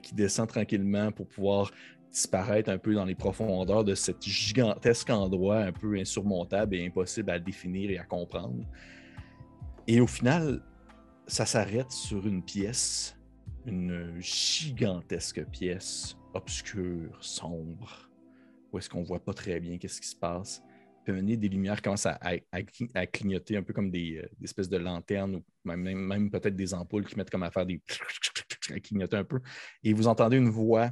qui 0.00 0.14
descend 0.14 0.46
tranquillement 0.46 1.10
pour 1.10 1.26
pouvoir 1.26 1.72
disparaître 2.16 2.70
un 2.70 2.78
peu 2.78 2.94
dans 2.94 3.04
les 3.04 3.14
profondeurs 3.14 3.84
de 3.84 3.94
cet 3.94 4.24
gigantesque 4.24 5.10
endroit 5.10 5.58
un 5.58 5.72
peu 5.72 5.98
insurmontable 5.98 6.74
et 6.74 6.86
impossible 6.86 7.30
à 7.30 7.38
définir 7.38 7.90
et 7.90 7.98
à 7.98 8.04
comprendre. 8.04 8.64
Et 9.86 10.00
au 10.00 10.06
final, 10.06 10.62
ça 11.26 11.44
s'arrête 11.44 11.90
sur 11.92 12.26
une 12.26 12.42
pièce, 12.42 13.18
une 13.66 14.14
gigantesque 14.18 15.44
pièce 15.50 16.16
obscur, 16.32 17.18
sombre, 17.20 18.10
où 18.72 18.78
est-ce 18.78 18.88
qu'on 18.88 19.02
voit 19.02 19.22
pas 19.22 19.34
très 19.34 19.60
bien 19.60 19.76
qu'est-ce 19.76 20.00
qui 20.00 20.08
se 20.08 20.16
passe. 20.16 20.62
Puis 21.04 21.12
mener 21.12 21.36
des 21.36 21.50
lumières 21.50 21.82
commencent 21.82 22.06
à, 22.06 22.18
à- 22.22 22.36
à 22.50 22.62
cli- 22.62 22.90
à 22.94 23.06
clignoter 23.06 23.58
un 23.58 23.62
peu 23.62 23.74
comme 23.74 23.90
des, 23.90 24.22
euh, 24.22 24.28
espèces 24.42 24.70
de 24.70 24.78
lanternes 24.78 25.36
ou 25.36 25.42
même, 25.66 26.30
peut-être 26.30 26.56
des 26.56 26.72
ampoules 26.72 27.04
qui 27.04 27.14
mettent 27.16 27.30
comme 27.30 27.42
à 27.42 27.50
faire 27.50 27.66
des 27.66 27.78
clignoter 28.82 29.16
un 29.18 29.24
peu. 29.24 29.40
Et 29.84 29.92
vous 29.92 30.06
entendez 30.08 30.38
une 30.38 30.48
voix 30.48 30.90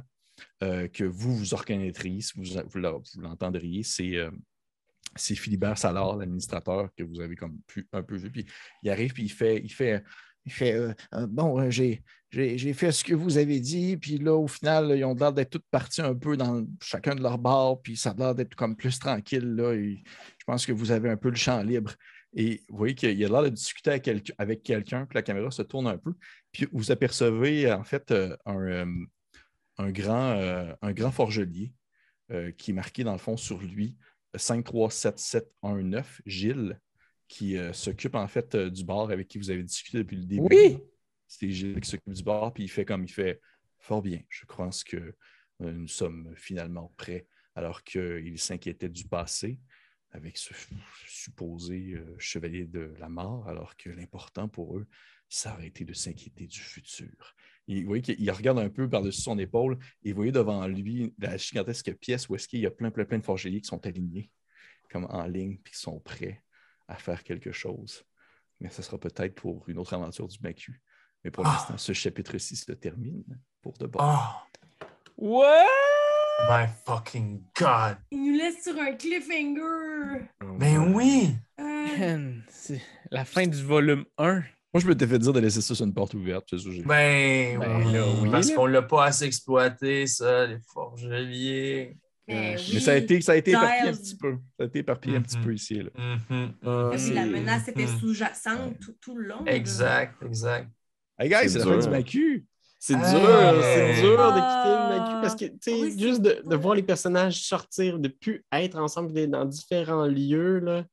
euh, 0.63 0.87
que 0.87 1.03
vous 1.03 1.35
vous 1.35 1.55
reconnaîtriez, 1.55 2.21
si 2.21 2.33
vous, 2.35 2.59
vous 2.67 3.21
l'entendriez, 3.21 3.83
c'est 3.83 4.15
euh, 4.15 4.31
Philibert 5.17 5.77
Salard, 5.77 6.17
l'administrateur 6.17 6.89
que 6.95 7.03
vous 7.03 7.19
avez 7.21 7.35
comme 7.35 7.59
un 7.93 8.03
peu 8.03 8.15
vu. 8.15 8.31
Puis 8.31 8.45
il 8.83 8.89
arrive, 8.89 9.13
puis 9.13 9.23
il 9.23 9.29
fait, 9.29 9.61
il 9.63 9.71
fait, 9.71 10.03
il 10.45 10.51
fait 10.51 10.73
euh, 10.73 10.93
Bon, 11.27 11.69
j'ai, 11.69 12.03
fait 12.31 12.91
ce 12.91 13.03
que 13.03 13.13
vous 13.13 13.37
avez 13.37 13.59
dit, 13.59 13.97
puis 13.97 14.17
là, 14.17 14.33
au 14.33 14.47
final, 14.47 14.93
ils 14.95 15.05
ont 15.05 15.15
l'air 15.15 15.33
d'être 15.33 15.51
toutes 15.51 15.69
parties 15.71 16.01
un 16.01 16.15
peu 16.15 16.35
dans 16.37 16.65
chacun 16.81 17.15
de 17.15 17.21
leur 17.21 17.37
bar, 17.37 17.81
puis 17.81 17.95
ça 17.95 18.11
a 18.11 18.15
l'air 18.15 18.35
d'être 18.35 18.55
comme 18.55 18.75
plus 18.75 18.99
tranquille. 18.99 19.55
Là, 19.55 19.73
et 19.73 20.03
je 20.37 20.43
pense 20.45 20.65
que 20.65 20.71
vous 20.71 20.91
avez 20.91 21.09
un 21.09 21.17
peu 21.17 21.29
le 21.29 21.35
champ 21.35 21.61
libre. 21.63 21.93
Et 22.37 22.61
vous 22.67 22.77
voyez 22.77 22.95
qu'il 22.95 23.23
a 23.23 23.29
l'air 23.29 23.43
de 23.43 23.49
discuter 23.49 23.91
avec 23.91 24.03
quelqu'un, 24.03 24.33
avec 24.37 24.61
quelqu'un, 24.61 25.05
puis 25.05 25.15
la 25.15 25.21
caméra 25.21 25.49
se 25.51 25.61
tourne 25.61 25.87
un 25.87 25.97
peu. 25.97 26.13
Puis 26.51 26.67
vous 26.73 26.91
apercevez 26.91 27.71
en 27.71 27.83
fait 27.85 28.13
un, 28.45 28.85
un 29.77 29.91
grand, 29.91 30.31
euh, 30.31 30.73
un 30.81 30.93
grand 30.93 31.11
forgelier 31.11 31.73
euh, 32.31 32.51
qui 32.51 32.71
est 32.71 32.73
marqué 32.73 33.03
dans 33.03 33.11
le 33.11 33.17
fond 33.17 33.37
sur 33.37 33.61
lui 33.61 33.97
537719, 34.37 36.21
Gilles, 36.25 36.79
qui 37.27 37.57
euh, 37.57 37.73
s'occupe 37.73 38.15
en 38.15 38.27
fait 38.27 38.55
euh, 38.55 38.69
du 38.69 38.83
bar 38.83 39.09
avec 39.09 39.27
qui 39.27 39.37
vous 39.37 39.49
avez 39.49 39.63
discuté 39.63 39.99
depuis 39.99 40.17
le 40.17 40.25
début. 40.25 40.47
Oui. 40.49 40.77
C'est 41.27 41.49
Gilles 41.49 41.79
qui 41.79 41.89
s'occupe 41.89 42.13
du 42.13 42.23
bar, 42.23 42.53
puis 42.53 42.63
il 42.63 42.69
fait 42.69 42.85
comme 42.85 43.03
il 43.03 43.11
fait 43.11 43.41
fort 43.79 44.01
bien. 44.01 44.21
Je 44.29 44.45
pense 44.45 44.83
que 44.83 44.97
euh, 44.97 45.13
nous 45.71 45.87
sommes 45.87 46.33
finalement 46.35 46.93
prêts, 46.97 47.27
alors 47.55 47.83
qu'il 47.83 48.37
s'inquiétait 48.39 48.89
du 48.89 49.05
passé 49.05 49.59
avec 50.15 50.37
ce 50.37 50.53
supposé 51.07 51.93
euh, 51.93 52.15
chevalier 52.17 52.65
de 52.65 52.93
la 52.99 53.09
mort, 53.09 53.47
alors 53.47 53.75
que 53.77 53.89
l'important 53.89 54.47
pour 54.47 54.77
eux, 54.77 54.87
ça 55.29 55.53
aurait 55.53 55.67
été 55.67 55.83
de 55.85 55.93
s'inquiéter 55.93 56.47
du 56.47 56.59
futur. 56.59 57.35
Et 57.67 57.81
vous 57.81 57.87
voyez 57.87 58.01
qu'il 58.01 58.19
il 58.21 58.31
regarde 58.31 58.59
un 58.59 58.69
peu 58.69 58.89
par-dessus 58.89 59.21
son 59.21 59.37
épaule 59.39 59.77
et 60.03 60.11
vous 60.11 60.17
voyez 60.17 60.31
devant 60.31 60.67
lui 60.67 61.13
la 61.17 61.35
gigantesque 61.37 61.93
pièce 61.95 62.29
où 62.29 62.35
est-ce 62.35 62.47
qu'il 62.47 62.59
y 62.59 62.65
a 62.65 62.71
plein, 62.71 62.91
plein, 62.91 63.05
plein 63.05 63.17
de 63.17 63.23
forgeliers 63.23 63.59
qui 63.61 63.67
sont 63.67 63.85
alignés, 63.85 64.31
comme 64.91 65.05
en 65.05 65.25
ligne, 65.25 65.57
puis 65.57 65.73
qui 65.73 65.79
sont 65.79 65.99
prêts 65.99 66.43
à 66.87 66.95
faire 66.95 67.23
quelque 67.23 67.51
chose. 67.51 68.03
Mais 68.59 68.69
ce 68.69 68.81
sera 68.83 68.99
peut-être 68.99 69.35
pour 69.35 69.67
une 69.67 69.79
autre 69.79 69.93
aventure 69.93 70.27
du 70.27 70.37
Macu. 70.41 70.81
Mais 71.23 71.31
pour 71.31 71.45
Ah. 71.45 71.53
l'instant, 71.53 71.77
ce 71.77 71.91
chapitre-ci 71.93 72.55
se 72.55 72.71
termine 72.71 73.23
pour 73.61 73.73
de 73.77 73.87
bon. 73.87 73.99
Oh, 74.01 74.17
Ouais! 75.17 75.65
My 76.49 76.67
fucking 76.85 77.41
God. 77.59 77.97
Il 78.11 78.31
nous 78.31 78.37
laisse 78.37 78.63
sur 78.63 78.77
un 78.79 78.93
cliffhanger. 78.93 80.27
Ben 80.59 80.93
oui. 80.93 81.35
Euh, 81.59 82.33
c'est 82.49 82.81
la 83.11 83.25
fin 83.25 83.47
du 83.47 83.61
volume 83.63 84.05
1. 84.17 84.33
Moi, 84.73 84.81
je 84.81 84.87
me 84.87 84.95
t'ai 84.95 85.07
fait 85.07 85.19
dire 85.19 85.31
de 85.31 85.39
laisser 85.39 85.61
ça 85.61 85.73
sur 85.73 85.85
une 85.85 85.93
porte 85.93 86.13
ouverte. 86.13 86.45
c'est 86.49 86.57
ça 86.57 86.65
que 86.65 86.71
j'ai- 86.71 86.83
Ben, 86.83 87.57
Ben 87.59 87.77
oui. 87.85 87.93
là, 87.93 88.03
oui, 88.21 88.29
Parce 88.29 88.51
qu'on 88.51 88.65
l'a 88.65 88.81
pas 88.81 89.05
assez 89.05 89.25
exploité, 89.25 90.05
ça, 90.05 90.45
les 90.45 90.59
forgeliers. 90.73 91.97
mais 92.27 92.33
Mais 92.33 92.55
oui. 92.57 92.71
Mais 92.73 92.79
ça 92.81 92.91
a 92.91 92.95
été, 92.95 93.21
ça 93.21 93.31
a 93.31 93.35
été 93.37 93.51
éparpillé 93.51 93.89
un 93.89 93.93
petit 93.93 94.17
peu. 94.17 94.37
Ça 94.57 94.63
a 94.63 94.67
été 94.67 94.79
éparpillé 94.79 95.15
un 95.17 95.21
petit 95.21 95.37
peu 95.37 95.53
ici. 95.53 95.75
Là. 95.75 95.89
Oui, 95.97 96.35
mhm. 96.35 96.53
la 96.91 96.97
c'est- 96.97 97.25
menace 97.25 97.67
était 97.69 97.87
sous-jacente 97.87 98.77
tout, 98.81 98.95
tout 98.99 99.15
le 99.17 99.27
long. 99.27 99.43
là. 99.45 99.53
Exact, 99.55 100.21
exact. 100.23 100.69
Hey 101.17 101.29
guys, 101.29 101.37
C'est 101.43 101.49
c'est 101.49 101.59
la 101.59 101.65
fin 101.65 101.77
du 101.77 101.89
Macu. 101.89 102.45
C'est 102.79 102.95
dur, 102.95 103.03
Hey. 103.05 103.95
c'est 103.95 104.01
dur 104.01 104.17
de 104.17 104.39
Ah. 104.39 104.63
quitter 104.63 104.75
le 104.75 104.99
Macu 104.99 105.21
parce 105.21 105.35
que, 105.35 105.45
tu 105.45 105.57
sais, 105.61 105.73
Oui, 105.81 105.99
juste 105.99 106.21
de, 106.21 106.41
de 106.47 106.55
voir 106.55 106.75
les 106.75 106.83
personnages 106.83 107.41
sortir, 107.41 107.97
de 107.99 108.07
plus 108.09 108.45
être 108.51 108.77
ensemble 108.77 109.11
d'être 109.13 109.31
dans 109.31 109.45
différents 109.45 110.05
lieux, 110.05 110.59
là, 110.59 110.85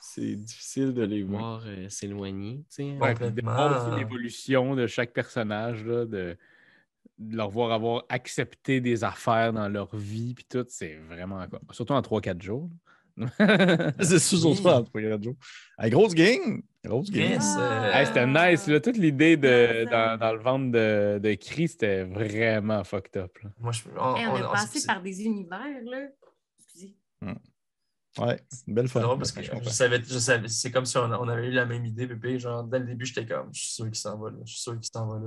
c'est 0.00 0.36
difficile 0.36 0.92
de 0.92 1.02
les 1.02 1.22
voir 1.22 1.62
euh, 1.66 1.88
s'éloigner, 1.88 2.58
tu 2.68 2.84
sais. 2.84 2.98
Ouais, 3.00 3.14
puis 3.14 3.30
de 3.32 3.42
voir 3.42 3.88
aussi 3.88 3.98
l'évolution 3.98 4.74
de 4.76 4.86
chaque 4.86 5.12
personnage, 5.12 5.84
là, 5.84 6.04
de, 6.04 6.36
de 7.18 7.36
leur 7.36 7.50
voir 7.50 7.72
avoir 7.72 8.04
accepté 8.08 8.80
des 8.80 9.04
affaires 9.04 9.52
dans 9.52 9.68
leur 9.68 9.94
vie, 9.96 10.34
puis 10.34 10.44
tout, 10.48 10.64
c'est 10.68 10.96
vraiment. 11.08 11.44
Surtout 11.70 11.94
en 11.94 12.02
3-4 12.02 12.42
jours. 12.42 12.68
C'est 14.00 14.18
sous 14.18 14.44
Oui. 14.44 14.58
en 14.66 14.82
trois 14.82 15.00
quatre 15.00 15.22
jours. 15.22 15.36
Hey, 15.78 15.88
grosse 15.90 16.14
gang. 16.14 16.62
Grosse. 16.84 17.08
Yes, 17.08 17.56
euh, 17.58 17.92
Hey, 17.92 18.06
c'était 18.06 18.26
nice, 18.26 18.66
là. 18.66 18.80
Toute 18.80 18.96
l'idée 18.98 19.36
de, 19.36 19.86
Ah, 19.90 20.16
dans, 20.16 20.18
dans 20.18 20.32
le 20.34 20.38
ventre 20.40 20.70
de, 20.72 21.18
de 21.22 21.34
Chris, 21.34 21.68
c'était 21.68 22.04
vraiment 22.04 22.84
fucked 22.84 23.16
up. 23.16 23.36
là. 23.42 23.50
Moi, 23.58 23.72
je, 23.72 23.82
on, 23.96 24.16
Hey, 24.16 24.26
on, 24.26 24.32
on- 24.32 24.36
est 24.36 24.42
passé 24.52 24.86
par 24.86 25.00
des 25.02 25.22
univers, 25.24 25.58
là. 25.84 26.08
Excusez. 26.58 26.94
Ouais, 28.16 28.40
c'est 28.48 28.68
une 28.68 28.74
belle 28.74 28.86
drôle 28.86 29.18
parce 29.18 29.32
que 29.32 29.42
Je 29.42 29.50
je 29.60 29.68
savais, 29.70 30.00
je 30.04 30.18
savais, 30.20 30.46
c'est 30.46 30.70
comme 30.70 30.84
si 30.84 30.96
on, 30.98 31.10
on 31.10 31.28
avait 31.28 31.48
eu 31.48 31.50
la 31.50 31.66
même 31.66 31.84
idée, 31.84 32.06
Pépé. 32.06 32.38
Genre, 32.38 32.62
dès 32.62 32.78
le 32.78 32.84
début, 32.84 33.06
j'étais 33.06 33.26
comme, 33.26 33.48
je 33.52 33.58
suis 33.60 33.72
sûr 33.72 33.84
qu'il 33.86 33.96
s'en 33.96 34.16
va 34.18 34.30
là, 34.30 34.36
je 34.44 34.52
suis 34.52 34.62
sûr 34.62 34.74
qu'il 34.78 34.84
s'en 34.92 35.08
va 35.08 35.18
là. 35.20 35.26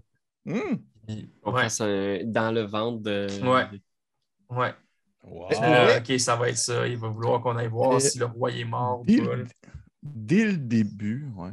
Puis, 1.06 1.30
On 1.43 1.54
ouais, 1.54 1.67
un- 1.82 2.24
dans 2.26 2.52
le 2.54 2.62
ventre 2.62 3.02
de. 3.02 3.28
Ouais. 3.43 3.65
ouais. 4.50 4.74
Wow. 5.24 5.50
Là, 5.50 5.98
ok, 5.98 6.17
ça 6.20 6.38
va 6.38 6.48
être 6.48 6.58
ça. 6.58 6.88
Il 6.88 6.98
va 6.98 7.10
vouloir 7.10 7.41
qu'on 7.41 7.58
aille 7.58 7.67
voir 7.67 7.96
Euh, 7.96 8.00
si 8.00 8.17
le 8.20 8.26
roi 8.26 8.52
est 8.52 8.63
mort 8.63 9.04
Dès, 9.06 9.20
ou 9.20 9.26
pas. 9.26 9.36
Dès 10.15 10.46
le 10.46 10.58
début, 10.58 11.28
ouais. 11.36 11.52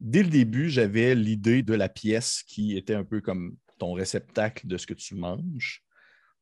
Dès 0.00 0.22
le 0.22 0.28
début, 0.28 0.68
j'avais 0.68 1.14
l'idée 1.14 1.62
de 1.62 1.74
la 1.74 1.88
pièce 1.88 2.42
qui 2.46 2.76
était 2.76 2.94
un 2.94 3.04
peu 3.04 3.20
comme 3.20 3.56
ton 3.78 3.92
réceptacle 3.92 4.66
de 4.66 4.76
ce 4.76 4.86
que 4.86 4.94
tu 4.94 5.14
manges. 5.14 5.82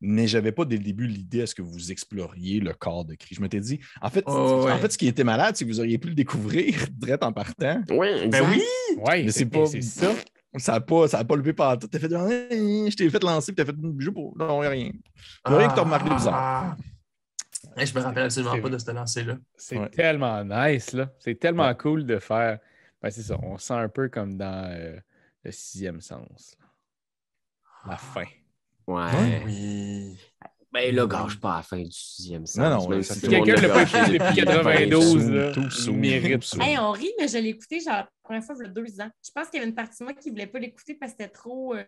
Mais 0.05 0.27
j'avais 0.27 0.51
pas 0.51 0.65
dès 0.65 0.77
le 0.79 0.83
début 0.83 1.07
l'idée 1.07 1.43
à 1.43 1.47
ce 1.47 1.55
que 1.55 1.63
vous 1.63 1.93
exploriez 1.93 2.59
le 2.59 2.75
corps 2.75 3.05
de 3.05 3.15
Cri. 3.15 3.37
Je 3.37 3.41
m'étais 3.41 3.61
dit, 3.61 3.79
en 4.01 4.11
fait, 4.11 4.25
Oh, 4.27 4.63
ouais. 4.65 4.73
en 4.73 4.79
fait, 4.79 4.91
ce 4.91 4.99
qui 4.99 5.07
était 5.07 5.23
malade, 5.23 5.55
c'est 5.57 5.65
que 5.65 5.71
vous 5.71 5.79
auriez 5.79 5.97
pu 5.99 6.09
le 6.09 6.15
découvrir 6.17 6.75
direct 6.91 7.23
en 7.23 7.33
partant. 7.33 7.83
Oui, 7.91 8.29
Ben 8.29 8.43
oui! 8.51 8.63
Ouais, 8.97 9.23
Mais 9.23 9.31
c'est 9.31 9.47
pas- 9.47 9.67
ça. 9.67 10.13
Ça 10.57 10.73
n'a 10.73 10.81
pas, 10.81 11.09
ça 11.09 11.19
a 11.21 11.25
pas 11.25 11.37
levé 11.37 11.53
par 11.55 11.79
tout. 11.79 11.87
T'as 11.87 11.99
fait, 12.01 12.11
je 12.11 12.95
t'ai 12.97 13.09
fait 13.09 13.23
lancer, 13.23 13.53
puis 13.53 13.65
t'as 13.65 13.73
fait 13.73 13.79
juste 13.99 14.13
pour. 14.13 14.37
Non, 14.37 14.59
rien. 14.59 14.91
Rien 15.45 15.69
que 15.69 15.75
t'as 15.75 15.83
remarqué 15.83 16.11
bizarre. 16.15 16.77
Ah. 17.69 17.81
Hey, 17.81 17.87
je 17.87 17.95
me 17.95 18.01
rappelle 18.01 18.25
absolument 18.25 18.61
pas 18.61 18.69
de 18.69 18.79
ce 18.79 18.91
lancer-là. 18.91 19.37
C'est 19.57 19.79
Ouais. 19.79 19.89
tellement 19.91 20.45
nice, 20.45 20.93
là. 20.93 21.11
C'est 21.19 21.39
tellement 21.39 21.69
Ouais. 21.69 21.77
cool 21.77 22.05
de 22.07 22.19
faire. 22.19 22.59
Ben, 23.01 23.11
c'est 23.11 23.23
ça. 23.23 23.37
On 23.43 23.59
sent 23.59 23.75
un 23.75 23.89
peu 23.89 24.09
comme 24.09 24.37
dans 24.37 24.71
euh, 24.71 24.97
le 25.45 25.51
sixième 25.53 26.01
sens. 26.01 26.57
là. 26.61 26.67
La 27.91 27.97
fin. 27.97 28.25
Ouais. 28.87 29.43
Oui. 29.45 30.19
Ben 30.73 30.95
là, 30.95 31.07
gâche 31.07 31.39
pas 31.39 31.53
à 31.55 31.57
la 31.59 31.63
fin 31.63 31.83
du 31.83 31.91
sixième 31.91 32.47
sens. 32.47 32.57
Non, 32.57 32.71
non, 32.89 33.03
si 33.03 33.13
fait- 33.15 33.27
tout 33.27 33.31
le 33.33 33.37
monde 33.39 33.47
Quelqu'un 33.47 33.63
l'a 33.63 33.69
l'a 33.69 33.75
pas 33.75 33.83
écouté 33.83 34.19
depuis 34.19 34.35
92, 34.45 35.31
là. 35.31 35.53
Tout 35.53 35.93
mérite 35.93 36.41
tout 36.41 36.47
saoul. 36.47 36.63
Hey, 36.63 36.79
on 36.79 36.93
rit, 36.93 37.13
mais 37.21 37.29
je 37.29 37.39
l'ai 37.39 37.51
écouté 37.51 37.81
genre 37.81 37.93
la 37.97 38.09
première 38.23 38.43
fois 38.45 38.55
il 38.59 38.63
y 38.63 38.67
a 38.67 38.69
deux 38.73 39.01
ans. 39.01 39.11
Je 39.23 39.31
pense 39.35 39.49
qu'il 39.49 39.59
y 39.59 39.63
avait 39.63 39.69
une 39.69 39.75
partie 39.75 39.99
de 39.99 40.05
moi 40.05 40.15
qui 40.15 40.29
ne 40.29 40.33
voulait 40.35 40.47
pas 40.47 40.59
l'écouter 40.59 40.95
parce 40.95 41.13
que 41.13 41.19
c'était 41.19 41.31
trop. 41.33 41.75
euh, 41.75 41.85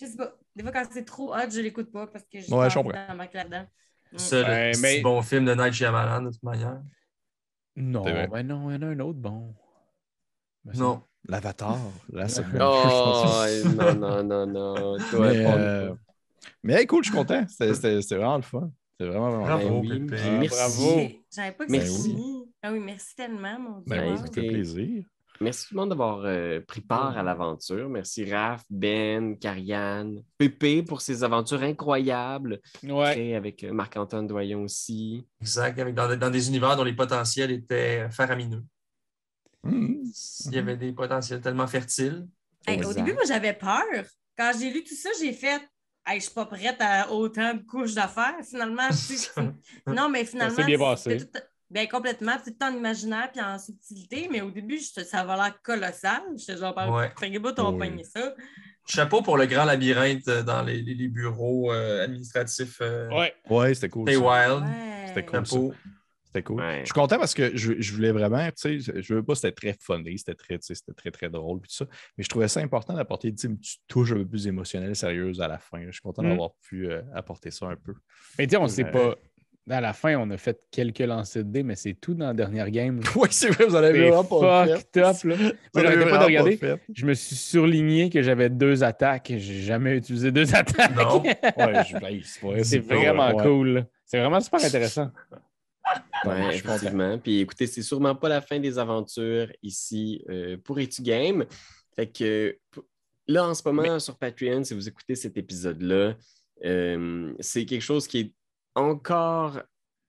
je 0.00 0.06
sais 0.06 0.16
pas. 0.16 0.32
Des 0.56 0.62
fois, 0.64 0.72
quand 0.72 0.84
c'est 0.90 1.04
trop 1.04 1.32
hot, 1.34 1.50
je 1.50 1.60
l'écoute 1.60 1.92
pas 1.92 2.06
parce 2.08 2.24
que 2.24 2.40
je 2.40 2.52
Ouais, 2.52 2.68
je 2.70 2.74
comprends. 2.74 3.06
dans 3.08 3.14
ma 3.16 3.28
là-dedans. 3.32 3.66
Mm. 4.12 4.18
Ça, 4.18 4.38
le 4.42 4.44
Ouais, 4.44 4.70
petit 4.72 4.80
mais- 4.82 5.00
bon 5.02 5.22
film 5.22 5.44
de 5.44 5.54
Night 5.54 5.72
Shyamalan, 5.74 6.22
de 6.22 6.30
toute 6.30 6.42
manière. 6.42 6.80
Non, 7.76 8.04
C'est 8.04 8.12
vrai. 8.12 8.26
ben 8.28 8.42
non, 8.46 8.70
il 8.70 8.74
y 8.74 8.76
en 8.78 8.82
a 8.82 8.86
un 8.90 9.00
autre 9.00 9.18
bon. 9.18 9.54
Ben, 10.64 10.78
Non. 10.78 11.02
L'avatar, 11.28 11.76
là, 12.12 12.28
c'est 12.28 12.42
Oh, 12.60 13.44
non, 13.76 13.94
non, 13.94 14.22
non, 14.24 14.46
non. 14.46 14.96
Toi, 15.10 15.28
Mais, 15.30 15.44
euh, 15.46 15.94
mais 16.62 16.74
hey, 16.74 16.86
cool, 16.86 17.02
je 17.04 17.10
suis 17.10 17.16
content. 17.18 17.44
C'était- 17.48 17.72
vraiment 18.16 18.36
le 18.36 18.42
fun. 18.42 18.70
C'était 18.92 19.10
vraiment, 19.10 19.30
vraiment 19.30 19.44
Bravo, 19.46 19.80
Ben 19.82 19.90
oui, 19.90 20.18
Ah, 20.22 20.30
merci. 20.40 20.48
bravo. 20.56 21.08
J'avais 21.34 21.52
pas 21.52 21.66
que 21.66 21.72
Merci. 21.72 21.92
c'est 21.92 22.08
fini. 22.08 22.44
Ah 22.62 22.72
oui, 22.72 22.80
merci 22.80 23.14
tellement, 23.14 23.58
mon 23.58 23.78
Dieu. 23.80 23.84
Ben 23.86 24.12
oui, 24.12 24.18
ça 24.18 24.24
fait 24.32 24.48
plaisir. 24.48 25.04
Merci 25.40 25.68
tout 25.68 25.74
le 25.74 25.80
monde 25.80 25.90
d'avoir 25.90 26.20
euh, 26.24 26.60
pris 26.66 26.80
part 26.80 27.16
à 27.16 27.22
l'aventure. 27.22 27.88
Merci 27.88 28.30
Raph, 28.30 28.62
Ben, 28.70 29.38
Karianne, 29.38 30.22
Pépé 30.36 30.82
pour 30.82 31.00
ses 31.00 31.22
aventures 31.22 31.62
incroyables. 31.62 32.60
Ouais. 32.82 33.12
Créées 33.12 33.36
avec 33.36 33.62
euh, 33.64 33.72
Marc-Antoine 33.72 34.26
Doyon 34.26 34.62
aussi. 34.64 35.26
Exact. 35.40 35.78
Avec, 35.78 35.94
dans, 35.94 36.16
dans 36.16 36.30
des 36.30 36.48
univers 36.48 36.76
dont 36.76 36.84
les 36.84 36.94
potentiels 36.94 37.50
étaient 37.52 38.08
faramineux. 38.10 38.64
Hum. 39.64 40.02
Il 40.46 40.54
y 40.54 40.58
avait 40.58 40.76
des 40.76 40.92
potentiels 40.92 41.40
tellement 41.40 41.66
fertiles. 41.66 42.26
Hey, 42.66 42.84
au 42.84 42.92
début, 42.92 43.12
moi, 43.12 43.22
j'avais 43.26 43.52
peur. 43.52 43.82
Quand 44.36 44.52
j'ai 44.58 44.70
lu 44.72 44.82
tout 44.84 44.94
ça, 44.94 45.10
j'ai 45.20 45.32
fait 45.32 45.60
Hey, 46.06 46.20
je 46.20 46.24
suis 46.24 46.34
pas 46.34 46.46
prête 46.46 46.80
à 46.80 47.12
autant 47.12 47.52
de 47.52 47.60
couches 47.64 47.92
d'affaires. 47.92 48.36
Finalement, 48.42 48.88
non, 49.86 50.08
mais 50.08 50.24
finalement, 50.24 50.56
s'est 50.56 50.64
bien 50.64 50.78
passé. 50.78 51.18
tout- 51.18 51.38
ben, 51.70 51.86
complètement, 51.88 52.32
c'est 52.44 52.58
tout 52.58 52.64
en 52.64 52.72
imaginaire 52.72 53.30
puis 53.32 53.40
en 53.42 53.58
subtilité, 53.58 54.28
mais 54.30 54.40
au 54.40 54.50
début, 54.50 54.78
je- 54.78 55.02
ça 55.04 55.20
avait 55.20 55.34
l'air 55.36 55.60
colossal. 55.62 56.22
J'étais 56.36 56.56
genre, 56.56 56.74
Ouais. 56.76 57.10
pas 57.40 57.52
ton 57.52 57.72
Oui. 57.72 57.78
pogné 57.88 58.04
ça. 58.04 58.34
Chapeau 58.86 59.20
pour 59.20 59.36
le 59.36 59.46
grand 59.46 59.64
labyrinthe 59.66 60.26
euh, 60.28 60.42
dans 60.42 60.62
les, 60.62 60.80
les- 60.80 60.94
les 60.94 61.08
bureaux 61.08 61.72
euh, 61.72 62.04
administratifs. 62.04 62.78
Euh, 62.80 63.08
Ouais. 63.10 63.34
Ouais, 63.50 63.74
c'était 63.74 63.90
cool. 63.90 64.08
Stay 64.08 64.18
ça. 64.18 64.24
Wild. 64.24 64.64
Ouais. 64.64 65.04
C'était 65.08 65.24
cool. 65.26 65.44
Chapeau. 65.46 65.74
C'était 66.24 66.42
cool. 66.42 66.60
Ouais. 66.60 66.80
Je 66.80 66.84
suis 66.86 66.92
content 66.94 67.18
parce 67.18 67.34
que 67.34 67.54
je, 67.56 67.74
je 67.80 67.92
voulais 67.94 68.12
vraiment, 68.12 68.46
tu 68.50 68.80
sais, 68.82 69.02
je 69.02 69.14
veux 69.14 69.22
pas, 69.22 69.34
c'était 69.34 69.52
très 69.52 69.76
funny, 69.80 70.18
c'était 70.18 70.34
très, 70.34 70.58
tu 70.58 70.66
sais, 70.66 70.74
c'était 70.74 70.92
très, 70.92 71.10
très 71.10 71.30
drôle, 71.30 71.60
puis 71.60 71.68
tout 71.70 71.76
ça. 71.76 71.86
Mais 72.16 72.24
je 72.24 72.28
trouvais 72.28 72.48
ça 72.48 72.60
important 72.60 72.92
d'apporter 72.94 73.28
une 73.28 73.34
petite 73.58 73.80
touche 73.88 74.12
un 74.12 74.16
peu 74.16 74.26
plus 74.26 74.46
émotionnelle, 74.46 74.94
sérieuse 74.94 75.40
à 75.40 75.48
la 75.48 75.58
fin. 75.58 75.82
Je 75.86 75.92
suis 75.92 76.02
content 76.02 76.22
Mm. 76.22 76.28
d'avoir 76.30 76.50
pu 76.62 76.86
euh, 76.90 77.00
apporter 77.14 77.50
ça 77.50 77.66
un 77.66 77.76
peu. 77.76 77.94
Mais 78.38 78.46
tu 78.46 78.52
sais, 78.52 78.56
on 78.58 78.68
sait 78.68 78.84
Ouais. 78.84 78.90
pas. 78.90 79.14
À 79.70 79.80
la 79.80 79.92
fin, 79.92 80.16
on 80.16 80.30
a 80.30 80.36
fait 80.36 80.60
quelques 80.70 81.00
lancers 81.00 81.44
de 81.44 81.50
dés, 81.50 81.62
mais 81.62 81.74
c'est 81.74 81.94
tout 81.94 82.14
dans 82.14 82.26
la 82.28 82.34
dernière 82.34 82.70
game. 82.70 83.00
Oui, 83.16 83.28
c'est 83.30 83.48
vrai, 83.50 83.66
vous 83.66 83.74
en 83.74 83.82
avez 83.82 84.08
vraiment 84.08 84.24
pas 84.24 84.66
fait. 84.66 84.72
fucked 84.76 84.96
up, 85.02 85.16
là. 85.24 85.34
Vous 85.36 85.42
Moi, 85.42 85.82
j'arrêtais 85.82 86.10
pas 86.10 86.18
de 86.18 86.24
regarder. 86.24 86.60
Je 86.94 87.06
me 87.06 87.14
suis 87.14 87.36
surligné 87.36 88.10
que 88.10 88.22
j'avais 88.22 88.48
deux 88.48 88.82
attaques. 88.84 89.32
J'ai 89.36 89.60
jamais 89.62 89.96
utilisé 89.96 90.30
deux 90.32 90.54
attaques. 90.54 90.94
Non. 90.96 91.22
Ouais, 91.22 91.84
je- 91.84 92.06
hey, 92.06 92.22
c'est 92.64 92.78
vraiment 92.78 93.34
ouais. 93.34 93.42
cool. 93.42 93.86
C'est 94.04 94.18
vraiment 94.20 94.40
super 94.40 94.64
intéressant. 94.64 95.10
Ouais, 96.24 96.54
effectivement. 96.56 97.18
Puis 97.18 97.40
écoutez, 97.40 97.66
c'est 97.66 97.82
sûrement 97.82 98.14
pas 98.14 98.28
la 98.28 98.40
fin 98.40 98.58
des 98.58 98.78
aventures 98.78 99.50
ici 99.62 100.22
euh, 100.28 100.56
pour 100.62 100.78
Etu 100.78 101.02
Game. 101.02 101.44
Fait 101.96 102.06
que 102.06 102.56
là, 103.26 103.46
en 103.48 103.54
ce 103.54 103.62
moment, 103.66 103.98
sur 103.98 104.16
Patreon, 104.16 104.64
si 104.64 104.74
vous 104.74 104.88
écoutez 104.88 105.14
cet 105.14 105.36
épisode-là, 105.36 106.14
euh, 106.64 107.32
c'est 107.40 107.64
quelque 107.64 107.82
chose 107.82 108.06
qui 108.08 108.18
est 108.18 108.32
encore 108.78 109.60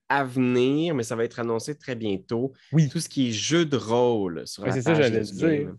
à 0.07 0.23
venir, 0.23 0.95
mais 0.95 1.03
ça 1.03 1.15
va 1.15 1.23
être 1.23 1.39
annoncé 1.39 1.77
très 1.77 1.95
bientôt. 1.95 2.53
Oui. 2.71 2.89
Tout 2.89 2.99
ce 2.99 3.09
qui 3.09 3.29
est 3.29 3.31
jeu 3.31 3.65
de 3.65 3.77
rôle 3.77 4.47
sur 4.47 4.63
Ouais, 4.63 4.69
la 4.69 4.81
ça, 4.81 4.93
page 4.93 4.97
j'allais 5.03 5.21
dire. 5.21 5.73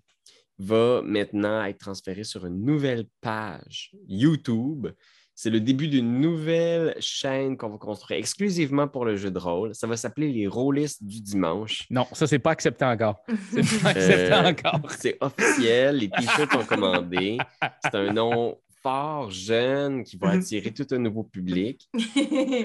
Va 0.59 1.01
maintenant 1.03 1.65
être 1.65 1.79
transféré 1.79 2.23
sur 2.23 2.45
une 2.47 2.65
nouvelle 2.65 3.07
page 3.23 3.93
YouTube. 4.07 4.89
C'est 5.35 5.49
le 5.49 5.59
début 5.59 5.89
d'une 5.89 6.21
nouvelle 6.21 6.95
chaîne 7.01 7.57
qu'on 7.57 7.71
va 7.71 7.79
construire 7.79 8.19
exclusivement 8.21 8.87
pour 8.87 9.07
le 9.07 9.17
jeu 9.17 9.31
de 9.31 9.39
rôle. 9.39 9.75
Ça 9.75 9.87
va 9.87 9.97
s'appeler 9.97 10.31
les 10.31 10.47
Rôlistes 10.47 11.03
du 11.03 11.23
dimanche. 11.23 11.87
Non, 11.89 12.07
ça, 12.13 12.27
c'est 12.27 12.39
pas 12.39 12.51
accepté 12.51 12.85
encore. 12.85 13.17
C'est 13.53 13.83
pas 13.83 13.89
accepté 13.89 14.33
Euh, 14.33 14.51
encore. 14.51 14.91
C'est 14.91 15.17
officiel, 15.23 15.97
les 15.97 16.11
t-shirts 16.11 16.53
sont 16.53 16.67
commandés. 16.67 17.39
C'est 17.83 17.95
un 17.95 18.13
nom 18.13 18.59
fort, 18.83 19.31
jeune, 19.31 20.05
qui 20.05 20.17
va 20.17 20.31
attirer 20.31 20.71
tout 20.73 20.87
un 20.93 20.99
nouveau 20.99 21.23
public. 21.25 21.89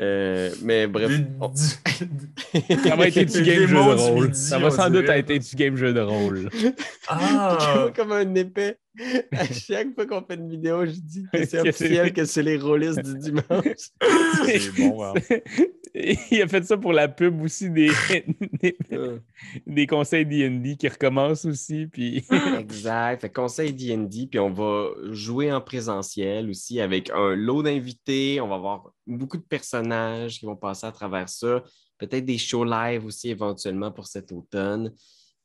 Euh, 0.01 0.51
mais 0.63 0.87
bref, 0.87 1.09
Du- 1.09 1.25
on- 1.39 1.47
du- 1.49 1.55
Ça 2.83 2.95
va 2.95 3.07
être 3.07 3.31
du 3.33 3.41
game 3.43 3.65
jeu 3.67 3.75
de 3.75 3.79
rôle. 4.01 4.25
midi, 4.27 4.39
Ça 4.39 4.59
va 4.59 4.69
sans 4.71 4.89
doute 4.89 5.07
être 5.09 5.31
du 5.49 5.55
game 5.55 5.75
jeu 5.77 5.93
de 5.93 5.99
rôle. 6.01 6.49
Ah! 7.07 7.87
comme 7.95 8.11
un 8.11 8.35
épais. 8.35 8.77
À 9.31 9.45
chaque 9.45 9.93
fois 9.95 10.05
qu'on 10.05 10.21
fait 10.25 10.35
une 10.35 10.49
vidéo, 10.49 10.85
je 10.85 10.91
dis 10.91 11.25
que 11.31 11.45
c'est 11.45 11.59
officiel 11.69 12.13
que 12.13 12.25
c'est 12.25 12.43
les 12.43 12.57
rôlistes 12.57 13.01
du 13.01 13.17
dimanche. 13.17 13.91
C'est 14.45 14.71
bon, 14.77 15.03
hein. 15.03 15.13
Il 16.31 16.41
a 16.41 16.47
fait 16.47 16.63
ça 16.65 16.77
pour 16.77 16.91
la 16.91 17.07
pub 17.07 17.41
aussi 17.41 17.69
des, 17.69 17.89
des, 18.61 18.77
Euh, 18.91 19.19
des 19.65 19.87
conseils 19.87 20.25
D&D 20.25 20.75
qui 20.75 20.87
recommencent 20.89 21.45
aussi. 21.45 21.87
Puis... 21.87 22.25
Exact. 22.59 23.21
Fait 23.21 23.29
conseil 23.29 23.73
D&D, 23.73 24.27
puis 24.27 24.39
on 24.39 24.51
va 24.51 24.89
jouer 25.11 25.53
en 25.53 25.61
présentiel 25.61 26.49
aussi 26.49 26.81
avec 26.81 27.09
un 27.11 27.35
lot 27.35 27.63
d'invités. 27.63 28.41
On 28.41 28.47
va 28.47 28.55
avoir 28.55 28.91
beaucoup 29.07 29.37
de 29.37 29.43
personnages 29.43 30.39
qui 30.39 30.45
vont 30.45 30.55
passer 30.57 30.85
à 30.85 30.91
travers 30.91 31.29
ça. 31.29 31.63
Peut-être 31.97 32.25
des 32.25 32.37
shows 32.37 32.65
live 32.65 33.05
aussi 33.05 33.29
éventuellement 33.29 33.91
pour 33.91 34.07
cet 34.07 34.33
automne. 34.33 34.91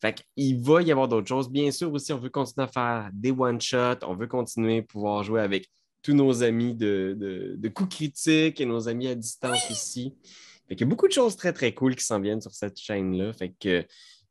Fait 0.00 0.24
qu'il 0.34 0.60
va 0.60 0.82
y 0.82 0.90
avoir 0.90 1.06
d'autres 1.06 1.28
choses. 1.28 1.48
Bien 1.48 1.70
sûr 1.70 1.92
aussi, 1.92 2.12
on 2.12 2.18
veut 2.18 2.30
continuer 2.30 2.64
à 2.64 2.72
faire 2.72 3.10
des 3.12 3.30
one-shots. 3.30 4.02
On 4.02 4.14
veut 4.14 4.26
continuer 4.26 4.78
à 4.78 4.82
pouvoir 4.82 5.22
jouer 5.22 5.42
avec 5.42 5.70
tous 6.02 6.14
nos 6.14 6.42
amis 6.42 6.74
de, 6.74 7.16
de, 7.18 7.54
de 7.58 7.68
coups 7.68 7.94
critiques 7.96 8.60
et 8.60 8.66
nos 8.66 8.88
amis 8.88 9.08
à 9.08 9.14
distance 9.14 9.70
aussi. 9.70 10.14
Fait 10.68 10.76
qu'il 10.76 10.86
y 10.86 10.88
a 10.88 10.90
beaucoup 10.90 11.08
de 11.08 11.12
choses 11.12 11.36
très, 11.36 11.52
très 11.52 11.72
cool 11.74 11.96
qui 11.96 12.04
s'en 12.04 12.20
viennent 12.20 12.40
sur 12.40 12.54
cette 12.54 12.78
chaîne-là. 12.78 13.32
Fait 13.32 13.52
que 13.58 13.84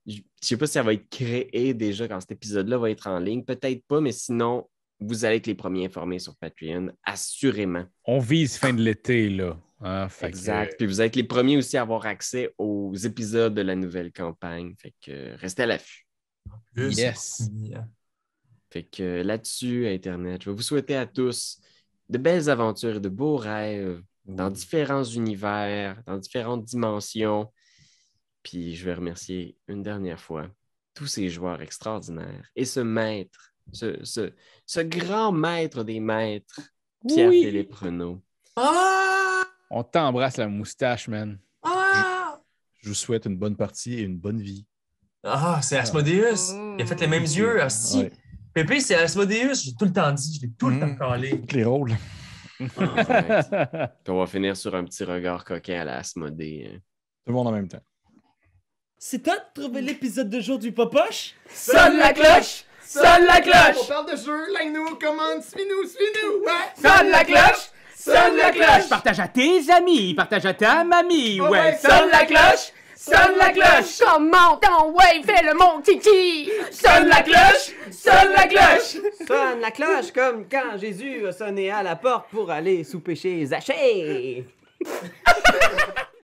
je 0.08 0.16
ne 0.18 0.22
sais 0.42 0.58
pas 0.58 0.66
si 0.68 0.74
ça 0.74 0.84
va 0.84 0.94
être 0.94 1.10
créé 1.10 1.74
déjà 1.74 2.08
quand 2.08 2.20
cet 2.22 2.32
épisode-là 2.32 2.78
va 2.78 2.90
être 2.90 3.08
en 3.08 3.20
ligne. 3.20 3.44
Peut-être 3.44 3.84
pas, 3.86 4.02
mais 4.02 4.12
sinon, 4.14 4.68
vous 5.00 5.26
allez 5.26 5.36
être 5.38 5.48
les 5.48 5.56
premiers 5.56 5.86
informés 5.86 6.20
sur 6.20 6.36
Patreon, 6.38 6.92
assurément. 7.04 7.86
On 8.06 8.20
vise 8.20 8.58
fin 8.58 8.74
de 8.74 8.82
l'été, 8.82 9.30
là. 9.30 9.58
Hein, 9.82 10.10
fait 10.10 10.26
que- 10.26 10.28
Exact. 10.38 10.76
Puis 10.78 10.88
vous 10.88 11.02
êtes 11.02 11.16
les 11.16 11.24
premiers 11.24 11.56
aussi 11.58 11.78
à 11.78 11.82
avoir 11.82 12.06
accès 12.06 12.54
aux 12.58 12.94
épisodes 12.96 13.54
de 13.54 13.62
la 13.62 13.76
nouvelle 13.76 14.12
campagne. 14.12 14.74
Fait 14.78 14.94
que 15.06 15.36
restez 15.38 15.64
à 15.64 15.68
l'affût. 15.68 16.06
Plus, 16.74 16.98
Yes. 16.98 17.50
Fait 18.72 18.84
que 18.84 19.04
euh, 19.04 19.24
là-dessus, 19.24 19.88
Internet, 19.88 20.44
je 20.44 20.50
vais 20.50 20.56
vous 20.56 20.62
souhaiter 20.62 20.96
à 20.96 21.06
tous 21.06 21.60
de 22.10 22.18
belles 22.18 22.50
aventures 22.50 22.98
et 22.98 23.00
de 23.00 23.10
beaux 23.10 23.38
rêves 23.38 24.02
dans 24.26 24.50
différents 24.50 25.04
univers, 25.04 26.02
dans 26.06 26.18
différentes 26.18 26.66
dimensions. 26.66 27.52
Puis 28.44 28.76
je 28.76 28.86
vais 28.86 28.94
remercier 28.94 29.58
une 29.68 29.84
dernière 29.84 30.20
fois 30.20 30.48
tous 30.94 31.08
ces 31.08 31.30
joueurs 31.30 31.62
extraordinaires 31.62 32.50
et 32.56 32.66
ce 32.66 32.80
maître, 32.80 33.54
ce, 33.72 34.04
ce, 34.04 34.34
ce 34.66 34.80
grand 34.82 35.32
maître 35.32 35.84
des 35.84 36.00
maîtres, 36.00 36.62
Pierre-Philippe 37.08 37.74
Renaud. 37.74 38.22
Ah! 38.56 39.44
On 39.72 39.84
t'embrasse 39.84 40.38
la 40.38 40.48
moustache, 40.48 41.08
man. 41.08 41.40
Ah! 41.64 42.40
Je 42.82 42.90
vous 42.90 42.96
souhaite 42.96 43.26
une 43.26 43.38
bonne 43.38 43.56
partie 43.56 43.96
et 43.96 44.02
une 44.02 44.18
bonne 44.18 44.42
vie. 44.42 44.66
Ah, 45.24 45.60
c'est 45.62 45.78
Asmodeus! 45.78 46.54
Il 46.78 46.82
a 46.82 46.86
fait 46.86 47.00
les 47.02 47.08
mêmes 47.08 47.24
yeux, 47.24 47.64
aussi. 47.64 48.00
Ouais. 48.00 48.12
Pépé, 48.64 48.80
c'est 48.82 48.96
Asmodeus, 48.96 49.54
j'ai 49.64 49.74
tout 49.74 49.86
le 49.86 49.94
temps 49.94 50.12
dit, 50.12 50.36
je 50.36 50.42
l'ai 50.48 50.52
tout 50.58 50.70
le 50.70 50.80
temps 50.80 50.88
Mm. 50.88 50.98
calé. 51.00 51.42
Tous 51.48 51.56
les 51.56 51.64
rôles. 51.64 51.94
On 54.08 54.18
va 54.20 54.26
finir 54.28 54.58
sur 54.58 54.76
un 54.76 54.84
petit 54.84 55.04
regard 55.04 55.46
coquin 55.46 55.82
à 55.82 55.84
la 55.86 55.98
Asmodée. 55.98 56.70
hein. 56.74 56.78
Tout 57.26 57.32
le 57.32 57.34
monde 57.34 57.48
en 57.48 57.52
même 57.52 57.68
temps. 57.68 57.80
C'est 58.98 59.24
toi 59.24 59.36
de 59.38 59.62
trouver 59.62 59.82
l'épisode 59.82 60.30
de 60.30 60.42
jour 60.42 60.60
du 60.60 60.74
Popoche? 60.74 61.36
Sonne 61.50 61.98
la 61.98 62.12
cloche! 62.12 62.66
Sonne 62.86 63.24
la 63.28 63.38
On 63.38 63.42
cloche! 63.44 63.88
parle 63.88 64.12
de 64.12 64.18
jeu, 64.18 64.52
like-nous, 64.54 64.96
commande, 64.96 65.42
suis-nous, 65.42 65.88
suis-nous, 65.88 66.44
ouais! 66.44 66.74
Sonne 66.76 67.10
la 67.12 67.24
cloche! 67.24 67.70
Sonne 67.96 68.36
la 68.36 68.52
cloche! 68.52 68.90
Partage 68.90 69.20
à 69.22 69.28
tes 69.30 69.72
amis, 69.72 70.14
partage 70.16 70.46
à 70.46 70.54
ta 70.54 70.84
mamie, 70.84 71.40
Ouais, 71.40 71.50
ouais. 71.50 71.78
Sonne 71.78 72.10
la 72.12 72.26
cloche! 72.26 72.74
Sonne 73.02 73.38
la 73.38 73.52
cloche! 73.52 74.00
Comment 74.02 74.58
ton 74.58 74.92
ouais, 74.92 75.24
fais 75.24 75.42
le 75.42 75.54
mon 75.54 75.80
titi! 75.80 76.52
Sonne 76.70 77.08
la 77.08 77.22
cloche! 77.22 77.72
Sonne 77.92 78.34
la 78.36 78.46
cloche! 78.46 78.98
Sonne 79.26 79.62
la 79.62 79.72
cloche 79.72 80.12
comme 80.14 80.44
quand 80.52 80.78
Jésus 80.78 81.26
a 81.26 81.32
sonné 81.32 81.72
à 81.72 81.82
la 81.82 81.96
porte 81.96 82.26
pour 82.30 82.52
aller 82.52 82.84
souper 82.84 83.16
chez 83.16 83.46
Zachée. 83.46 84.44